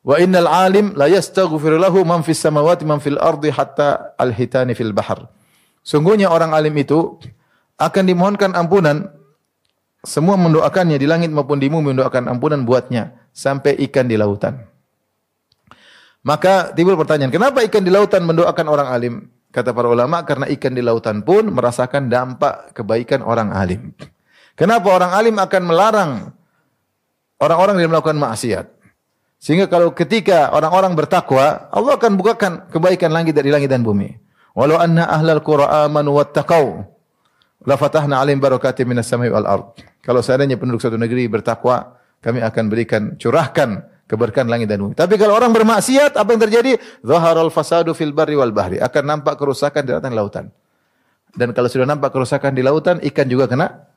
Wa 0.00 0.16
innal 0.16 0.48
alim 0.48 0.96
la 0.96 1.12
yastaghfir 1.12 1.76
lahu 1.76 2.00
man 2.08 2.24
fis 2.24 2.40
samawati 2.40 2.88
man 2.88 3.04
fil 3.04 3.20
ardi 3.20 3.52
hatta 3.52 4.16
al-hitani 4.16 4.72
fil 4.72 4.96
bahr. 4.96 5.28
Sungguhnya 5.84 6.32
orang 6.32 6.56
alim 6.56 6.72
itu 6.80 7.20
akan 7.76 8.04
dimohonkan 8.08 8.56
ampunan 8.56 9.12
semua 10.00 10.40
mendoakannya 10.40 10.96
di 10.96 11.04
langit 11.04 11.28
maupun 11.28 11.60
di 11.60 11.68
bumi 11.68 11.92
mendoakan 11.92 12.32
ampunan 12.32 12.64
buatnya 12.64 13.12
sampai 13.36 13.76
ikan 13.88 14.08
di 14.08 14.16
lautan. 14.16 14.64
Maka 16.20 16.72
timbul 16.76 17.00
pertanyaan, 17.00 17.32
kenapa 17.32 17.64
ikan 17.64 17.80
di 17.80 17.92
lautan 17.92 18.24
mendoakan 18.28 18.66
orang 18.68 18.88
alim? 18.92 19.14
Kata 19.50 19.72
para 19.72 19.88
ulama, 19.88 20.20
karena 20.24 20.48
ikan 20.52 20.72
di 20.76 20.84
lautan 20.84 21.24
pun 21.24 21.48
merasakan 21.48 22.12
dampak 22.12 22.76
kebaikan 22.76 23.24
orang 23.24 23.52
alim. 23.52 23.96
Kenapa 24.52 24.92
orang 24.92 25.12
alim 25.16 25.36
akan 25.40 25.62
melarang 25.64 26.12
orang-orang 27.40 27.80
yang 27.80 27.88
melakukan 27.92 28.20
maksiat? 28.20 28.79
Sehingga 29.40 29.72
kalau 29.72 29.96
ketika 29.96 30.52
orang-orang 30.52 30.92
bertakwa, 30.92 31.72
Allah 31.72 31.96
akan 31.96 32.12
bukakan 32.20 32.52
kebaikan 32.68 33.08
langit 33.08 33.32
dari 33.32 33.48
langit 33.48 33.72
dan 33.72 33.80
bumi. 33.80 34.12
Walau 34.52 34.76
anna 34.76 35.08
ahlal 35.08 35.40
qura 35.40 35.88
amanu 35.88 36.20
wattaqau 36.20 36.84
la 37.64 37.80
fatahna 37.80 38.20
alim 38.20 38.36
barakatim 38.36 38.92
minas 38.92 39.08
samai 39.08 39.32
wal 39.32 39.48
ard. 39.48 39.80
Kalau 40.04 40.20
seandainya 40.20 40.60
penduduk 40.60 40.84
suatu 40.84 41.00
negeri 41.00 41.24
bertakwa, 41.32 41.96
kami 42.20 42.44
akan 42.44 42.64
berikan 42.68 43.02
curahkan 43.16 43.80
keberkahan 44.04 44.44
langit 44.44 44.68
dan 44.68 44.84
bumi. 44.84 44.92
Tapi 44.92 45.16
kalau 45.16 45.32
orang 45.32 45.56
bermaksiat, 45.56 46.20
apa 46.20 46.28
yang 46.36 46.42
terjadi? 46.44 46.76
Zaharal 47.00 47.48
fasadu 47.48 47.96
fil 47.96 48.12
barri 48.12 48.36
wal 48.36 48.52
bahri. 48.52 48.76
Akan 48.76 49.08
nampak 49.08 49.40
kerusakan 49.40 49.88
di 49.88 49.96
lautan. 50.12 50.52
Dan 51.32 51.56
kalau 51.56 51.72
sudah 51.72 51.88
nampak 51.88 52.12
kerusakan 52.12 52.52
di 52.52 52.60
lautan, 52.60 53.00
ikan 53.00 53.24
juga 53.24 53.48
kena 53.48 53.88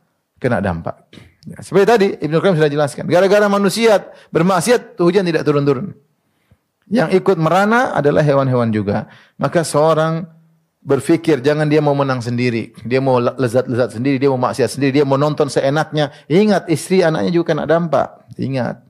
kena 0.43 0.59
dampak. 0.59 1.07
Ya, 1.47 1.63
seperti 1.63 1.85
tadi 1.87 2.07
Ibnu 2.19 2.43
Qayyim 2.43 2.55
sudah 2.59 2.71
jelaskan. 2.71 3.03
Gara-gara 3.07 3.47
manusia 3.47 4.11
bermaksiat, 4.35 4.99
hujan 4.99 5.23
tidak 5.23 5.47
turun-turun. 5.47 5.95
Yang 6.91 7.23
ikut 7.23 7.39
merana 7.39 7.95
adalah 7.95 8.19
hewan-hewan 8.19 8.67
juga. 8.75 9.07
Maka 9.39 9.63
seorang 9.63 10.27
berpikir 10.83 11.39
jangan 11.39 11.71
dia 11.71 11.79
mau 11.79 11.95
menang 11.95 12.19
sendiri, 12.19 12.75
dia 12.83 12.99
mau 12.99 13.15
lezat-lezat 13.23 13.95
sendiri, 13.95 14.19
dia 14.19 14.27
mau 14.27 14.39
maksiat 14.39 14.75
sendiri, 14.75 14.99
dia 14.99 15.05
mau 15.07 15.15
nonton 15.15 15.47
seenaknya. 15.47 16.11
Ingat 16.27 16.67
istri 16.67 16.99
anaknya 16.99 17.31
juga 17.31 17.55
kena 17.55 17.63
dampak. 17.63 18.27
Ingat. 18.35 18.83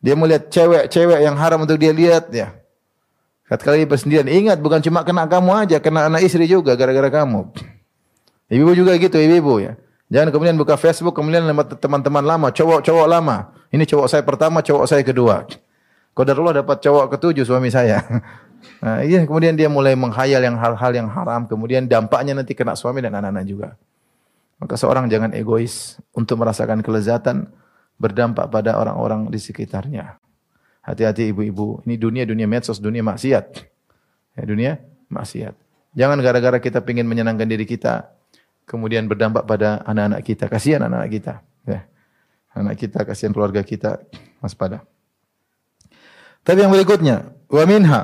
Dia 0.00 0.16
melihat 0.16 0.48
cewek-cewek 0.48 1.20
yang 1.20 1.36
haram 1.36 1.68
untuk 1.68 1.76
dia 1.76 1.92
lihat 1.92 2.32
ya. 2.32 2.56
Kali 3.44 3.82
bersendirian. 3.82 4.30
Ingat 4.30 4.62
bukan 4.62 4.80
cuma 4.80 5.02
kena 5.02 5.26
kamu 5.26 5.66
aja, 5.66 5.76
kena 5.82 6.06
anak 6.06 6.24
istri 6.24 6.46
juga 6.46 6.78
gara-gara 6.78 7.10
kamu. 7.10 7.50
Ibu 8.50 8.70
juga 8.78 8.94
gitu, 8.94 9.18
ibu-ibu 9.18 9.58
ya. 9.58 9.72
Jangan 10.10 10.34
kemudian 10.34 10.58
buka 10.58 10.74
Facebook, 10.74 11.14
kemudian 11.14 11.46
teman-teman 11.78 12.24
lama, 12.26 12.50
cowok-cowok 12.50 13.06
lama. 13.06 13.54
Ini 13.70 13.86
cowok 13.86 14.06
saya 14.10 14.22
pertama, 14.26 14.58
cowok 14.58 14.84
saya 14.90 15.06
kedua. 15.06 15.46
Qadarullah 16.18 16.60
dapat 16.60 16.82
cowok 16.82 17.14
ketujuh 17.16 17.46
suami 17.46 17.70
saya. 17.70 18.02
Nah, 18.84 19.00
iya, 19.00 19.24
kemudian 19.24 19.56
dia 19.56 19.72
mulai 19.72 19.96
menghayal 19.96 20.44
yang 20.44 20.60
hal-hal 20.60 20.92
yang 20.92 21.08
haram, 21.08 21.48
kemudian 21.48 21.88
dampaknya 21.88 22.36
nanti 22.36 22.52
kena 22.52 22.76
suami 22.76 23.00
dan 23.00 23.16
anak-anak 23.16 23.44
juga. 23.48 23.68
Maka 24.60 24.76
seorang 24.76 25.08
jangan 25.08 25.32
egois 25.32 25.96
untuk 26.12 26.36
merasakan 26.36 26.84
kelezatan, 26.84 27.48
berdampak 27.96 28.52
pada 28.52 28.76
orang-orang 28.76 29.32
di 29.32 29.40
sekitarnya. 29.40 30.20
Hati-hati 30.84 31.32
ibu-ibu. 31.32 31.80
Ini 31.88 31.96
dunia 31.96 32.24
dunia 32.28 32.44
medsos, 32.44 32.76
dunia 32.80 33.00
maksiat. 33.00 33.46
Ya, 34.36 34.42
dunia 34.44 34.76
maksiat. 35.08 35.56
Jangan 35.96 36.20
gara-gara 36.20 36.60
kita 36.60 36.84
ingin 36.84 37.08
menyenangkan 37.08 37.48
diri 37.48 37.64
kita, 37.64 38.12
kemudian 38.70 39.10
berdampak 39.10 39.42
pada 39.50 39.82
anak-anak 39.82 40.22
kita. 40.22 40.46
Kasihan 40.46 40.86
anak-anak 40.86 41.10
kita. 41.10 41.34
Ya. 41.66 41.90
Anak 42.54 42.78
kita, 42.78 43.02
kasihan 43.02 43.34
keluarga 43.34 43.66
kita. 43.66 43.98
Waspada. 44.38 44.86
Tapi 46.46 46.62
yang 46.62 46.70
berikutnya, 46.70 47.34
wa 47.50 47.64
minha 47.66 48.00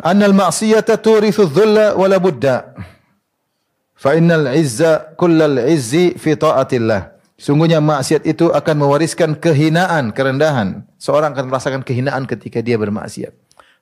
annal 0.00 0.32
ma'siyata 0.32 0.96
turithu 0.96 1.50
dhulla 1.50 1.98
wa 1.98 2.06
la 2.06 2.18
budda. 2.22 2.72
Fa 3.98 4.16
innal 4.16 4.54
izza 4.56 5.12
kullal 5.18 5.66
izzi 5.68 6.14
fi 6.14 6.38
ta'atillah. 6.38 7.14
Sungguhnya 7.34 7.82
maksiat 7.82 8.22
itu 8.30 8.54
akan 8.54 8.86
mewariskan 8.86 9.34
kehinaan, 9.34 10.14
kerendahan. 10.14 10.86
Seorang 11.02 11.34
akan 11.34 11.50
merasakan 11.50 11.82
kehinaan 11.82 12.30
ketika 12.30 12.62
dia 12.62 12.78
bermaksiat. 12.78 13.34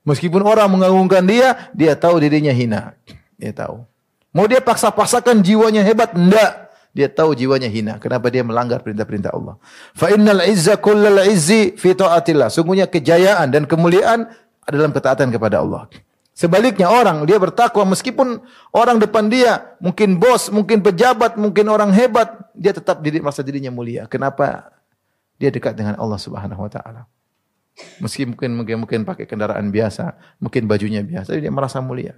Meskipun 0.03 0.43
orang 0.43 0.67
mengagungkan 0.73 1.23
dia, 1.23 1.71
dia 1.77 1.95
tahu 1.95 2.19
dirinya 2.19 2.51
hina. 2.51 2.97
Dia 3.37 3.53
tahu. 3.55 3.92
Mau 4.33 4.49
dia 4.49 4.65
paksa-paksakan 4.65 5.45
jiwanya 5.45 5.85
hebat? 5.85 6.17
Enggak. 6.17 6.73
Dia 6.93 7.09
tahu 7.09 7.33
jiwanya 7.33 7.69
hina. 7.69 7.97
Kenapa 7.97 8.29
dia 8.29 8.45
melanggar 8.45 8.85
perintah-perintah 8.85 9.33
Allah. 9.33 9.57
Fa 9.97 10.13
innal 10.13 10.45
izza 10.45 10.77
kullal 10.77 11.25
izzi 11.29 11.73
fi 11.77 11.97
taatillah. 11.97 12.53
Sungguhnya 12.53 12.89
kejayaan 12.89 13.49
dan 13.49 13.65
kemuliaan 13.65 14.29
dalam 14.69 14.93
ketaatan 14.93 15.33
kepada 15.33 15.61
Allah. 15.65 15.89
Sebaliknya 16.33 16.89
orang 16.89 17.29
dia 17.29 17.37
bertakwa 17.37 17.85
meskipun 17.93 18.41
orang 18.73 18.97
depan 18.97 19.29
dia 19.29 19.77
mungkin 19.85 20.17
bos, 20.17 20.49
mungkin 20.49 20.81
pejabat, 20.81 21.37
mungkin 21.37 21.69
orang 21.69 21.93
hebat, 21.93 22.49
dia 22.57 22.73
tetap 22.73 23.05
diri 23.05 23.21
merasa 23.21 23.45
dirinya 23.45 23.69
mulia. 23.69 24.09
Kenapa? 24.09 24.73
Dia 25.37 25.53
dekat 25.53 25.77
dengan 25.77 26.01
Allah 26.01 26.17
Subhanahu 26.17 26.61
wa 26.65 26.71
taala. 26.73 27.05
Meski 28.01 28.25
mungkin 28.25 28.57
mungkin 28.57 28.77
mungkin 28.85 29.01
pakai 29.05 29.29
kendaraan 29.29 29.69
biasa, 29.69 30.17
mungkin 30.41 30.65
bajunya 30.65 31.05
biasa, 31.05 31.37
dia 31.37 31.53
merasa 31.53 31.85
mulia. 31.85 32.17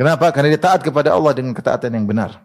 Kenapa? 0.00 0.32
Karena 0.32 0.56
dia 0.56 0.62
taat 0.64 0.80
kepada 0.80 1.12
Allah 1.12 1.36
dengan 1.36 1.52
ketaatan 1.52 1.92
yang 1.92 2.08
benar. 2.08 2.40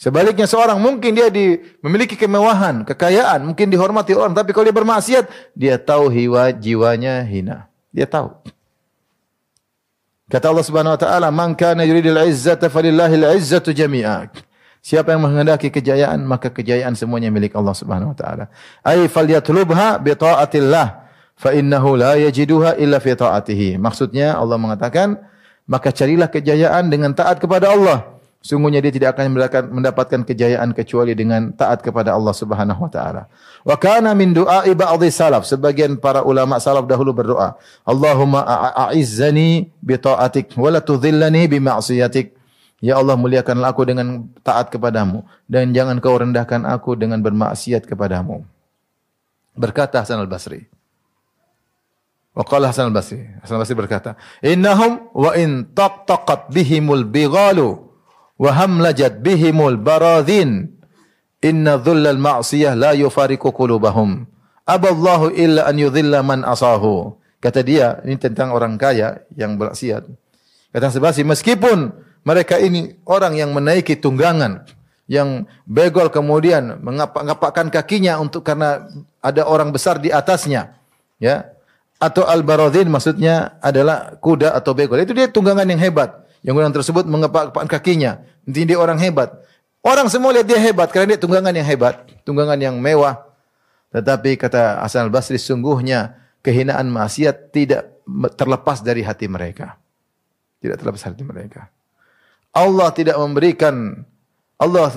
Sebaliknya 0.00 0.48
seorang 0.48 0.80
mungkin 0.80 1.12
dia 1.12 1.28
di, 1.28 1.60
memiliki 1.84 2.16
kemewahan, 2.16 2.80
kekayaan, 2.80 3.44
mungkin 3.44 3.68
dihormati 3.68 4.16
orang, 4.16 4.32
tapi 4.32 4.56
kalau 4.56 4.64
dia 4.64 4.72
bermaksiat, 4.72 5.24
dia 5.52 5.76
tahu 5.76 6.08
hiwa 6.08 6.56
jiwanya 6.56 7.20
hina. 7.28 7.68
Dia 7.92 8.08
tahu. 8.08 8.32
Kata 10.32 10.48
Allah 10.48 10.64
Subhanahu 10.64 10.96
wa 10.96 11.00
taala, 11.00 11.28
"Man 11.28 11.52
kana 11.52 11.84
yuridul 11.84 12.24
izzata 12.24 12.72
falillahil 12.72 13.36
izzatu 13.36 13.76
jami'a." 13.76 14.32
Siapa 14.80 15.12
yang 15.12 15.28
menghendaki 15.28 15.68
kejayaan, 15.68 16.24
maka 16.24 16.48
kejayaan 16.48 16.96
semuanya 16.96 17.28
milik 17.28 17.52
Allah 17.52 17.76
Subhanahu 17.76 18.12
wa 18.12 18.16
taala. 18.16 18.44
Ai 18.80 19.12
falyatlubha 19.12 20.00
bi 20.00 20.16
taatillah, 20.16 21.04
fa 21.36 21.52
innahu 21.52 22.00
la 22.00 22.16
yajiduha 22.16 22.80
illa 22.80 22.96
fi 22.96 23.12
taatihi. 23.12 23.76
Maksudnya 23.76 24.40
Allah 24.40 24.56
mengatakan, 24.56 25.20
maka 25.66 25.90
carilah 25.90 26.30
kejayaan 26.30 26.86
dengan 26.86 27.12
taat 27.12 27.42
kepada 27.42 27.74
Allah. 27.74 28.16
Sungguhnya 28.46 28.78
dia 28.78 28.94
tidak 28.94 29.18
akan 29.18 29.34
mendapatkan 29.74 30.22
kejayaan 30.22 30.70
kecuali 30.70 31.18
dengan 31.18 31.50
taat 31.50 31.82
kepada 31.82 32.14
Allah 32.14 32.30
Subhanahu 32.30 32.86
wa 32.86 32.90
taala. 32.90 33.26
Wa 33.66 33.74
kana 33.74 34.14
min 34.14 34.30
du'ai 34.30 34.70
ba'dhi 34.70 35.10
salaf, 35.10 35.42
sebagian 35.50 35.98
para 35.98 36.22
ulama 36.22 36.54
salaf 36.62 36.86
dahulu 36.86 37.10
berdoa, 37.10 37.58
Allahumma 37.82 38.46
a'izzani 38.70 39.66
bi 39.82 39.98
ta'atik 39.98 40.54
wa 40.54 40.70
la 40.70 40.78
tudhillani 40.78 41.50
bi 41.50 41.58
ma'siyatik. 41.58 42.38
Ya 42.78 43.02
Allah 43.02 43.18
muliakanlah 43.18 43.74
aku 43.74 43.82
dengan 43.82 44.30
taat 44.46 44.70
kepadamu 44.70 45.26
dan 45.50 45.74
jangan 45.74 45.98
kau 45.98 46.14
rendahkan 46.14 46.62
aku 46.70 46.94
dengan 46.94 47.18
bermaksiat 47.18 47.82
kepadamu. 47.82 48.46
Berkata 49.58 50.04
Hasan 50.04 50.22
al-Basri. 50.22 50.75
Wa 52.36 52.44
qala 52.44 52.68
Hasan 52.68 52.92
al-Basri. 52.92 53.24
Hasan 53.40 53.56
al-Basri 53.56 53.72
berkata, 53.72 54.20
"Innahum 54.44 55.08
wa 55.16 55.32
in 55.32 55.64
taqtaqat 55.72 56.52
bihimul 56.52 57.08
bighalu 57.08 57.80
wa 58.36 58.50
hamlajat 58.52 59.24
bihimul 59.24 59.80
baradhin 59.80 60.76
inna 61.40 61.80
dhullal 61.80 62.20
ma'siyah 62.20 62.76
la 62.76 62.92
yufariqu 62.92 63.48
qulubahum. 63.52 64.28
Aballahu 64.66 65.32
illa 65.32 65.68
an 65.68 65.76
yudhilla 65.78 66.20
man 66.20 66.42
asahu. 66.42 67.16
Kata 67.40 67.62
dia 67.62 68.02
ini 68.02 68.18
tentang 68.18 68.50
orang 68.50 68.74
kaya 68.80 69.22
yang 69.36 69.54
bermaksiat. 69.54 70.08
Kata 70.74 70.88
sebasi 70.90 71.22
meskipun 71.22 71.94
mereka 72.26 72.58
ini 72.58 72.98
orang 73.06 73.38
yang 73.38 73.54
menaiki 73.54 73.94
tunggangan 73.96 74.66
yang 75.06 75.46
begol 75.62 76.10
kemudian 76.10 76.82
mengapak-ngapakkan 76.82 77.70
kakinya 77.70 78.18
untuk 78.18 78.42
karena 78.42 78.90
ada 79.22 79.46
orang 79.46 79.70
besar 79.70 80.02
di 80.02 80.10
atasnya 80.10 80.74
ya 81.22 81.46
atau 81.96 82.28
al-baradhin 82.28 82.88
maksudnya 82.92 83.56
adalah 83.64 84.16
kuda 84.20 84.52
atau 84.52 84.76
begal. 84.76 85.00
Itu 85.00 85.16
dia 85.16 85.28
tunggangan 85.28 85.64
yang 85.64 85.80
hebat. 85.80 86.26
Yang 86.44 86.54
orang 86.60 86.72
tersebut 86.72 87.04
mengepak 87.08 87.56
kakinya. 87.66 88.22
Intinya 88.44 88.66
dia 88.76 88.78
orang 88.78 88.98
hebat. 89.00 89.32
Orang 89.80 90.10
semua 90.10 90.34
lihat 90.34 90.46
dia 90.50 90.58
hebat 90.58 90.90
karena 90.90 91.14
dia 91.14 91.20
tunggangan 91.22 91.54
yang 91.54 91.66
hebat, 91.66 92.06
tunggangan 92.26 92.58
yang 92.58 92.74
mewah. 92.76 93.22
Tetapi 93.94 94.34
kata 94.34 94.82
Hasan 94.82 95.08
al-Basri 95.08 95.38
sungguhnya 95.38 96.18
kehinaan 96.42 96.90
maksiat 96.90 97.54
tidak 97.54 98.02
terlepas 98.34 98.82
dari 98.82 99.06
hati 99.06 99.30
mereka. 99.30 99.78
Tidak 100.58 100.74
terlepas 100.74 101.00
dari 101.06 101.14
hati 101.14 101.24
mereka. 101.24 101.70
Allah 102.50 102.88
tidak 102.92 103.16
memberikan 103.20 104.02
Allah 104.56 104.88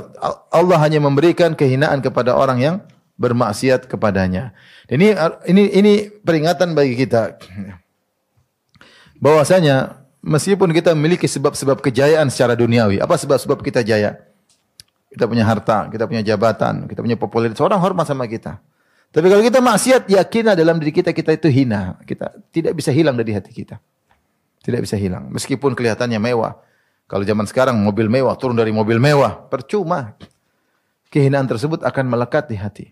Allah 0.49 0.77
hanya 0.81 1.03
memberikan 1.03 1.53
kehinaan 1.53 1.99
kepada 1.99 2.33
orang 2.33 2.57
yang 2.57 2.75
bermaksiat 3.19 3.91
kepadanya. 3.91 4.55
Ini 4.87 5.13
ini 5.51 5.63
ini 5.75 5.93
peringatan 6.07 6.71
bagi 6.71 6.95
kita 6.95 7.35
bahwasanya 9.19 9.99
meskipun 10.23 10.71
kita 10.71 10.95
memiliki 10.95 11.27
sebab-sebab 11.27 11.83
kejayaan 11.83 12.31
secara 12.31 12.55
duniawi, 12.55 13.03
apa 13.03 13.19
sebab-sebab 13.19 13.59
kita 13.59 13.83
jaya? 13.83 14.15
Kita 15.11 15.25
punya 15.27 15.43
harta, 15.43 15.91
kita 15.91 16.07
punya 16.07 16.23
jabatan, 16.23 16.87
kita 16.87 17.03
punya 17.03 17.17
popularitas, 17.19 17.59
orang 17.59 17.81
hormat 17.81 18.07
sama 18.07 18.23
kita. 18.29 18.61
Tapi 19.09 19.25
kalau 19.25 19.41
kita 19.41 19.57
maksiat, 19.57 20.05
yakinlah 20.05 20.53
dalam 20.53 20.77
diri 20.77 20.93
kita 20.93 21.09
kita 21.09 21.33
itu 21.33 21.49
hina. 21.49 21.97
Kita 22.05 22.29
tidak 22.53 22.77
bisa 22.77 22.93
hilang 22.93 23.17
dari 23.17 23.33
hati 23.33 23.49
kita. 23.49 23.81
Tidak 24.61 24.79
bisa 24.85 24.93
hilang. 25.01 25.33
Meskipun 25.33 25.73
kelihatannya 25.73 26.21
mewah. 26.21 26.61
Kalau 27.09 27.25
zaman 27.25 27.49
sekarang 27.49 27.73
mobil 27.81 28.05
mewah, 28.05 28.37
turun 28.37 28.53
dari 28.53 28.69
mobil 28.69 29.01
mewah, 29.01 29.49
percuma. 29.49 30.13
Kehinaan 31.09 31.49
tersebut 31.49 31.81
akan 31.81 32.05
melekat 32.05 32.53
di 32.53 32.57
hati. 32.61 32.85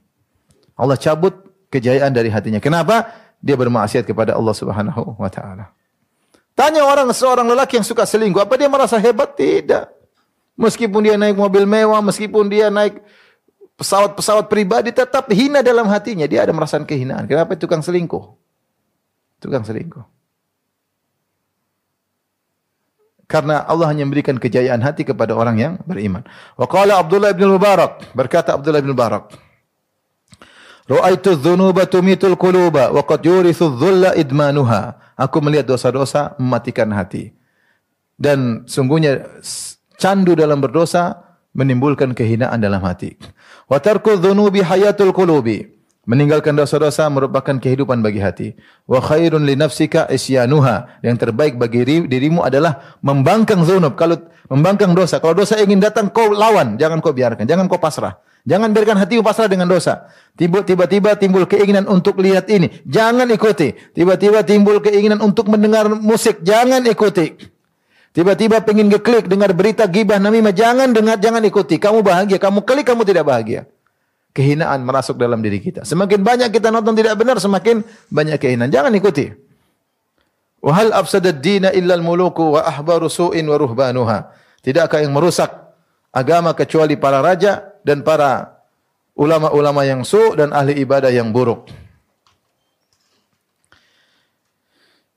Allah 0.77 0.95
cabut 0.95 1.33
kejayaan 1.73 2.13
dari 2.13 2.29
hatinya. 2.29 2.61
Kenapa? 2.61 3.09
Dia 3.41 3.57
bermaksiat 3.57 4.05
kepada 4.05 4.37
Allah 4.37 4.53
Subhanahu 4.53 5.17
wa 5.17 5.29
taala. 5.29 5.73
Tanya 6.57 6.85
orang 6.85 7.09
seorang 7.13 7.45
lelaki 7.45 7.77
yang 7.77 7.85
suka 7.85 8.05
selingkuh, 8.05 8.41
apa 8.41 8.57
dia 8.57 8.65
merasa 8.65 8.97
hebat? 8.97 9.37
Tidak. 9.37 9.93
Meskipun 10.57 11.05
dia 11.05 11.13
naik 11.13 11.37
mobil 11.37 11.69
mewah, 11.69 12.01
meskipun 12.01 12.49
dia 12.49 12.73
naik 12.73 12.97
pesawat-pesawat 13.77 14.49
pribadi, 14.49 14.89
tetap 14.89 15.29
hina 15.29 15.61
dalam 15.61 15.85
hatinya. 15.85 16.25
Dia 16.25 16.49
ada 16.49 16.53
merasakan 16.57 16.89
kehinaan. 16.89 17.29
Kenapa 17.29 17.53
tukang 17.53 17.85
selingkuh? 17.85 18.25
Tukang 19.37 19.61
selingkuh. 19.61 20.01
Karena 23.29 23.61
Allah 23.69 23.91
hanya 23.93 24.07
memberikan 24.07 24.39
kejayaan 24.41 24.81
hati 24.81 25.05
kepada 25.05 25.37
orang 25.37 25.61
yang 25.61 25.73
beriman. 25.85 26.25
Wa 26.57 26.65
qala 26.65 26.97
Abdullah 26.97 27.37
bin 27.37 27.53
Mubarak, 27.53 28.17
berkata 28.17 28.57
Abdullah 28.57 28.81
bin 28.81 28.97
Mubarak, 28.97 29.29
Ra'aitu 30.87 31.35
dzunuba 31.35 31.83
tumitul 31.83 32.39
quluba 32.39 32.95
wa 32.95 33.03
qad 33.03 33.19
yurithu 33.27 33.75
dhulla 33.75 34.15
idmanuha. 34.15 34.95
Aku 35.19 35.43
melihat 35.43 35.67
dosa-dosa 35.67 36.39
mematikan 36.39 36.87
hati. 36.95 37.35
Dan 38.15 38.63
sungguhnya 38.65 39.27
candu 39.99 40.33
dalam 40.33 40.63
berdosa 40.63 41.27
menimbulkan 41.51 42.15
kehinaan 42.15 42.63
dalam 42.63 42.79
hati. 42.87 43.19
Wa 43.67 43.83
tarku 43.83 44.15
dzunubi 44.15 44.63
hayatul 44.63 45.11
qulubi. 45.11 45.75
Meninggalkan 46.07 46.55
dosa-dosa 46.55 47.03
merupakan 47.11 47.59
kehidupan 47.59 47.99
bagi 47.99 48.23
hati. 48.23 48.47
Wa 48.87 49.03
khairun 49.03 49.43
li 49.43 49.59
nafsika 49.59 50.07
isyanuha. 50.07 51.03
Yang 51.03 51.27
terbaik 51.27 51.59
bagi 51.59 51.83
dirimu 51.83 52.47
adalah 52.47 52.95
membangkang 53.03 53.67
zunub. 53.67 53.99
Kalau 53.99 54.15
membangkang 54.47 54.95
dosa, 54.95 55.19
kalau 55.19 55.35
dosa 55.35 55.59
ingin 55.59 55.83
datang 55.83 56.07
kau 56.07 56.31
lawan, 56.31 56.79
jangan 56.79 57.03
kau 57.03 57.11
biarkan, 57.11 57.43
jangan 57.43 57.67
kau 57.67 57.75
pasrah. 57.75 58.23
Jangan 58.47 58.71
biarkan 58.71 58.95
hatimu 58.95 59.27
pasrah 59.27 59.51
dengan 59.51 59.67
dosa. 59.67 60.07
Tiba-tiba 60.39 61.19
timbul 61.19 61.43
keinginan 61.43 61.83
untuk 61.83 62.23
lihat 62.23 62.47
ini. 62.47 62.71
Jangan 62.87 63.27
ikuti. 63.27 63.75
Tiba-tiba 63.91 64.39
timbul 64.47 64.79
keinginan 64.79 65.19
untuk 65.19 65.51
mendengar 65.51 65.91
musik. 65.91 66.39
Jangan 66.47 66.79
ikuti. 66.87 67.35
Tiba-tiba 68.15 68.63
pengen 68.63 68.87
ngeklik 68.87 69.27
dengar 69.27 69.51
berita 69.51 69.83
gibah 69.83 70.15
namimah. 70.15 70.55
Jangan 70.55 70.95
dengar, 70.95 71.19
jangan 71.19 71.43
ikuti. 71.43 71.75
Kamu 71.75 71.99
bahagia. 71.99 72.39
Kamu 72.39 72.63
klik, 72.63 72.87
kamu 72.87 73.03
tidak 73.03 73.27
bahagia. 73.27 73.67
Kehinaan 74.31 74.79
merasuk 74.87 75.19
dalam 75.19 75.43
diri 75.43 75.59
kita. 75.59 75.83
Semakin 75.83 76.23
banyak 76.23 76.47
kita 76.47 76.71
nonton 76.71 76.95
tidak 76.95 77.19
benar, 77.19 77.43
semakin 77.43 77.83
banyak 78.07 78.39
kehinaan. 78.39 78.71
Jangan 78.71 78.95
ikuti. 78.95 79.27
Wahal 80.63 80.95
absadad 80.95 81.35
dina 81.35 81.75
illal 81.75 81.99
muluku 81.99 82.55
wa 82.55 82.63
ahbaru 82.63 83.11
su'in 83.11 83.43
wa 83.43 83.59
ruhbanuha. 83.59 84.31
Tidakkah 84.63 85.03
yang 85.03 85.11
merusak 85.11 85.51
agama 86.15 86.55
kecuali 86.55 86.95
para 86.95 87.19
raja 87.19 87.66
dan 87.83 88.01
para 88.01 88.61
ulama-ulama 89.17 89.81
yang 89.83 90.05
su 90.05 90.37
dan 90.37 90.53
ahli 90.53 90.77
ibadah 90.77 91.09
yang 91.09 91.33
buruk. 91.33 91.67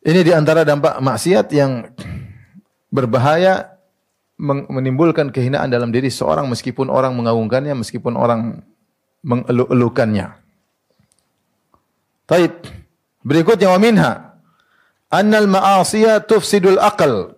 Ini 0.01 0.25
di 0.25 0.33
antara 0.33 0.65
dampak 0.65 0.97
maksiat 1.05 1.47
yang 1.53 1.93
berbahaya 2.89 3.77
menimbulkan 4.41 5.29
kehinaan 5.29 5.69
dalam 5.69 5.93
diri 5.93 6.09
seorang 6.09 6.49
meskipun 6.49 6.89
orang 6.89 7.13
mengagungkannya, 7.13 7.77
meskipun 7.77 8.17
orang 8.17 8.65
mengeluh-elukannya. 9.21 10.33
Taib. 12.25 12.53
Berikutnya 13.21 13.69
wa 13.69 13.77
minha 13.77 14.11
annal 15.13 15.45
ma'asiyah 15.45 16.25
tufsidul 16.25 16.81
aqal. 16.81 17.37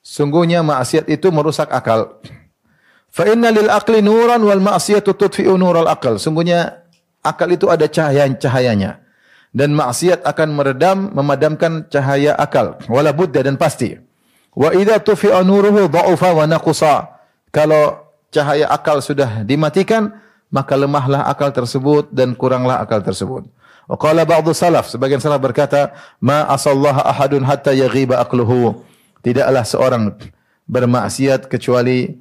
Sungguhnya 0.00 0.64
maksiat 0.64 1.04
itu 1.12 1.28
merusak 1.28 1.68
akal. 1.68 2.16
Fa 3.08 3.24
inna 3.26 3.48
lil 3.50 3.68
aqli 3.72 4.04
nuran 4.04 4.40
wal 4.44 4.60
ma'siyatu 4.60 5.16
tudfi'u 5.16 5.56
nural 5.56 5.88
aqal. 5.88 6.20
Sungguhnya 6.20 6.84
akal 7.24 7.48
itu 7.50 7.66
ada 7.72 7.88
cahaya-cahayanya. 7.88 9.00
Dan 9.48 9.72
maksiat 9.72 10.28
akan 10.28 10.48
meredam, 10.52 10.98
memadamkan 11.16 11.88
cahaya 11.88 12.36
akal. 12.36 12.76
Wala 12.86 13.16
budda 13.16 13.42
dan 13.42 13.56
pasti. 13.56 13.96
Wa 14.52 14.76
idza 14.76 15.00
tufi'a 15.00 15.40
nuruhu 15.40 15.88
dha'ufa 15.88 16.36
wa 16.36 16.44
naqusa. 16.44 17.16
Kalau 17.48 18.12
cahaya 18.28 18.68
akal 18.68 19.00
sudah 19.00 19.40
dimatikan, 19.42 20.20
maka 20.52 20.76
lemahlah 20.76 21.24
akal 21.24 21.48
tersebut 21.48 22.12
dan 22.12 22.36
kuranglah 22.36 22.80
akal 22.84 23.00
tersebut. 23.00 23.48
Wa 23.88 23.96
qala 23.96 24.28
ba'dhu 24.28 24.52
salaf, 24.52 24.92
sebagian 24.92 25.16
salaf 25.16 25.40
berkata, 25.40 25.96
"Ma 26.20 26.44
asallaha 26.44 27.08
ahadun 27.08 27.40
hatta 27.48 27.72
yaghiba 27.72 28.20
aqluhu." 28.20 28.84
Tidaklah 29.24 29.64
seorang 29.64 30.12
bermaksiat 30.68 31.48
kecuali 31.48 32.20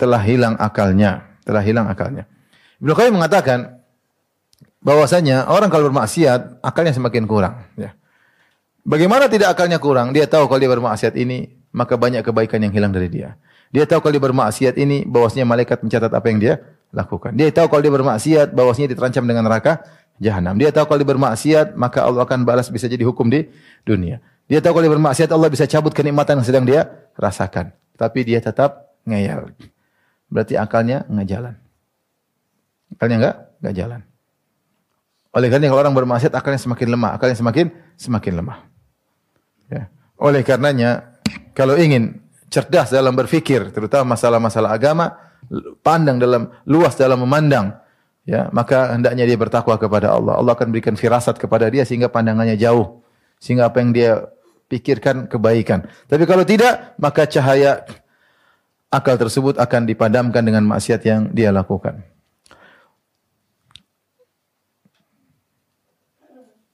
telah 0.00 0.24
hilang 0.24 0.56
akalnya, 0.56 1.36
telah 1.44 1.60
hilang 1.60 1.84
akalnya. 1.92 2.24
Ibnu 2.80 2.96
Qayyim 2.96 3.20
mengatakan 3.20 3.84
bahwasanya 4.80 5.52
orang 5.52 5.68
kalau 5.68 5.92
bermaksiat 5.92 6.64
akalnya 6.64 6.96
semakin 6.96 7.28
kurang, 7.28 7.68
ya. 7.76 7.92
Bagaimana 8.80 9.28
tidak 9.28 9.52
akalnya 9.52 9.76
kurang? 9.76 10.16
Dia 10.16 10.24
tahu 10.24 10.48
kalau 10.48 10.56
dia 10.56 10.72
bermaksiat 10.72 11.12
ini, 11.20 11.52
maka 11.76 12.00
banyak 12.00 12.24
kebaikan 12.24 12.64
yang 12.64 12.72
hilang 12.72 12.96
dari 12.96 13.12
dia. 13.12 13.36
Dia 13.68 13.84
tahu 13.84 14.00
kalau 14.00 14.16
dia 14.16 14.24
bermaksiat 14.24 14.80
ini, 14.80 15.04
bahwasanya 15.04 15.44
malaikat 15.44 15.84
mencatat 15.84 16.08
apa 16.08 16.26
yang 16.32 16.40
dia 16.40 16.54
lakukan. 16.88 17.36
Dia 17.36 17.52
tahu 17.52 17.68
kalau 17.68 17.84
dia 17.84 17.92
bermaksiat, 17.92 18.56
bahwasanya 18.56 18.88
diterancam 18.96 19.28
dengan 19.28 19.44
neraka 19.44 19.84
jahanam. 20.16 20.56
Dia 20.56 20.72
tahu 20.72 20.88
kalau 20.88 20.98
dia 21.04 21.10
bermaksiat, 21.12 21.76
maka 21.76 22.08
Allah 22.08 22.24
akan 22.24 22.48
balas 22.48 22.72
bisa 22.72 22.88
jadi 22.88 23.04
hukum 23.04 23.28
di 23.28 23.52
dunia. 23.84 24.24
Dia 24.48 24.64
tahu 24.64 24.80
kalau 24.80 24.84
dia 24.88 24.94
bermaksiat, 24.96 25.28
Allah 25.28 25.52
bisa 25.52 25.68
cabut 25.68 25.92
kenikmatan 25.92 26.40
yang 26.40 26.46
sedang 26.48 26.64
dia 26.64 26.88
rasakan. 27.20 27.76
Tapi 28.00 28.24
dia 28.24 28.40
tetap 28.40 28.96
ngeyel 29.04 29.52
berarti 30.30 30.54
akalnya 30.56 31.04
nggak 31.10 31.28
jalan. 31.28 31.54
Akalnya 32.96 33.16
nggak 33.18 33.36
nggak 33.60 33.76
jalan. 33.76 34.00
Oleh 35.30 35.46
karena 35.46 35.70
kalau 35.70 35.82
orang 35.86 35.94
bermaksiat 35.94 36.32
akalnya 36.34 36.58
semakin 36.58 36.88
lemah, 36.90 37.10
akalnya 37.14 37.36
semakin 37.38 37.66
semakin 37.94 38.32
lemah. 38.42 38.58
Ya. 39.70 39.86
Oleh 40.18 40.42
karenanya 40.42 41.18
kalau 41.54 41.78
ingin 41.78 42.18
cerdas 42.50 42.90
dalam 42.90 43.14
berfikir, 43.14 43.70
terutama 43.70 44.18
masalah-masalah 44.18 44.74
agama, 44.74 45.14
pandang 45.86 46.18
dalam 46.18 46.50
luas 46.66 46.98
dalam 46.98 47.22
memandang, 47.22 47.78
ya 48.26 48.50
maka 48.50 48.90
hendaknya 48.90 49.22
dia 49.22 49.38
bertakwa 49.38 49.78
kepada 49.78 50.10
Allah. 50.10 50.34
Allah 50.34 50.52
akan 50.58 50.74
berikan 50.74 50.98
firasat 50.98 51.38
kepada 51.38 51.70
dia 51.70 51.86
sehingga 51.86 52.10
pandangannya 52.10 52.58
jauh, 52.58 53.06
sehingga 53.38 53.70
apa 53.70 53.78
yang 53.78 53.94
dia 53.94 54.26
pikirkan 54.66 55.30
kebaikan. 55.30 55.86
Tapi 56.10 56.26
kalau 56.26 56.42
tidak, 56.42 56.98
maka 56.98 57.26
cahaya 57.26 57.86
akal 58.90 59.14
tersebut 59.14 59.56
akan 59.56 59.86
dipadamkan 59.86 60.42
dengan 60.42 60.66
maksiat 60.66 61.00
yang 61.06 61.30
dia 61.30 61.54
lakukan. 61.54 62.02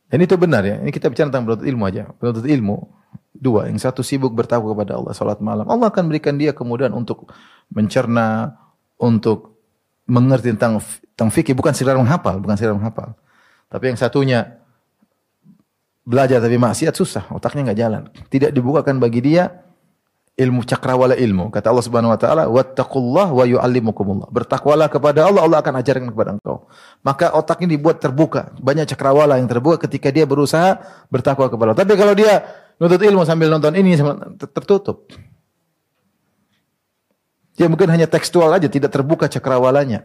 Dan 0.06 0.18
itu 0.24 0.34
benar 0.40 0.64
ya. 0.64 0.80
Ini 0.80 0.88
kita 0.88 1.12
bicara 1.12 1.28
tentang 1.28 1.44
penuntut 1.44 1.66
ilmu 1.68 1.84
aja. 1.84 2.08
Penuntut 2.16 2.46
ilmu 2.48 2.76
dua, 3.36 3.68
yang 3.68 3.76
satu 3.76 4.00
sibuk 4.00 4.32
bertakwa 4.32 4.72
kepada 4.72 4.96
Allah 4.96 5.12
salat 5.12 5.44
malam. 5.44 5.68
Allah 5.68 5.92
akan 5.92 6.08
berikan 6.08 6.40
dia 6.40 6.56
kemudahan 6.56 6.96
untuk 6.96 7.28
mencerna, 7.68 8.56
untuk 8.96 9.60
mengerti 10.08 10.56
tentang 10.56 10.80
tentang 11.12 11.28
fikih 11.28 11.52
bukan 11.52 11.74
sekedar 11.76 12.00
menghafal, 12.00 12.40
bukan 12.40 12.56
sekedar 12.56 12.72
menghafal. 12.72 13.12
Tapi 13.68 13.92
yang 13.92 13.98
satunya 13.98 14.56
belajar 16.06 16.38
tapi 16.38 16.56
maksiat 16.56 16.94
susah, 16.94 17.28
otaknya 17.34 17.72
nggak 17.72 17.80
jalan. 17.82 18.02
Tidak 18.30 18.50
dibukakan 18.54 19.02
bagi 19.02 19.20
dia 19.20 19.65
ilmu 20.36 20.60
cakrawala 20.68 21.16
ilmu. 21.16 21.48
Kata 21.48 21.72
Allah 21.72 21.84
Subhanahu 21.84 22.12
wa 22.12 22.20
taala, 22.20 22.44
"Wattaqullah 22.52 23.32
wa 23.32 23.44
yu'allimukumullah." 23.48 24.28
Bertakwalah 24.28 24.92
kepada 24.92 25.24
Allah, 25.24 25.48
Allah 25.48 25.58
akan 25.64 25.74
ajarkan 25.80 26.12
kepada 26.12 26.36
engkau. 26.36 26.68
Maka 27.00 27.32
otak 27.32 27.64
ini 27.64 27.80
dibuat 27.80 28.04
terbuka. 28.04 28.52
Banyak 28.60 28.84
cakrawala 28.92 29.40
yang 29.40 29.48
terbuka 29.48 29.88
ketika 29.88 30.12
dia 30.12 30.28
berusaha 30.28 30.76
bertakwa 31.08 31.48
kepada 31.48 31.72
Allah. 31.72 31.80
Tapi 31.80 31.96
kalau 31.96 32.12
dia 32.12 32.44
nuntut 32.76 33.00
ilmu 33.00 33.24
sambil 33.24 33.48
nonton 33.48 33.72
ini 33.80 33.96
tertutup. 34.52 35.08
Dia 37.56 37.72
mungkin 37.72 37.88
hanya 37.88 38.04
tekstual 38.04 38.52
aja, 38.52 38.68
tidak 38.68 38.92
terbuka 38.92 39.32
cakrawalanya. 39.32 40.04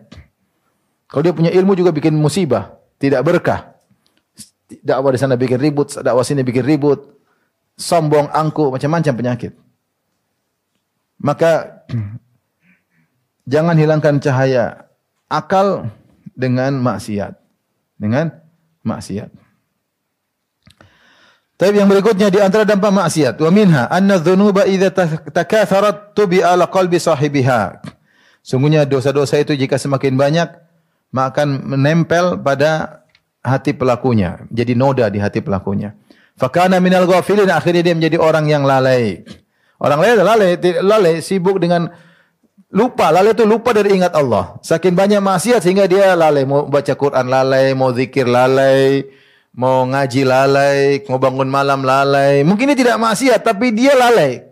Kalau 1.12 1.28
dia 1.28 1.36
punya 1.36 1.52
ilmu 1.52 1.76
juga 1.76 1.92
bikin 1.92 2.16
musibah, 2.16 2.80
tidak 2.96 3.28
berkah. 3.28 3.76
Dakwah 4.80 5.12
di 5.12 5.20
sana 5.20 5.36
bikin 5.36 5.60
ribut, 5.60 5.92
dakwah 6.00 6.24
sini 6.24 6.48
bikin 6.48 6.64
ribut. 6.64 7.20
Sombong, 7.76 8.32
angku, 8.32 8.72
macam-macam 8.72 9.12
penyakit. 9.12 9.52
Maka 11.22 11.86
jangan 13.46 13.78
hilangkan 13.78 14.18
cahaya 14.18 14.90
akal 15.30 15.88
dengan 16.34 16.82
maksiat. 16.82 17.38
Dengan 18.02 18.34
maksiat. 18.82 19.30
Tapi 21.62 21.78
yang 21.78 21.86
berikutnya 21.86 22.34
di 22.34 22.42
antara 22.42 22.66
dampak 22.66 22.90
maksiat, 22.90 23.38
wa 23.38 23.54
minha 23.54 23.86
anna 23.86 24.18
dzunuba 24.18 24.66
idza 24.66 24.90
takatharat 25.30 26.18
tubi 26.18 26.42
ala 26.42 26.66
qalbi 26.66 26.98
sahibiha. 26.98 27.86
Sungguhnya 28.42 28.90
dosa-dosa 28.90 29.38
itu 29.38 29.54
jika 29.54 29.78
semakin 29.78 30.18
banyak 30.18 30.50
maka 31.14 31.46
akan 31.46 31.70
menempel 31.70 32.42
pada 32.42 33.04
hati 33.46 33.78
pelakunya, 33.78 34.42
jadi 34.50 34.74
noda 34.74 35.06
di 35.14 35.22
hati 35.22 35.44
pelakunya. 35.46 35.94
Fakana 36.34 36.82
minal 36.82 37.06
ghafilin 37.06 37.52
akhirnya 37.54 37.86
dia 37.86 37.94
menjadi 37.94 38.18
orang 38.18 38.50
yang 38.50 38.66
lalai. 38.66 39.22
Orang 39.82 39.98
lain 39.98 40.22
lalai, 40.22 40.62
lalai 40.78 41.26
sibuk 41.26 41.58
dengan 41.58 41.90
lupa. 42.70 43.10
Lalai 43.10 43.34
itu 43.34 43.50
lupa 43.50 43.74
dari 43.74 43.98
ingat 43.98 44.14
Allah. 44.14 44.62
Saking 44.62 44.94
banyak 44.94 45.18
maksiat 45.18 45.66
sehingga 45.66 45.90
dia 45.90 46.14
lalai. 46.14 46.46
Mau 46.46 46.70
baca 46.70 46.94
Quran 46.94 47.26
lalai, 47.26 47.74
mau 47.74 47.90
zikir 47.90 48.30
lalai, 48.30 49.10
mau 49.58 49.82
ngaji 49.90 50.22
lalai, 50.22 51.02
mau 51.10 51.18
bangun 51.18 51.50
malam 51.50 51.82
lalai. 51.82 52.46
Mungkin 52.46 52.70
dia 52.70 52.78
tidak 52.78 53.02
maksiat, 53.02 53.42
tapi 53.42 53.74
dia 53.74 53.98
lalai. 53.98 54.46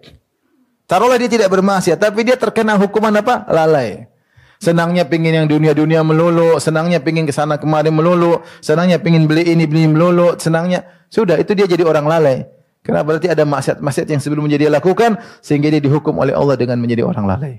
Taruhlah 0.90 1.22
dia 1.22 1.30
tidak 1.30 1.54
bermaksiat, 1.54 2.02
tapi 2.02 2.26
dia 2.26 2.34
terkena 2.34 2.74
hukuman 2.82 3.14
apa? 3.22 3.46
Lalai. 3.54 4.10
Senangnya 4.58 5.06
pingin 5.06 5.32
yang 5.32 5.48
dunia-dunia 5.48 6.02
melulu, 6.02 6.58
senangnya 6.58 6.98
pingin 7.00 7.30
ke 7.30 7.32
sana 7.32 7.62
kemari 7.62 7.94
melulu, 7.94 8.42
senangnya 8.66 8.98
pingin 8.98 9.30
beli 9.30 9.46
ini 9.46 9.70
beli 9.70 9.88
melulu, 9.88 10.36
senangnya 10.42 10.90
sudah 11.08 11.38
itu 11.38 11.54
dia 11.54 11.70
jadi 11.70 11.86
orang 11.86 12.10
lalai. 12.10 12.59
Karena 12.80 13.04
berarti 13.04 13.28
ada 13.28 13.44
maksiat-maksiat 13.44 14.08
yang 14.08 14.22
sebelumnya 14.24 14.56
dia 14.56 14.72
lakukan 14.72 15.20
sehingga 15.44 15.68
dia 15.68 15.84
dihukum 15.84 16.16
oleh 16.16 16.32
Allah 16.32 16.56
dengan 16.56 16.80
menjadi 16.80 17.04
orang 17.04 17.28
lalai. 17.28 17.56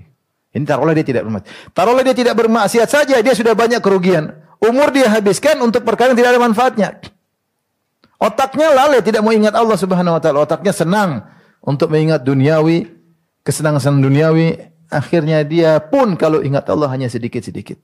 Ini 0.51 0.65
taruhlah 0.67 0.91
dia 0.97 1.05
tidak 1.05 1.23
bermaksiat. 1.29 1.71
Taruhlah 1.71 2.03
dia 2.03 2.15
tidak 2.17 2.35
bermaksiat 2.35 2.87
saja, 2.89 3.15
dia 3.21 3.33
sudah 3.37 3.53
banyak 3.55 3.79
kerugian. 3.79 4.35
Umur 4.61 4.91
dia 4.93 5.07
habiskan 5.09 5.57
untuk 5.63 5.87
perkara 5.87 6.11
yang 6.13 6.19
tidak 6.19 6.37
ada 6.37 6.41
manfaatnya. 6.41 6.89
Otaknya 8.21 8.69
lalai, 8.69 9.01
tidak 9.01 9.25
mau 9.25 9.33
ingat 9.33 9.57
Allah 9.57 9.73
Subhanahu 9.73 10.17
wa 10.17 10.21
taala. 10.21 10.45
Otaknya 10.45 10.69
senang 10.69 11.25
untuk 11.65 11.89
mengingat 11.89 12.21
duniawi, 12.21 12.85
kesenangan 13.41 13.97
duniawi. 13.97 14.69
Akhirnya 14.91 15.41
dia 15.47 15.79
pun 15.79 16.19
kalau 16.19 16.43
ingat 16.43 16.67
Allah 16.67 16.91
hanya 16.91 17.07
sedikit-sedikit. 17.07 17.79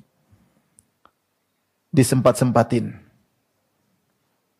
Disempat-sempatin. 1.89 3.06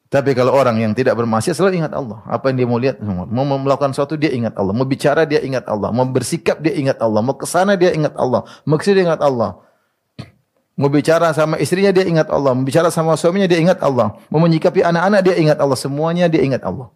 Tapi 0.08 0.32
kalau 0.32 0.55
orang 0.55 0.80
yang 0.80 0.95
tidak 0.95 1.20
bermaksiat 1.20 1.51
selalu 1.51 1.84
ingat 1.84 1.91
Allah. 1.91 2.24
Apa 2.32 2.47
yang 2.47 2.64
dia 2.64 2.68
mau 2.68 2.80
lihat, 2.80 3.03
mau 3.03 3.43
melakukan 3.43 3.91
sesuatu 3.91 4.16
dia 4.16 4.32
ingat 4.32 4.55
Allah, 4.55 4.72
mau 4.72 4.88
bicara 4.88 5.28
dia 5.28 5.43
ingat 5.43 5.68
Allah, 5.68 5.91
mau 5.91 6.08
bersikap 6.08 6.64
dia 6.64 6.80
ingat 6.80 7.03
Allah, 7.03 7.20
mau 7.20 7.36
ke 7.36 7.43
sana 7.43 7.76
dia 7.76 7.91
ingat 7.91 8.16
Allah, 8.16 8.47
mau 8.64 8.80
dia 8.80 9.03
ingat 9.03 9.20
Allah. 9.20 9.60
Mau 10.78 10.88
bicara 10.88 11.34
sama 11.36 11.60
istrinya 11.60 11.91
dia 11.91 12.08
ingat 12.08 12.32
Allah, 12.32 12.55
mau 12.55 12.64
bicara 12.64 12.88
sama 12.88 13.20
suaminya 13.20 13.51
dia 13.51 13.60
ingat 13.60 13.84
Allah, 13.84 14.16
mau 14.32 14.39
menyikapi 14.39 14.80
anak-anak 14.86 15.22
dia 15.28 15.36
ingat 15.36 15.58
Allah, 15.60 15.76
semuanya 15.76 16.32
dia 16.32 16.39
ingat 16.39 16.64
Allah. 16.64 16.88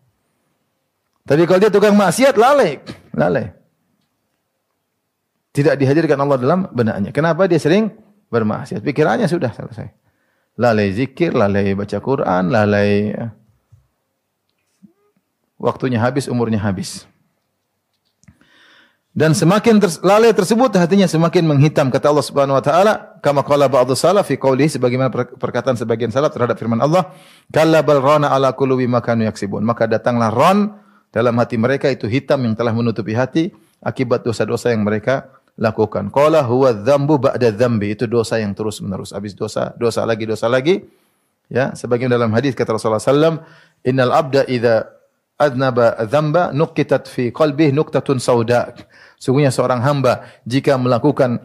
Tapi 1.28 1.44
kalau 1.44 1.60
dia 1.60 1.72
tukang 1.74 1.98
maksiat 2.00 2.40
lalai, 2.40 2.80
lalai. 3.12 3.52
Tidak 5.52 5.76
dihadirkan 5.76 6.16
Allah 6.16 6.40
dalam 6.40 6.60
benaknya. 6.72 7.12
Kenapa 7.12 7.44
dia 7.44 7.60
sering 7.60 7.92
bermaksiat? 8.32 8.80
Pikirannya 8.80 9.28
sudah 9.28 9.52
selesai 9.52 10.00
lalai 10.60 10.92
zikir, 10.92 11.32
lalai 11.36 11.76
baca 11.76 11.98
Quran, 12.00 12.52
lalai 12.52 13.16
ya. 13.16 13.28
waktunya 15.62 16.00
habis, 16.02 16.28
umurnya 16.28 16.60
habis. 16.60 17.06
Dan 19.12 19.36
semakin 19.36 19.84
lalai 20.08 20.32
tersebut 20.32 20.72
hatinya 20.80 21.04
semakin 21.04 21.44
menghitam 21.44 21.92
kata 21.92 22.16
Allah 22.16 22.24
Subhanahu 22.24 22.56
wa 22.56 22.64
taala 22.64 22.94
kama 23.20 23.44
qala 23.44 23.68
ba'dhu 23.68 23.92
salaf 23.92 24.32
fi 24.32 24.40
qawlihi 24.40 24.80
sebagaimana 24.80 25.12
perkataan 25.36 25.76
sebagian 25.76 26.16
salaf 26.16 26.32
terhadap 26.32 26.56
firman 26.56 26.80
Allah 26.80 27.12
kalla 27.52 27.84
bal 27.84 28.00
rana 28.00 28.32
ala 28.32 28.56
qulubi 28.56 28.88
makanu 28.88 29.28
yaksibun 29.28 29.68
maka 29.68 29.84
datanglah 29.84 30.32
ron 30.32 30.80
dalam 31.12 31.36
hati 31.44 31.60
mereka 31.60 31.92
itu 31.92 32.08
hitam 32.08 32.40
yang 32.48 32.56
telah 32.56 32.72
menutupi 32.72 33.12
hati 33.12 33.52
akibat 33.84 34.24
dosa-dosa 34.24 34.72
yang 34.72 34.88
mereka 34.88 35.28
lakukan. 35.62 36.10
Qala 36.10 36.42
huwa 36.42 36.74
dzambu 36.74 37.22
ba'da 37.22 37.54
dzambi. 37.54 37.94
Itu 37.94 38.10
dosa 38.10 38.42
yang 38.42 38.58
terus-menerus. 38.58 39.14
Habis 39.14 39.38
dosa, 39.38 39.78
dosa 39.78 40.02
lagi, 40.02 40.26
dosa 40.26 40.50
lagi. 40.50 40.82
Ya, 41.54 41.78
sebagian 41.78 42.10
dalam 42.10 42.34
hadis 42.34 42.58
kata 42.58 42.74
Rasulullah 42.74 42.98
sallam, 42.98 43.46
"Innal 43.86 44.10
abda 44.10 44.50
idza 44.50 44.90
adnaba 45.38 46.02
dzamba 46.02 46.50
nuqitat 46.50 47.06
fi 47.06 47.30
qalbihi 47.30 47.70
nuqtatun 47.76 48.18
sauda." 48.18 48.74
Sungguhnya 49.22 49.54
seorang 49.54 49.86
hamba 49.86 50.26
jika 50.50 50.82
melakukan 50.82 51.38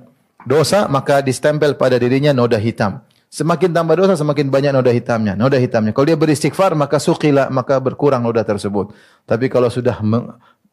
dosa 0.48 0.88
maka 0.88 1.20
distempel 1.20 1.76
pada 1.76 2.00
dirinya 2.00 2.32
noda 2.32 2.56
hitam. 2.56 3.04
Semakin 3.26 3.74
tambah 3.74 3.98
dosa 3.98 4.14
semakin 4.16 4.48
banyak 4.48 4.72
noda 4.72 4.94
hitamnya. 4.94 5.34
Noda 5.36 5.58
hitamnya. 5.60 5.92
Kalau 5.92 6.06
dia 6.08 6.16
beristighfar 6.16 6.72
maka 6.78 6.96
sukila 7.02 7.50
maka 7.52 7.76
berkurang 7.82 8.22
noda 8.22 8.40
tersebut. 8.46 8.94
Tapi 9.26 9.50
kalau 9.52 9.68
sudah 9.68 10.00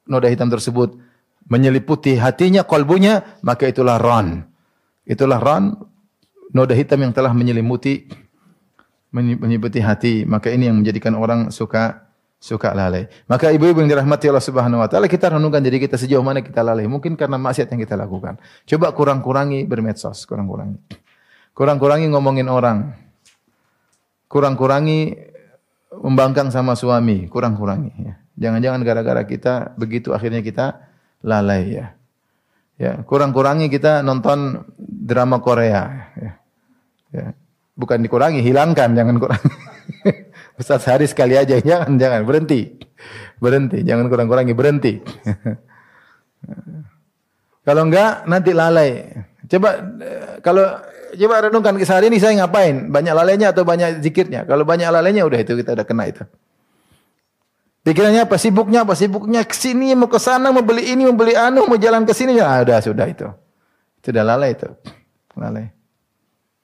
noda 0.08 0.28
hitam 0.30 0.48
tersebut 0.48 0.96
menyeliputi 1.48 2.16
hatinya, 2.20 2.64
kolbunya, 2.64 3.40
maka 3.44 3.68
itulah 3.68 4.00
ron. 4.00 4.44
Itulah 5.04 5.40
ron, 5.40 5.76
noda 6.56 6.74
hitam 6.76 7.04
yang 7.04 7.12
telah 7.12 7.36
menyelimuti 7.36 8.08
menyeliputi 9.14 9.80
hati. 9.84 10.14
Maka 10.26 10.50
ini 10.50 10.68
yang 10.72 10.82
menjadikan 10.82 11.14
orang 11.14 11.54
suka 11.54 12.10
suka 12.44 12.76
lalai. 12.76 13.08
Maka 13.32 13.56
ibu-ibu 13.56 13.80
yang 13.80 13.88
dirahmati 13.88 14.28
Allah 14.28 14.44
Subhanahu 14.44 14.84
wa 14.84 14.88
taala, 14.92 15.08
kita 15.08 15.32
renungkan 15.32 15.64
diri 15.64 15.80
kita 15.80 15.96
sejauh 15.96 16.20
mana 16.20 16.44
kita 16.44 16.60
lalai. 16.60 16.90
Mungkin 16.92 17.16
karena 17.16 17.40
maksiat 17.40 17.72
yang 17.72 17.80
kita 17.80 17.96
lakukan. 17.96 18.36
Coba 18.68 18.92
kurang-kurangi 18.92 19.64
bermedsos, 19.64 20.28
kurang-kurangi. 20.28 20.76
Kurang-kurangi 21.56 22.12
ngomongin 22.12 22.52
orang. 22.52 23.00
Kurang-kurangi 24.28 25.32
membangkang 25.94 26.50
sama 26.50 26.74
suami, 26.74 27.30
kurang-kurangi 27.30 27.94
ya. 28.02 28.14
Jangan-jangan 28.34 28.82
gara-gara 28.82 29.24
kita 29.30 29.78
begitu 29.78 30.10
akhirnya 30.10 30.42
kita 30.42 30.82
lalai 31.24 31.64
ya. 31.72 31.86
Ya, 32.82 33.00
kurang-kurangi 33.06 33.72
kita 33.72 34.04
nonton 34.04 34.68
drama 34.78 35.40
Korea 35.40 36.12
ya. 36.20 36.32
ya. 37.14 37.26
Bukan 37.74 38.06
dikurangi, 38.06 38.46
hilangkan, 38.46 38.94
jangan 38.94 39.18
kurangi. 39.18 39.50
Ustaz 40.62 40.86
sehari 40.86 41.10
sekali 41.10 41.34
aja, 41.34 41.58
jangan, 41.58 41.98
jangan, 41.98 42.22
berhenti. 42.22 42.70
Berhenti, 43.42 43.82
jangan 43.82 44.06
kurang-kurangi, 44.10 44.54
berhenti. 44.54 44.94
kalau 47.66 47.90
enggak, 47.90 48.30
nanti 48.30 48.54
lalai. 48.54 49.10
Coba, 49.50 49.70
kalau 50.46 50.66
coba 51.18 51.36
renungkan 51.50 51.74
sehari 51.82 52.14
ini 52.14 52.22
saya 52.22 52.46
ngapain? 52.46 52.94
Banyak 52.94 53.14
lalainya 53.14 53.50
atau 53.50 53.66
banyak 53.66 54.06
zikirnya? 54.06 54.46
Kalau 54.46 54.66
banyak 54.66 54.90
lalainya, 54.94 55.26
udah 55.26 55.40
itu 55.42 55.58
kita 55.58 55.74
udah 55.74 55.86
kena 55.86 56.10
itu. 56.10 56.24
Pikirannya 57.84 58.24
apa? 58.24 58.40
Sibuknya 58.40 58.88
apa? 58.88 58.96
Sibuknya 58.96 59.44
ke 59.44 59.52
sini, 59.52 59.92
mau 59.92 60.08
ke 60.08 60.16
sana, 60.16 60.56
mau 60.56 60.64
beli 60.64 60.96
ini, 60.96 61.04
mau 61.04 61.20
beli 61.20 61.36
anu, 61.36 61.68
mau 61.68 61.76
jalan 61.76 62.08
ke 62.08 62.16
sini. 62.16 62.40
Ya, 62.40 62.64
sudah, 62.64 62.80
sudah 62.80 63.06
itu. 63.12 63.28
Sudah 64.00 64.24
lalai 64.24 64.56
itu. 64.56 64.72
Lalai. 65.36 65.68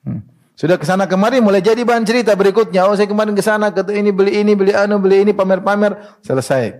Hmm. 0.07 0.23
Sudah 0.55 0.79
ke 0.79 0.87
sana 0.87 1.07
kemari 1.07 1.39
mulai 1.43 1.59
jadi 1.59 1.83
bahan 1.83 2.07
cerita 2.07 2.35
berikutnya. 2.35 2.87
Oh, 2.87 2.95
saya 2.95 3.07
kemarin 3.07 3.35
ke 3.35 3.43
sana, 3.43 3.71
ke 3.71 3.83
ini 3.91 4.11
beli 4.15 4.39
ini, 4.39 4.55
beli 4.55 4.71
anu, 4.71 4.99
beli 4.99 5.27
ini, 5.27 5.31
pamer-pamer, 5.35 6.19
selesai. 6.23 6.79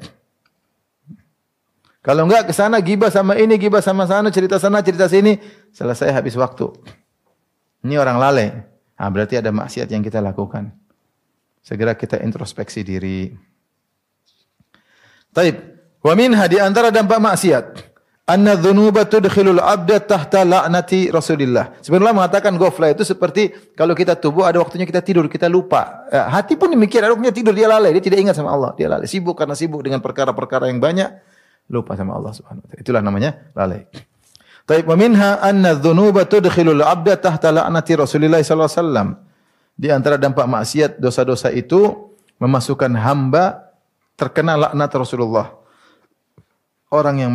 Kalau 2.00 2.24
enggak 2.24 2.48
ke 2.48 2.54
sana 2.56 2.80
gibah 2.80 3.12
sama 3.12 3.36
ini, 3.36 3.60
gibah 3.60 3.84
sama 3.84 4.08
sana, 4.08 4.32
cerita 4.32 4.56
sana, 4.56 4.80
cerita 4.80 5.12
sini, 5.12 5.36
selesai 5.76 6.16
habis 6.16 6.40
waktu. 6.40 6.72
Ini 7.84 8.00
orang 8.00 8.20
lalai. 8.20 8.48
Nah, 9.00 9.08
berarti 9.12 9.40
ada 9.40 9.52
maksiat 9.52 9.88
yang 9.92 10.04
kita 10.04 10.20
lakukan. 10.24 10.76
Segera 11.64 11.96
kita 11.96 12.20
introspeksi 12.20 12.84
diri. 12.84 13.32
Taib. 15.40 15.56
Wa 16.04 16.14
minha 16.20 16.44
di 16.52 16.60
antara 16.60 16.92
dampak 16.92 17.16
maksiat. 17.24 17.66
Anna 18.30 18.54
dhunuba 18.54 19.10
tudkhilul 19.10 19.58
abda 19.58 20.04
tahta 20.06 20.46
la'nati 20.46 21.10
Rasulillah. 21.10 21.82
Sebenarnya 21.82 22.14
mengatakan 22.14 22.54
gofla 22.62 22.94
itu 22.94 23.02
seperti 23.02 23.50
kalau 23.74 23.98
kita 23.98 24.14
tubuh 24.14 24.46
ada 24.46 24.62
waktunya 24.62 24.86
kita 24.86 25.02
tidur, 25.02 25.26
kita 25.26 25.50
lupa. 25.50 26.06
Ya, 26.14 26.30
hati 26.30 26.54
pun 26.54 26.70
demikian, 26.70 27.10
ada 27.10 27.18
waktunya 27.18 27.34
tidur 27.34 27.58
dia 27.58 27.66
lalai, 27.66 27.90
dia 27.98 28.04
tidak 28.06 28.22
ingat 28.22 28.36
sama 28.38 28.54
Allah, 28.54 28.78
dia 28.78 28.86
lalai. 28.86 29.10
Sibuk 29.10 29.34
karena 29.34 29.58
sibuk 29.58 29.82
dengan 29.82 29.98
perkara-perkara 29.98 30.70
yang 30.70 30.78
banyak, 30.78 31.10
lupa 31.74 31.98
sama 31.98 32.22
Allah 32.22 32.30
Subhanahu 32.38 32.62
wa 32.62 32.68
taala. 32.70 32.82
Itulah 32.86 33.02
namanya 33.02 33.32
lalai. 33.58 33.90
Taib 34.70 34.86
wa 34.86 34.94
minha 34.94 35.42
anna 35.42 35.74
dzunuba 35.74 36.30
tudkhilul 36.30 36.86
'abda 36.86 37.18
tahta 37.18 37.50
la'nati 37.50 37.98
Rasulillah 37.98 38.46
sallallahu 38.46 38.70
alaihi 38.70 38.82
wasallam. 38.86 39.08
Di 39.74 39.88
antara 39.90 40.22
dampak 40.22 40.46
maksiat 40.46 41.02
dosa-dosa 41.02 41.50
itu 41.50 42.14
memasukkan 42.38 42.94
hamba 42.94 43.68
terkena 44.20 44.59
laknat 44.59 44.91
Rasulullah. 44.91 45.55
Orang 46.91 47.22
yang 47.22 47.32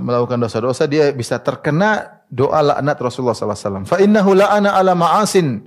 melakukan 0.00 0.40
dosa-dosa 0.40 0.88
dia 0.88 1.12
bisa 1.12 1.36
terkena 1.42 2.22
doa 2.32 2.62
laknat 2.64 2.96
Rasulullah 2.96 3.36
sallallahu 3.36 3.58
alaihi 3.58 3.68
wasallam. 3.68 3.84
Fa 3.84 3.98
innahu 4.00 4.30
la'ana 4.32 4.72
ala 4.72 4.96
ma'asin 4.96 5.60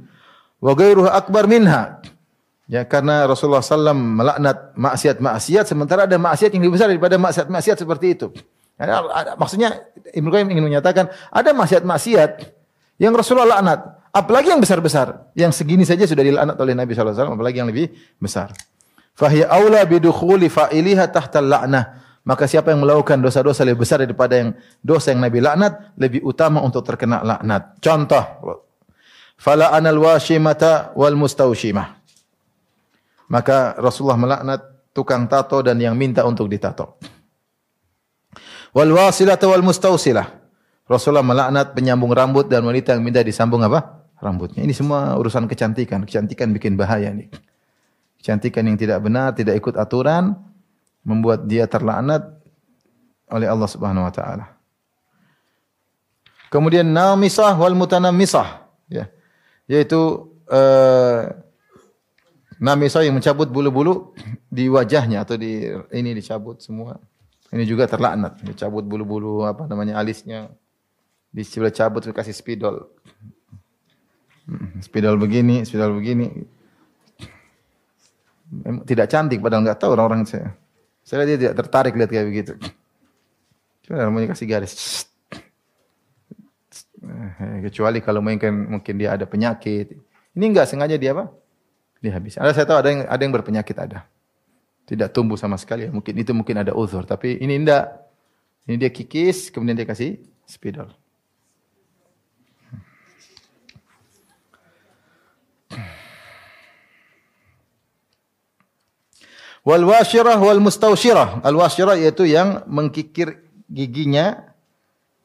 wa 0.64 0.72
ghairuha 0.74 1.14
akbar 1.14 1.46
minha. 1.46 2.02
Ya 2.66 2.82
karena 2.82 3.30
Rasulullah 3.30 3.62
SAW 3.62 3.94
melaknat 3.94 4.74
maksiat-maksiat 4.74 5.70
sementara 5.70 6.10
ada 6.10 6.18
maksiat 6.18 6.50
yang 6.50 6.66
lebih 6.66 6.82
besar 6.82 6.90
daripada 6.90 7.14
maksiat-maksiat 7.22 7.78
seperti 7.78 8.18
itu. 8.18 8.34
Ya, 8.82 9.06
maksudnya 9.38 9.86
Ibnu 10.10 10.34
Qayyim 10.34 10.50
ingin 10.50 10.66
menyatakan 10.66 11.14
ada 11.30 11.54
maksiat-maksiat 11.54 12.42
yang 12.98 13.14
Rasulullah 13.14 13.62
laknat, 13.62 13.86
apalagi 14.10 14.50
yang 14.50 14.58
besar-besar. 14.58 15.30
Yang 15.38 15.62
segini 15.62 15.86
saja 15.86 16.10
sudah 16.10 16.26
dilaknat 16.26 16.58
oleh 16.58 16.74
Nabi 16.74 16.98
SAW, 16.98 17.38
apalagi 17.38 17.62
yang 17.62 17.70
lebih 17.70 17.94
besar. 18.18 18.50
Fahiya 19.16 19.48
aula 19.48 19.82
bidukhuli 19.88 20.52
fa'iliha 20.52 21.08
tahta 21.08 21.40
la'nah. 21.40 22.04
Maka 22.26 22.50
siapa 22.50 22.74
yang 22.74 22.82
melakukan 22.82 23.22
dosa-dosa 23.22 23.62
lebih 23.64 23.86
besar 23.86 24.02
daripada 24.02 24.34
yang 24.34 24.58
dosa 24.82 25.14
yang 25.14 25.22
Nabi 25.22 25.40
laknat, 25.40 25.94
lebih 25.96 26.26
utama 26.26 26.60
untuk 26.60 26.82
terkena 26.82 27.22
laknat. 27.22 27.78
Contoh, 27.80 28.26
fala 29.38 29.70
anal 29.72 30.02
washimata 30.02 30.90
wal 30.98 31.14
mustaushimah. 31.14 32.02
Maka 33.30 33.78
Rasulullah 33.78 34.18
melaknat 34.18 34.62
tukang 34.90 35.30
tato 35.30 35.62
dan 35.62 35.78
yang 35.78 35.94
minta 35.94 36.26
untuk 36.26 36.50
ditato. 36.50 36.98
Wal 38.74 38.90
wasilah 38.90 39.38
wal 39.40 39.64
mustausilah. 39.64 40.28
Rasulullah 40.90 41.26
melaknat 41.26 41.78
penyambung 41.78 42.10
rambut 42.10 42.50
dan 42.50 42.66
wanita 42.66 42.98
yang 42.98 43.06
minta 43.06 43.22
disambung 43.22 43.62
apa? 43.66 44.06
Rambutnya. 44.18 44.66
Ini 44.66 44.74
semua 44.74 45.14
urusan 45.18 45.46
kecantikan. 45.46 46.06
Kecantikan 46.10 46.50
bikin 46.54 46.74
bahaya 46.74 47.14
nih. 47.14 47.30
Kecantikan 48.26 48.66
yang 48.66 48.74
tidak 48.74 49.06
benar, 49.06 49.38
tidak 49.38 49.62
ikut 49.62 49.78
aturan, 49.78 50.34
membuat 51.06 51.46
dia 51.46 51.70
terlaknat 51.70 52.26
oleh 53.30 53.46
Allah 53.46 53.70
Subhanahu 53.70 54.02
wa 54.02 54.10
taala. 54.10 54.50
Kemudian 56.50 56.90
namisah 56.90 57.54
wal 57.54 57.78
mutanammisah, 57.78 58.66
ya. 58.90 59.06
Yaitu 59.70 60.26
uh, 60.50 61.30
Namisah 62.56 63.04
yang 63.04 63.20
mencabut 63.20 63.52
bulu-bulu 63.52 64.16
di 64.48 64.72
wajahnya 64.72 65.28
atau 65.28 65.36
di 65.36 65.68
ini 65.92 66.16
dicabut 66.16 66.64
semua. 66.64 66.96
Ini 67.52 67.68
juga 67.68 67.84
terlaknat, 67.86 68.40
dicabut 68.42 68.88
bulu-bulu 68.88 69.44
apa 69.44 69.68
namanya 69.68 70.00
alisnya. 70.00 70.50
Dicabut 71.36 71.76
cabut 71.76 72.02
kasih 72.16 72.32
spidol. 72.32 72.88
Hmm, 74.48 74.80
spidol 74.80 75.20
begini, 75.20 75.68
spidol 75.68 76.00
begini. 76.00 76.48
Tidak 78.86 79.08
cantik 79.10 79.42
padahal 79.42 79.66
nggak 79.66 79.80
tahu 79.82 79.98
orang-orang 79.98 80.24
saya. 80.30 80.54
Saya 81.06 81.22
lihat 81.22 81.30
dia 81.30 81.38
tidak 81.42 81.56
tertarik 81.66 81.94
lihat 81.98 82.10
kayak 82.10 82.28
begitu. 82.30 82.54
Cuma 83.86 84.10
mau 84.10 84.22
kasih 84.26 84.50
garis. 84.50 85.06
Eh, 87.06 87.58
kecuali 87.70 88.02
kalau 88.02 88.22
mungkin 88.22 88.78
mungkin 88.78 88.94
dia 88.98 89.14
ada 89.14 89.30
penyakit. 89.30 89.94
Ini 90.34 90.46
enggak 90.50 90.70
sengaja 90.70 90.98
dia 90.98 91.14
apa? 91.14 91.30
dihabiskan. 92.06 92.46
Ada 92.46 92.52
saya 92.54 92.66
tahu 92.70 92.78
ada 92.78 92.90
yang 92.94 93.02
ada 93.10 93.22
yang 93.22 93.34
berpenyakit 93.34 93.78
ada. 93.82 94.06
Tidak 94.86 95.10
tumbuh 95.10 95.38
sama 95.38 95.58
sekali. 95.58 95.90
Mungkin 95.90 96.14
itu 96.14 96.30
mungkin 96.38 96.62
ada 96.62 96.78
uzur, 96.78 97.02
tapi 97.10 97.42
ini 97.42 97.58
enggak. 97.58 97.90
Ini 98.66 98.82
dia 98.82 98.90
kikis, 98.90 99.54
kemudian 99.54 99.78
dia 99.78 99.86
kasih 99.86 100.22
spidol. 100.46 100.90
Wal 109.66 109.82
washirah 109.82 110.38
wal 110.38 110.62
mustaushirah. 110.62 111.42
Al 111.42 111.58
washirah 111.58 111.98
yaitu 111.98 112.30
yang 112.30 112.62
mengkikir 112.70 113.42
giginya 113.66 114.54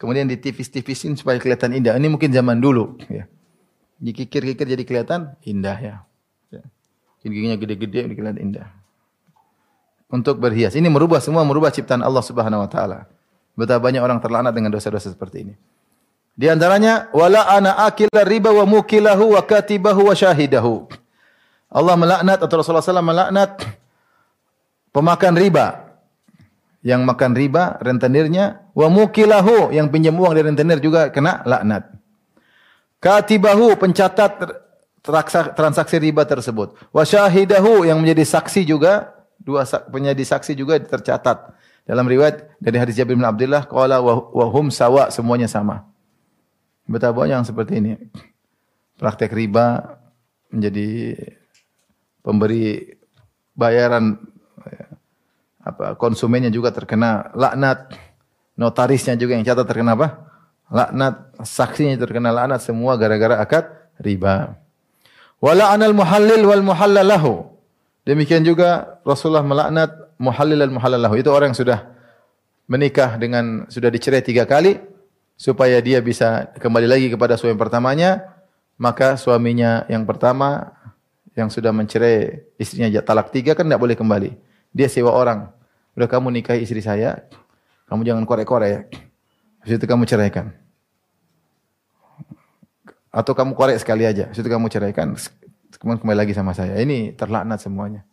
kemudian 0.00 0.24
ditipis-tipisin 0.24 1.20
supaya 1.20 1.36
kelihatan 1.36 1.76
indah. 1.76 1.92
Ini 2.00 2.08
mungkin 2.08 2.32
zaman 2.32 2.56
dulu 2.56 2.96
ya. 3.12 3.28
Dikikir-kikir 4.00 4.64
jadi 4.64 4.82
kelihatan 4.88 5.36
indah 5.44 5.76
ya. 5.76 5.96
Giginya 7.20 7.56
gede-gede, 7.60 8.08
kelihatan 8.16 8.40
indah. 8.40 8.68
Untuk 10.08 10.40
berhias. 10.40 10.72
Ini 10.72 10.88
merubah 10.88 11.20
semua, 11.20 11.44
merubah 11.44 11.68
ciptaan 11.68 12.00
Allah 12.00 12.24
Subhanahu 12.24 12.64
wa 12.64 12.70
taala. 12.72 13.06
Betapa 13.54 13.92
banyak 13.92 14.00
orang 14.00 14.18
terlaknat 14.24 14.56
dengan 14.56 14.72
dosa-dosa 14.72 15.12
seperti 15.12 15.44
ini. 15.44 15.54
Di 16.32 16.48
antaranya 16.48 17.12
wala 17.12 17.44
ana 17.44 17.76
akila 17.84 18.24
riba 18.24 18.48
wa 18.48 18.64
mukilahu 18.64 19.36
wa 19.36 19.42
katibahu 19.44 20.08
wa 20.08 20.14
syahidahu. 20.16 20.88
Allah 21.68 21.94
melaknat 21.94 22.40
atau 22.40 22.56
Rasulullah 22.56 22.82
SAW 22.82 23.04
melaknat 23.04 23.62
pemakan 24.94 25.34
riba. 25.38 25.88
Yang 26.80 27.04
makan 27.04 27.36
riba 27.36 27.76
rentenirnya 27.84 28.64
wa 28.72 28.88
mukilahu 28.88 29.68
yang 29.68 29.92
pinjam 29.92 30.16
uang 30.16 30.32
dari 30.32 30.48
rentenir 30.48 30.80
juga 30.80 31.12
kena 31.12 31.44
laknat. 31.44 31.92
Katibahu 33.04 33.76
pencatat 33.76 34.40
transaksi 35.56 35.96
riba 36.00 36.24
tersebut. 36.24 36.72
Wa 36.88 37.04
syahidahu 37.04 37.84
yang 37.84 38.00
menjadi 38.00 38.24
saksi 38.24 38.64
juga 38.64 39.12
dua 39.36 39.64
penjadi 39.64 40.24
saksi 40.24 40.52
juga 40.56 40.80
tercatat. 40.80 41.52
Dalam 41.84 42.08
riwayat 42.08 42.56
dari 42.60 42.76
hadis 42.80 42.96
Jabir 42.96 43.16
bin 43.16 43.28
Abdullah 43.28 43.68
qala 43.68 44.00
wa 44.00 44.46
hum 44.48 44.72
sawa 44.72 45.12
semuanya 45.12 45.48
sama. 45.52 45.84
Betapa 46.88 47.24
banyak 47.24 47.40
yang 47.40 47.44
seperti 47.44 47.76
ini. 47.76 47.92
Praktek 48.96 49.32
riba 49.32 49.96
menjadi 50.52 51.16
pemberi 52.20 52.96
bayaran 53.56 54.29
apa 55.60 55.94
konsumennya 55.96 56.48
juga 56.48 56.72
terkena 56.72 57.28
laknat, 57.36 57.92
notarisnya 58.56 59.16
juga 59.16 59.36
yang 59.36 59.44
catat 59.44 59.68
terkena 59.68 59.92
apa? 59.96 60.08
Laknat, 60.70 61.36
saksinya 61.44 61.96
terkena 62.00 62.32
laknat 62.32 62.64
semua 62.64 62.96
gara-gara 62.96 63.36
akad 63.42 63.68
riba. 64.00 64.56
Wala 65.40 65.72
anal 65.72 65.96
muhallil 65.96 66.44
wal 66.44 66.64
muhallalahu. 66.64 67.48
Demikian 68.04 68.44
juga 68.44 69.00
Rasulullah 69.04 69.44
melaknat 69.44 69.92
muhallil 70.20 70.60
dan 70.60 70.72
muhallalahu. 70.72 71.16
Itu 71.16 71.32
orang 71.32 71.52
yang 71.52 71.60
sudah 71.60 71.78
menikah 72.68 73.16
dengan 73.16 73.66
sudah 73.66 73.90
dicerai 73.90 74.22
tiga 74.24 74.44
kali 74.44 74.78
supaya 75.40 75.80
dia 75.80 76.04
bisa 76.04 76.52
kembali 76.60 76.86
lagi 76.86 77.06
kepada 77.08 77.40
suami 77.40 77.56
pertamanya, 77.56 78.36
maka 78.76 79.16
suaminya 79.16 79.88
yang 79.88 80.04
pertama 80.04 80.76
yang 81.32 81.48
sudah 81.48 81.72
mencerai 81.72 82.44
istrinya 82.60 83.00
talak 83.00 83.32
tiga 83.32 83.56
kan 83.56 83.64
tidak 83.64 83.80
boleh 83.80 83.96
kembali. 83.96 84.49
Dia 84.70 84.86
sewa 84.86 85.10
orang. 85.14 85.50
Udah 85.98 86.06
kamu 86.06 86.30
nikahi 86.40 86.62
istri 86.62 86.80
saya, 86.80 87.26
kamu 87.90 88.06
jangan 88.06 88.24
korek-korek 88.24 88.70
ya. 88.70 88.80
Habis 89.60 89.82
itu 89.82 89.86
kamu 89.86 90.06
ceraikan. 90.06 90.54
Atau 93.10 93.34
kamu 93.34 93.58
korek 93.58 93.76
sekali 93.82 94.06
aja, 94.06 94.30
situ 94.30 94.46
kamu 94.46 94.70
ceraikan, 94.70 95.18
kemudian 95.82 95.98
kembali 95.98 96.18
lagi 96.22 96.32
sama 96.32 96.54
saya. 96.54 96.78
Ini 96.78 97.18
terlaknat 97.18 97.58
semuanya. 97.58 98.06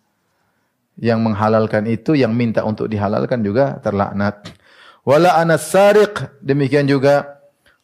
Yang 0.98 1.20
menghalalkan 1.22 1.86
itu, 1.86 2.18
yang 2.18 2.34
minta 2.34 2.66
untuk 2.66 2.90
dihalalkan 2.90 3.46
juga 3.46 3.78
terlaknat. 3.86 4.50
Wala 5.06 5.38
anas 5.38 5.70
sariq, 5.70 6.42
demikian 6.42 6.90
juga 6.90 7.38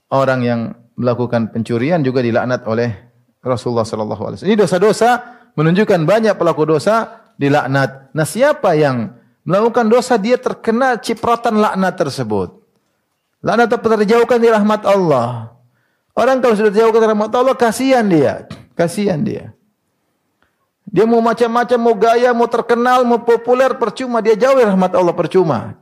orang 0.09 0.41
yang 0.41 0.59
melakukan 0.97 1.53
pencurian 1.53 2.01
juga 2.01 2.25
dilaknat 2.25 2.65
oleh 2.65 2.89
Rasulullah 3.45 3.85
sallallahu 3.85 4.23
alaihi 4.27 4.37
wasallam. 4.41 4.53
Ini 4.57 4.57
dosa-dosa 4.59 5.09
menunjukkan 5.53 6.01
banyak 6.09 6.33
pelaku 6.33 6.65
dosa 6.65 7.22
dilaknat. 7.43 8.15
Nah, 8.15 8.23
siapa 8.23 8.71
yang 8.79 9.11
melakukan 9.43 9.91
dosa 9.91 10.15
dia 10.15 10.39
terkena 10.39 10.95
cipratan 10.95 11.59
laknat 11.59 11.99
tersebut. 11.99 12.55
Laknat 13.43 13.75
terjauhkan 13.75 14.39
di 14.39 14.47
rahmat 14.47 14.87
Allah. 14.87 15.51
Orang 16.15 16.39
kalau 16.39 16.55
sudah 16.55 16.71
jauh 16.71 16.93
ke 16.93 16.99
rahmat 17.01 17.33
Allah, 17.35 17.57
kasihan 17.57 18.05
dia. 18.05 18.47
Kasihan 18.77 19.19
dia. 19.19 19.51
Dia 20.87 21.09
mau 21.09 21.19
macam-macam, 21.25 21.79
mau 21.81 21.95
gaya, 21.97 22.29
mau 22.37 22.45
terkenal, 22.45 23.01
mau 23.01 23.17
populer, 23.17 23.73
percuma. 23.75 24.21
Dia 24.21 24.37
jauh 24.37 24.55
dari 24.55 24.69
rahmat 24.69 24.93
Allah, 24.93 25.11
percuma. 25.11 25.81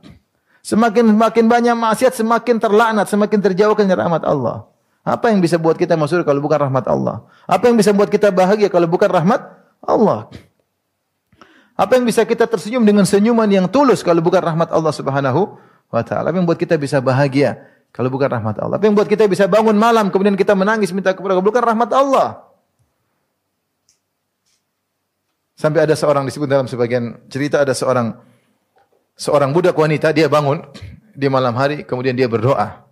Semakin 0.64 1.12
semakin 1.12 1.44
banyak 1.50 1.74
maksiat, 1.74 2.16
semakin 2.16 2.56
terlaknat, 2.56 3.06
semakin 3.10 3.38
terjauhkan 3.44 3.84
dari 3.84 3.98
rahmat 3.98 4.24
Allah. 4.24 4.66
Apa 5.02 5.34
yang 5.34 5.42
bisa 5.42 5.58
buat 5.58 5.74
kita 5.74 5.98
masuk 5.98 6.22
kalau 6.22 6.38
bukan 6.38 6.70
rahmat 6.70 6.86
Allah? 6.86 7.26
Apa 7.44 7.66
yang 7.66 7.76
bisa 7.76 7.90
buat 7.90 8.06
kita 8.06 8.30
bahagia 8.30 8.70
kalau 8.70 8.86
bukan 8.86 9.10
rahmat 9.10 9.42
Allah? 9.82 10.30
Apa 11.82 11.98
yang 11.98 12.06
bisa 12.06 12.22
kita 12.22 12.46
tersenyum 12.46 12.86
dengan 12.86 13.02
senyuman 13.02 13.50
yang 13.50 13.66
tulus 13.66 14.06
kalau 14.06 14.22
bukan 14.22 14.38
rahmat 14.38 14.70
Allah 14.70 14.94
Subhanahu 14.94 15.58
wa 15.90 16.02
taala? 16.06 16.30
Apa 16.30 16.38
yang 16.38 16.46
buat 16.46 16.54
kita 16.54 16.78
bisa 16.78 17.02
bahagia 17.02 17.58
kalau 17.90 18.06
bukan 18.06 18.30
rahmat 18.30 18.62
Allah. 18.62 18.78
Apa 18.78 18.86
yang 18.86 18.94
buat 18.94 19.10
kita 19.10 19.26
bisa 19.26 19.50
bangun 19.50 19.74
malam 19.74 20.06
kemudian 20.14 20.38
kita 20.38 20.54
menangis 20.54 20.94
minta 20.94 21.10
kepada 21.10 21.34
Allah 21.34 21.42
bukan 21.42 21.58
rahmat 21.58 21.90
Allah. 21.90 22.46
Sampai 25.58 25.82
ada 25.82 25.98
seorang 25.98 26.22
disebut 26.22 26.46
dalam 26.46 26.70
sebagian 26.70 27.18
cerita 27.26 27.66
ada 27.66 27.74
seorang 27.74 28.14
seorang 29.18 29.50
budak 29.50 29.74
wanita 29.74 30.14
dia 30.14 30.30
bangun 30.30 30.62
di 31.18 31.26
malam 31.26 31.58
hari 31.58 31.82
kemudian 31.82 32.14
dia 32.14 32.30
berdoa. 32.30 32.86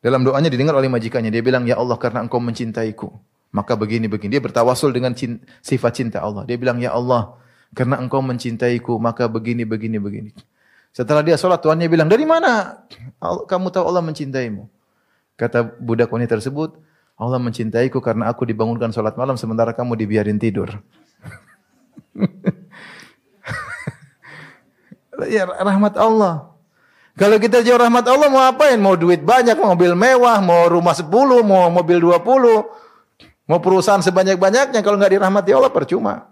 Dalam 0.00 0.24
doanya 0.24 0.48
didengar 0.48 0.78
oleh 0.78 0.86
majikannya. 0.86 1.28
Dia 1.28 1.42
bilang, 1.42 1.66
Ya 1.66 1.74
Allah 1.74 1.98
karena 1.98 2.22
engkau 2.22 2.38
mencintaiku. 2.38 3.10
Maka 3.50 3.74
begini-begini. 3.74 4.38
Dia 4.38 4.42
bertawasul 4.42 4.94
dengan 4.94 5.10
cinta, 5.10 5.42
sifat 5.58 5.92
cinta 5.98 6.22
Allah. 6.22 6.46
Dia 6.46 6.54
bilang, 6.54 6.78
Ya 6.78 6.94
Allah 6.94 7.34
karena 7.76 8.00
engkau 8.00 8.20
mencintaiku. 8.24 8.96
Maka 9.00 9.28
begini-begini 9.28 9.98
begini. 10.00 10.30
Setelah 10.92 11.22
dia 11.22 11.36
sholat, 11.36 11.60
tuannya 11.62 11.86
bilang, 11.86 12.08
dari 12.08 12.24
mana 12.24 12.82
kamu 13.20 13.70
tahu 13.70 13.84
Allah 13.86 14.02
mencintaimu? 14.02 14.66
Kata 15.38 15.62
budak 15.78 16.10
wanita 16.10 16.34
tersebut, 16.40 16.74
Allah 17.14 17.38
mencintaiku 17.38 18.02
karena 18.02 18.26
aku 18.30 18.42
dibangunkan 18.46 18.90
sholat 18.90 19.14
malam 19.14 19.38
sementara 19.38 19.70
kamu 19.74 19.94
dibiarin 19.94 20.38
tidur. 20.38 20.82
ya 25.30 25.46
rahmat 25.46 25.94
Allah. 25.98 26.50
Kalau 27.18 27.34
kita 27.42 27.66
jauh 27.66 27.74
rahmat 27.74 28.06
Allah 28.06 28.30
mau 28.30 28.38
apain? 28.46 28.78
Mau 28.78 28.94
duit 28.94 29.18
banyak, 29.18 29.58
mau 29.58 29.74
mobil 29.74 29.98
mewah, 29.98 30.38
mau 30.38 30.70
rumah 30.70 30.94
10, 30.94 31.10
mau 31.42 31.66
mobil 31.66 31.98
20, 31.98 32.22
mau 33.50 33.58
perusahaan 33.58 33.98
sebanyak-banyaknya. 33.98 34.78
Kalau 34.78 34.94
nggak 34.94 35.18
dirahmati 35.18 35.50
Allah 35.50 35.74
percuma. 35.74 36.30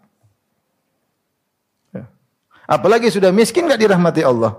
Apalagi 2.67 3.09
sudah 3.15 3.31
miskin 3.31 3.71
nggak 3.71 3.79
dirahmati 3.79 4.27
Allah. 4.27 4.59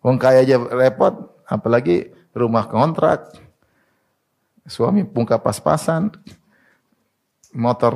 Wong 0.00 0.16
kaya 0.16 0.44
aja 0.44 0.60
repot, 0.60 1.12
apalagi 1.48 2.12
rumah 2.32 2.68
kontrak, 2.68 3.32
suami 4.68 5.04
pungka 5.04 5.36
pas-pasan, 5.40 6.12
motor 7.52 7.94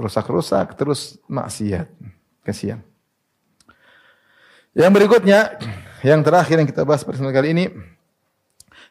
rusak-rusak, 0.00 0.76
terus 0.76 1.20
maksiat. 1.28 1.88
Kasihan. 2.44 2.80
Yang 4.76 4.92
berikutnya, 4.92 5.56
yang 6.04 6.20
terakhir 6.20 6.60
yang 6.60 6.68
kita 6.68 6.84
bahas 6.84 7.00
pada 7.00 7.18
kali 7.18 7.48
ini, 7.56 7.64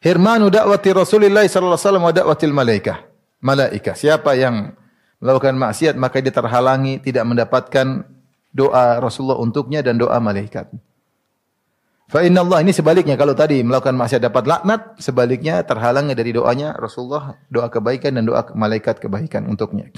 hirmanu 0.01 0.49
dakwati 0.49 0.89
Rasulullah 0.91 1.45
sallallahu 1.45 1.77
alaihi 1.77 1.85
wasallam 1.85 2.05
wa 2.05 2.13
dakwatil 2.13 2.53
malaikah. 2.55 2.97
Malaika. 3.45 3.93
Siapa 3.93 4.33
yang 4.33 4.73
melakukan 5.21 5.53
maksiat 5.53 5.95
maka 5.95 6.17
dia 6.17 6.33
terhalangi 6.33 6.97
tidak 6.97 7.23
mendapatkan 7.29 8.14
doa 8.55 9.03
Rasulullah 9.03 9.35
untuknya 9.35 9.83
dan 9.83 9.99
doa 9.99 10.15
malaikat. 10.23 10.71
Fa 12.05 12.21
inna 12.21 12.45
Allah 12.45 12.61
ini 12.61 12.69
sebaliknya 12.69 13.17
kalau 13.17 13.33
tadi 13.33 13.65
melakukan 13.65 13.97
maksiat 13.97 14.21
dapat 14.21 14.45
laknat, 14.45 15.01
sebaliknya 15.01 15.65
terhalangi 15.65 16.13
dari 16.13 16.37
doanya 16.37 16.77
Rasulullah 16.77 17.35
doa 17.49 17.67
kebaikan 17.67 18.15
dan 18.15 18.29
doa 18.29 18.45
malaikat 18.53 19.01
kebaikan 19.01 19.49
untuknya. 19.49 19.89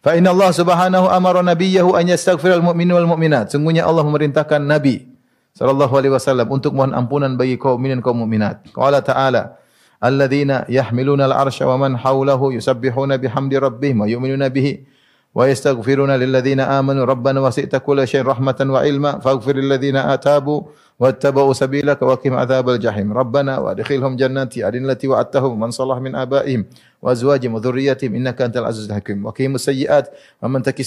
Fa 0.00 0.14
inna 0.14 0.30
Allah 0.30 0.54
subhanahu 0.54 1.10
amara 1.10 1.42
nabiyahu 1.42 1.98
an 1.98 2.08
yastaghfiral 2.08 2.62
mu'minu 2.62 2.94
wal 2.94 3.10
mu'minat. 3.10 3.50
Sungguhnya 3.50 3.84
Allah 3.84 4.06
memerintahkan 4.06 4.62
nabi 4.62 5.10
sallallahu 5.58 5.90
alaihi 5.98 6.14
wasallam 6.14 6.46
untuk 6.46 6.78
mohon 6.78 6.94
ampunan 6.94 7.34
bagi 7.34 7.58
kaum 7.58 7.74
mukminin 7.74 8.00
kaum 8.06 8.22
mukminat. 8.22 8.62
Qala 8.70 9.02
ta'ala 9.02 9.58
alladzina 9.98 10.62
yahmiluna 10.70 11.26
al-arsya 11.26 11.66
wa 11.66 11.74
man 11.74 11.98
hawlahu 11.98 12.54
yusabbihuna 12.54 13.18
bihamdi 13.18 13.58
rabbihim 13.58 13.98
wa 13.98 14.06
yu'minuna 14.06 14.46
bihi 14.46 14.86
wa 15.34 15.44
yastaghfiruna 15.48 16.16
lilladzina 16.16 16.68
amanu 16.78 17.04
rabbana 17.04 17.44
wasi'ta 17.44 17.80
kulla 17.84 18.08
syai'in 18.08 18.26
rahmatan 18.26 18.68
wa 18.72 18.84
ilma 18.84 19.20
faghfir 19.20 19.58
lilladzina 19.60 20.08
atabu 20.12 20.68
wattaba'u 20.98 21.54
sabilaka 21.54 22.02
wa 22.02 22.18
qim 22.18 22.34
adzabal 22.34 22.80
jahim 22.80 23.14
rabbana 23.14 23.62
wa 23.62 23.76
adkhilhum 23.76 24.18
jannati 24.18 24.66
adin 24.66 24.88
lati 24.88 25.06
wa'adtahum 25.06 25.54
man 25.54 25.70
salah 25.70 26.00
min 26.02 26.16
abaihim 26.16 26.66
wa 26.98 27.14
azwajihim 27.14 27.54
wa 27.54 27.62
dhurriyyatihim 27.62 28.18
innaka 28.18 28.50
antal 28.50 28.66
azizul 28.66 28.90
hakim 28.90 29.22
wa 29.22 29.30
qimus 29.30 29.68
sayyi'at 29.68 30.10
wa 30.42 30.50
man 30.50 30.64
taki 30.66 30.82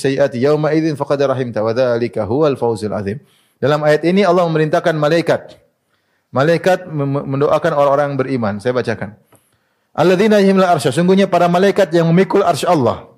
dalam 3.61 3.85
ayat 3.85 4.01
ini 4.09 4.25
Allah 4.25 4.49
memerintahkan 4.49 4.97
malaikat. 4.97 5.53
Malaikat 6.33 6.89
mendoakan 6.89 7.71
orang-orang 7.77 8.11
beriman. 8.17 8.57
Saya 8.57 8.73
bacakan. 8.73 9.13
Alladzina 9.93 10.41
yahmilul 10.41 10.65
arsy. 10.65 10.89
Sungguhnya 10.89 11.29
para 11.29 11.45
malaikat 11.45 11.93
yang 11.93 12.09
memikul 12.09 12.41
arsy 12.41 12.65
Allah. 12.65 13.10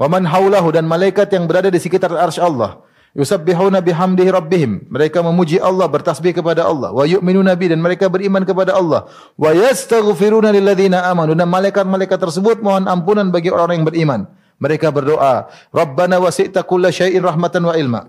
Wa 0.00 0.08
man 0.08 0.24
haulahu 0.24 0.72
dan 0.72 0.88
malaikat 0.88 1.28
yang 1.36 1.44
berada 1.44 1.68
di 1.68 1.76
sekitar 1.76 2.08
arsy 2.16 2.40
Allah. 2.40 2.80
Yusabbihuna 3.12 3.84
bihamdihi 3.84 4.30
rabbihim. 4.32 4.88
Mereka 4.88 5.20
memuji 5.20 5.60
Allah, 5.60 5.84
bertasbih 5.92 6.40
kepada 6.40 6.64
Allah. 6.64 6.88
Wa 6.88 7.04
yu'minuna 7.04 7.52
bi 7.52 7.68
dan 7.68 7.84
mereka 7.84 8.08
beriman 8.08 8.40
kepada 8.48 8.80
Allah. 8.80 9.12
Wa 9.36 9.52
yastaghfiruna 9.52 10.56
lilladzina 10.56 11.04
amanu 11.04 11.36
dan 11.36 11.52
malaikat-malaikat 11.52 12.16
tersebut 12.16 12.64
mohon 12.64 12.88
ampunan 12.88 13.28
bagi 13.28 13.52
orang-orang 13.52 13.84
yang 13.84 13.88
beriman. 13.92 14.20
Mereka 14.56 14.88
berdoa, 14.88 15.52
Rabbana 15.68 16.16
wasi'ta 16.16 16.64
kulla 16.64 16.88
syai'in 16.88 17.20
rahmatan 17.20 17.60
wa 17.64 17.74
ilma. 17.76 18.00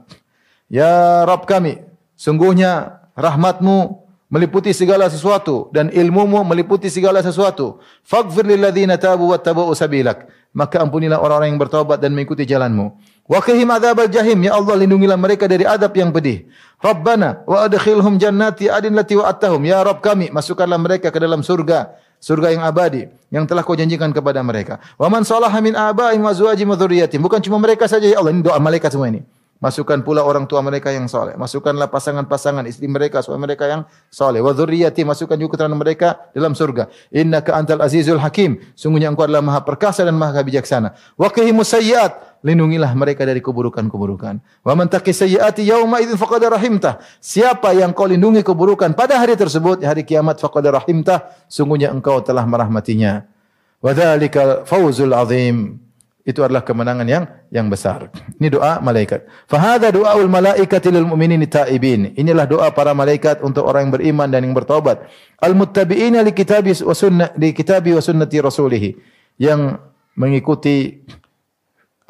Ya 0.72 1.28
Rabb 1.28 1.44
kami, 1.44 1.84
sungguhnya 2.16 3.04
rahmatmu 3.20 4.08
meliputi 4.32 4.72
segala 4.72 5.12
sesuatu 5.12 5.68
dan 5.76 5.92
ilmumu 5.92 6.40
meliputi 6.48 6.88
segala 6.88 7.20
sesuatu. 7.20 7.84
Faghfir 8.08 8.48
lilladzina 8.48 8.96
tabu 8.96 9.30
wattaba'u 9.36 9.76
sabilak. 9.76 10.32
Maka 10.56 10.84
ampunilah 10.84 11.20
orang-orang 11.20 11.56
yang 11.56 11.60
bertobat 11.60 12.00
dan 12.00 12.16
mengikuti 12.16 12.48
jalanmu. 12.48 12.96
Wa 13.28 13.40
qihim 13.44 13.68
adzabal 13.72 14.12
jahim. 14.12 14.40
Ya 14.44 14.56
Allah 14.56 14.76
lindungilah 14.80 15.16
mereka 15.20 15.48
dari 15.48 15.68
adab 15.68 15.92
yang 15.96 16.12
pedih. 16.12 16.48
Rabbana 16.80 17.44
wa 17.48 17.68
adkhilhum 17.68 18.20
jannati 18.20 18.68
adin 18.72 18.96
lati 18.96 19.16
wa'attahum. 19.16 19.64
Ya 19.64 19.84
Rabb 19.84 20.04
kami, 20.04 20.32
masukkanlah 20.32 20.80
mereka 20.80 21.12
ke 21.12 21.20
dalam 21.20 21.44
surga 21.44 21.96
surga 22.22 22.54
yang 22.54 22.62
abadi 22.62 23.10
yang 23.34 23.50
telah 23.50 23.66
kau 23.66 23.74
janjikan 23.74 24.14
kepada 24.14 24.46
mereka. 24.46 24.78
Wa 24.96 25.10
man 25.10 25.26
salaha 25.26 25.58
min 25.60 25.74
abaihim 25.74 26.22
wa 26.22 26.32
azwajihim 26.32 26.70
wa 26.70 26.78
dzurriyyatihim. 26.78 27.22
Bukan 27.26 27.42
cuma 27.42 27.58
mereka 27.58 27.90
saja 27.90 28.06
ya 28.06 28.22
Allah, 28.22 28.32
ini 28.32 28.46
doa 28.46 28.62
malaikat 28.62 28.94
semua 28.94 29.10
ini. 29.10 29.26
Masukkan 29.62 30.02
pula 30.02 30.26
orang 30.26 30.50
tua 30.50 30.66
mereka 30.66 30.90
yang 30.90 31.06
soleh. 31.06 31.38
Masukkanlah 31.38 31.86
pasangan-pasangan 31.94 32.66
istri 32.66 32.90
mereka, 32.90 33.22
suami 33.22 33.46
mereka 33.46 33.70
yang 33.70 33.86
soleh. 34.10 34.42
Wa 34.42 34.58
dzurriyyati 34.58 35.06
masukkan 35.06 35.38
juga 35.38 35.54
keturunan 35.54 35.78
mereka 35.78 36.18
dalam 36.34 36.58
surga. 36.58 36.90
Innaka 37.14 37.54
antal 37.54 37.86
azizul 37.86 38.18
hakim. 38.18 38.58
Sungguhnya 38.74 39.14
engkau 39.14 39.30
adalah 39.30 39.46
maha 39.46 39.62
perkasa 39.62 40.02
dan 40.02 40.18
maha 40.18 40.42
bijaksana. 40.42 40.98
Wa 41.14 41.30
qihimus 41.30 41.78
sayyiat. 41.78 42.42
Lindungilah 42.42 42.90
mereka 42.98 43.22
dari 43.22 43.38
keburukan-keburukan. 43.38 44.42
Wa 44.66 44.74
man 44.74 44.90
taqi 44.90 45.14
sayyiati 45.14 45.62
yauma 45.70 46.02
idzin 46.02 46.18
faqad 46.18 46.42
rahimtah. 46.42 46.98
Siapa 47.22 47.78
yang 47.78 47.94
kau 47.94 48.10
lindungi 48.10 48.42
keburukan 48.42 48.98
pada 48.98 49.22
hari 49.22 49.38
tersebut, 49.38 49.86
hari 49.86 50.02
kiamat 50.02 50.42
faqad 50.42 50.66
rahimtah, 50.74 51.38
sungguhnya 51.46 51.94
engkau 51.94 52.18
telah 52.26 52.42
merahmatinya. 52.50 53.30
Wa 53.78 53.94
dzalikal 53.94 54.66
fawzul 54.66 55.14
azim. 55.14 55.78
Itu 56.22 56.46
adalah 56.46 56.62
kemenangan 56.62 57.08
yang 57.10 57.26
yang 57.50 57.66
besar. 57.66 58.14
Ini 58.38 58.54
doa 58.54 58.78
malaikat. 58.78 59.26
Fahada 59.50 59.90
doaul 59.90 60.30
malaikati 60.30 60.94
lil 60.94 61.10
mu'minin 61.10 61.42
taibin. 61.50 62.14
Inilah 62.14 62.46
doa 62.46 62.70
para 62.70 62.94
malaikat 62.94 63.42
untuk 63.42 63.66
orang 63.66 63.90
yang 63.90 63.94
beriman 63.98 64.28
dan 64.30 64.46
yang 64.46 64.54
bertobat. 64.54 65.10
Al 65.42 65.58
muttabi'ina 65.58 66.22
li 66.22 66.30
kitabi 66.30 66.78
wa 66.86 66.94
sunnah 66.94 67.34
li 67.42 67.50
kitabi 67.58 67.98
wa 67.98 68.02
sunnati 68.06 68.38
rasulih. 68.38 68.94
Yang 69.42 69.82
mengikuti 70.14 71.02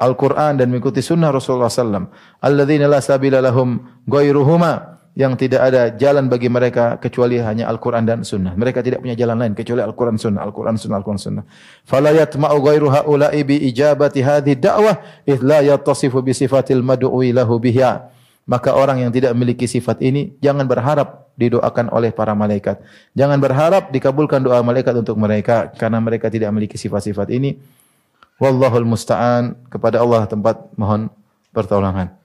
Al-Quran 0.02 0.58
dan 0.58 0.66
mengikuti 0.68 0.98
sunnah 0.98 1.30
Rasulullah 1.30 1.70
SAW. 1.70 2.10
Alladzina 2.42 2.90
la 2.90 2.98
sabila 2.98 3.38
lahum 3.38 3.86
ghairuhuma 4.10 4.98
yang 5.12 5.36
tidak 5.36 5.60
ada 5.60 5.92
jalan 5.92 6.24
bagi 6.32 6.48
mereka 6.48 6.96
kecuali 6.96 7.36
hanya 7.36 7.68
Al-Quran 7.68 8.08
dan 8.08 8.24
Sunnah. 8.24 8.56
Mereka 8.56 8.80
tidak 8.80 9.04
punya 9.04 9.12
jalan 9.12 9.36
lain 9.36 9.52
kecuali 9.52 9.84
Al-Quran 9.84 10.16
Sunnah, 10.16 10.40
Al-Quran 10.40 10.80
Sunnah, 10.80 10.96
Al-Quran 11.04 11.20
Sunnah. 11.20 11.44
Fala 11.84 12.16
yatma'u 12.16 12.56
ghairu 12.64 12.88
bi 13.44 13.56
ijabati 13.68 14.24
hadhihi 14.24 14.56
da'wah 14.56 14.96
id 15.28 15.40
la 15.44 15.60
yattasifu 15.60 16.24
bi. 16.24 16.32
Maka 18.42 18.74
orang 18.74 19.06
yang 19.06 19.12
tidak 19.14 19.30
memiliki 19.38 19.70
sifat 19.70 20.02
ini 20.02 20.34
jangan 20.42 20.66
berharap 20.66 21.30
didoakan 21.36 21.92
oleh 21.92 22.10
para 22.10 22.32
malaikat. 22.32 22.80
Jangan 23.14 23.38
berharap 23.38 23.92
dikabulkan 23.92 24.40
doa 24.42 24.64
malaikat 24.64 24.96
untuk 24.96 25.14
mereka 25.20 25.70
karena 25.76 26.00
mereka 26.00 26.32
tidak 26.32 26.48
memiliki 26.50 26.80
sifat-sifat 26.80 27.28
ini. 27.30 27.60
Wallahul 28.40 28.88
musta'an 28.88 29.54
kepada 29.70 30.02
Allah 30.02 30.26
tempat 30.26 30.58
mohon 30.74 31.06
pertolongan. 31.54 32.21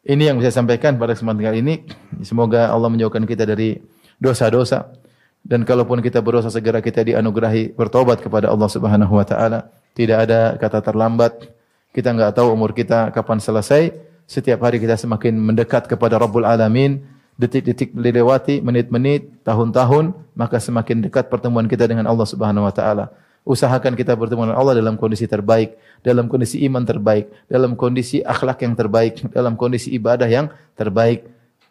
Ini 0.00 0.32
yang 0.32 0.40
bisa 0.40 0.48
saya 0.48 0.64
sampaikan 0.64 0.96
pada 0.96 1.12
kesempatan 1.12 1.44
kali 1.44 1.60
ini. 1.60 1.84
Semoga 2.24 2.72
Allah 2.72 2.88
menjauhkan 2.88 3.20
kita 3.28 3.44
dari 3.44 3.84
dosa-dosa 4.16 4.96
dan 5.44 5.68
kalaupun 5.68 6.00
kita 6.00 6.24
berdosa 6.24 6.48
segera 6.48 6.80
kita 6.80 7.04
dianugerahi 7.04 7.76
bertobat 7.76 8.24
kepada 8.24 8.48
Allah 8.48 8.68
Subhanahu 8.72 9.12
wa 9.12 9.28
taala. 9.28 9.68
Tidak 9.92 10.16
ada 10.16 10.56
kata 10.56 10.80
terlambat. 10.80 11.52
Kita 11.92 12.16
enggak 12.16 12.32
tahu 12.32 12.48
umur 12.48 12.72
kita 12.72 13.12
kapan 13.12 13.44
selesai. 13.44 13.92
Setiap 14.24 14.64
hari 14.64 14.80
kita 14.80 14.96
semakin 14.96 15.36
mendekat 15.36 15.84
kepada 15.84 16.16
Rabbul 16.16 16.48
Alamin. 16.48 17.04
Detik-detik 17.36 17.96
dilewati, 17.96 18.60
menit-menit, 18.60 19.44
tahun-tahun, 19.48 20.12
maka 20.36 20.60
semakin 20.60 21.08
dekat 21.08 21.32
pertemuan 21.32 21.64
kita 21.64 21.88
dengan 21.88 22.08
Allah 22.08 22.28
Subhanahu 22.28 22.68
wa 22.68 22.72
taala. 22.72 23.12
Usahakan 23.40 23.96
kita 23.96 24.12
bertemu 24.14 24.52
dengan 24.52 24.58
Allah 24.60 24.76
dalam 24.76 25.00
kondisi 25.00 25.24
terbaik, 25.24 25.74
dalam 26.04 26.28
kondisi 26.28 26.60
iman 26.68 26.84
terbaik, 26.84 27.32
dalam 27.48 27.72
kondisi 27.72 28.20
akhlak 28.20 28.62
yang 28.62 28.76
terbaik, 28.76 29.24
dalam 29.32 29.56
kondisi 29.56 29.90
ibadah 29.96 30.28
yang 30.28 30.52
terbaik 30.76 31.24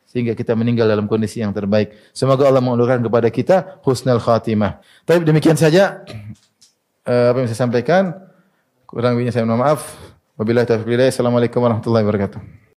sehingga 0.09 0.34
kita 0.34 0.57
meninggal 0.57 0.89
dalam 0.89 1.05
kondisi 1.05 1.45
yang 1.45 1.53
terbaik. 1.53 1.93
Semoga 2.09 2.49
Allah 2.49 2.65
mengulurkan 2.65 3.05
kepada 3.05 3.30
kita 3.30 3.78
husnul 3.86 4.17
khatimah. 4.17 4.82
Tapi 5.05 5.22
demikian 5.22 5.53
saja 5.53 6.01
uh, 7.05 7.26
apa 7.32 7.38
yang 7.45 7.49
saya 7.49 7.61
sampaikan. 7.70 8.17
Kurang 8.89 9.13
lebihnya 9.13 9.30
saya 9.30 9.45
mohon 9.45 9.61
maaf. 9.61 9.93
Wabillahi 10.41 10.65
taufiq 10.65 10.97
Assalamualaikum 10.97 11.61
warahmatullahi 11.61 12.01
wabarakatuh. 12.09 12.68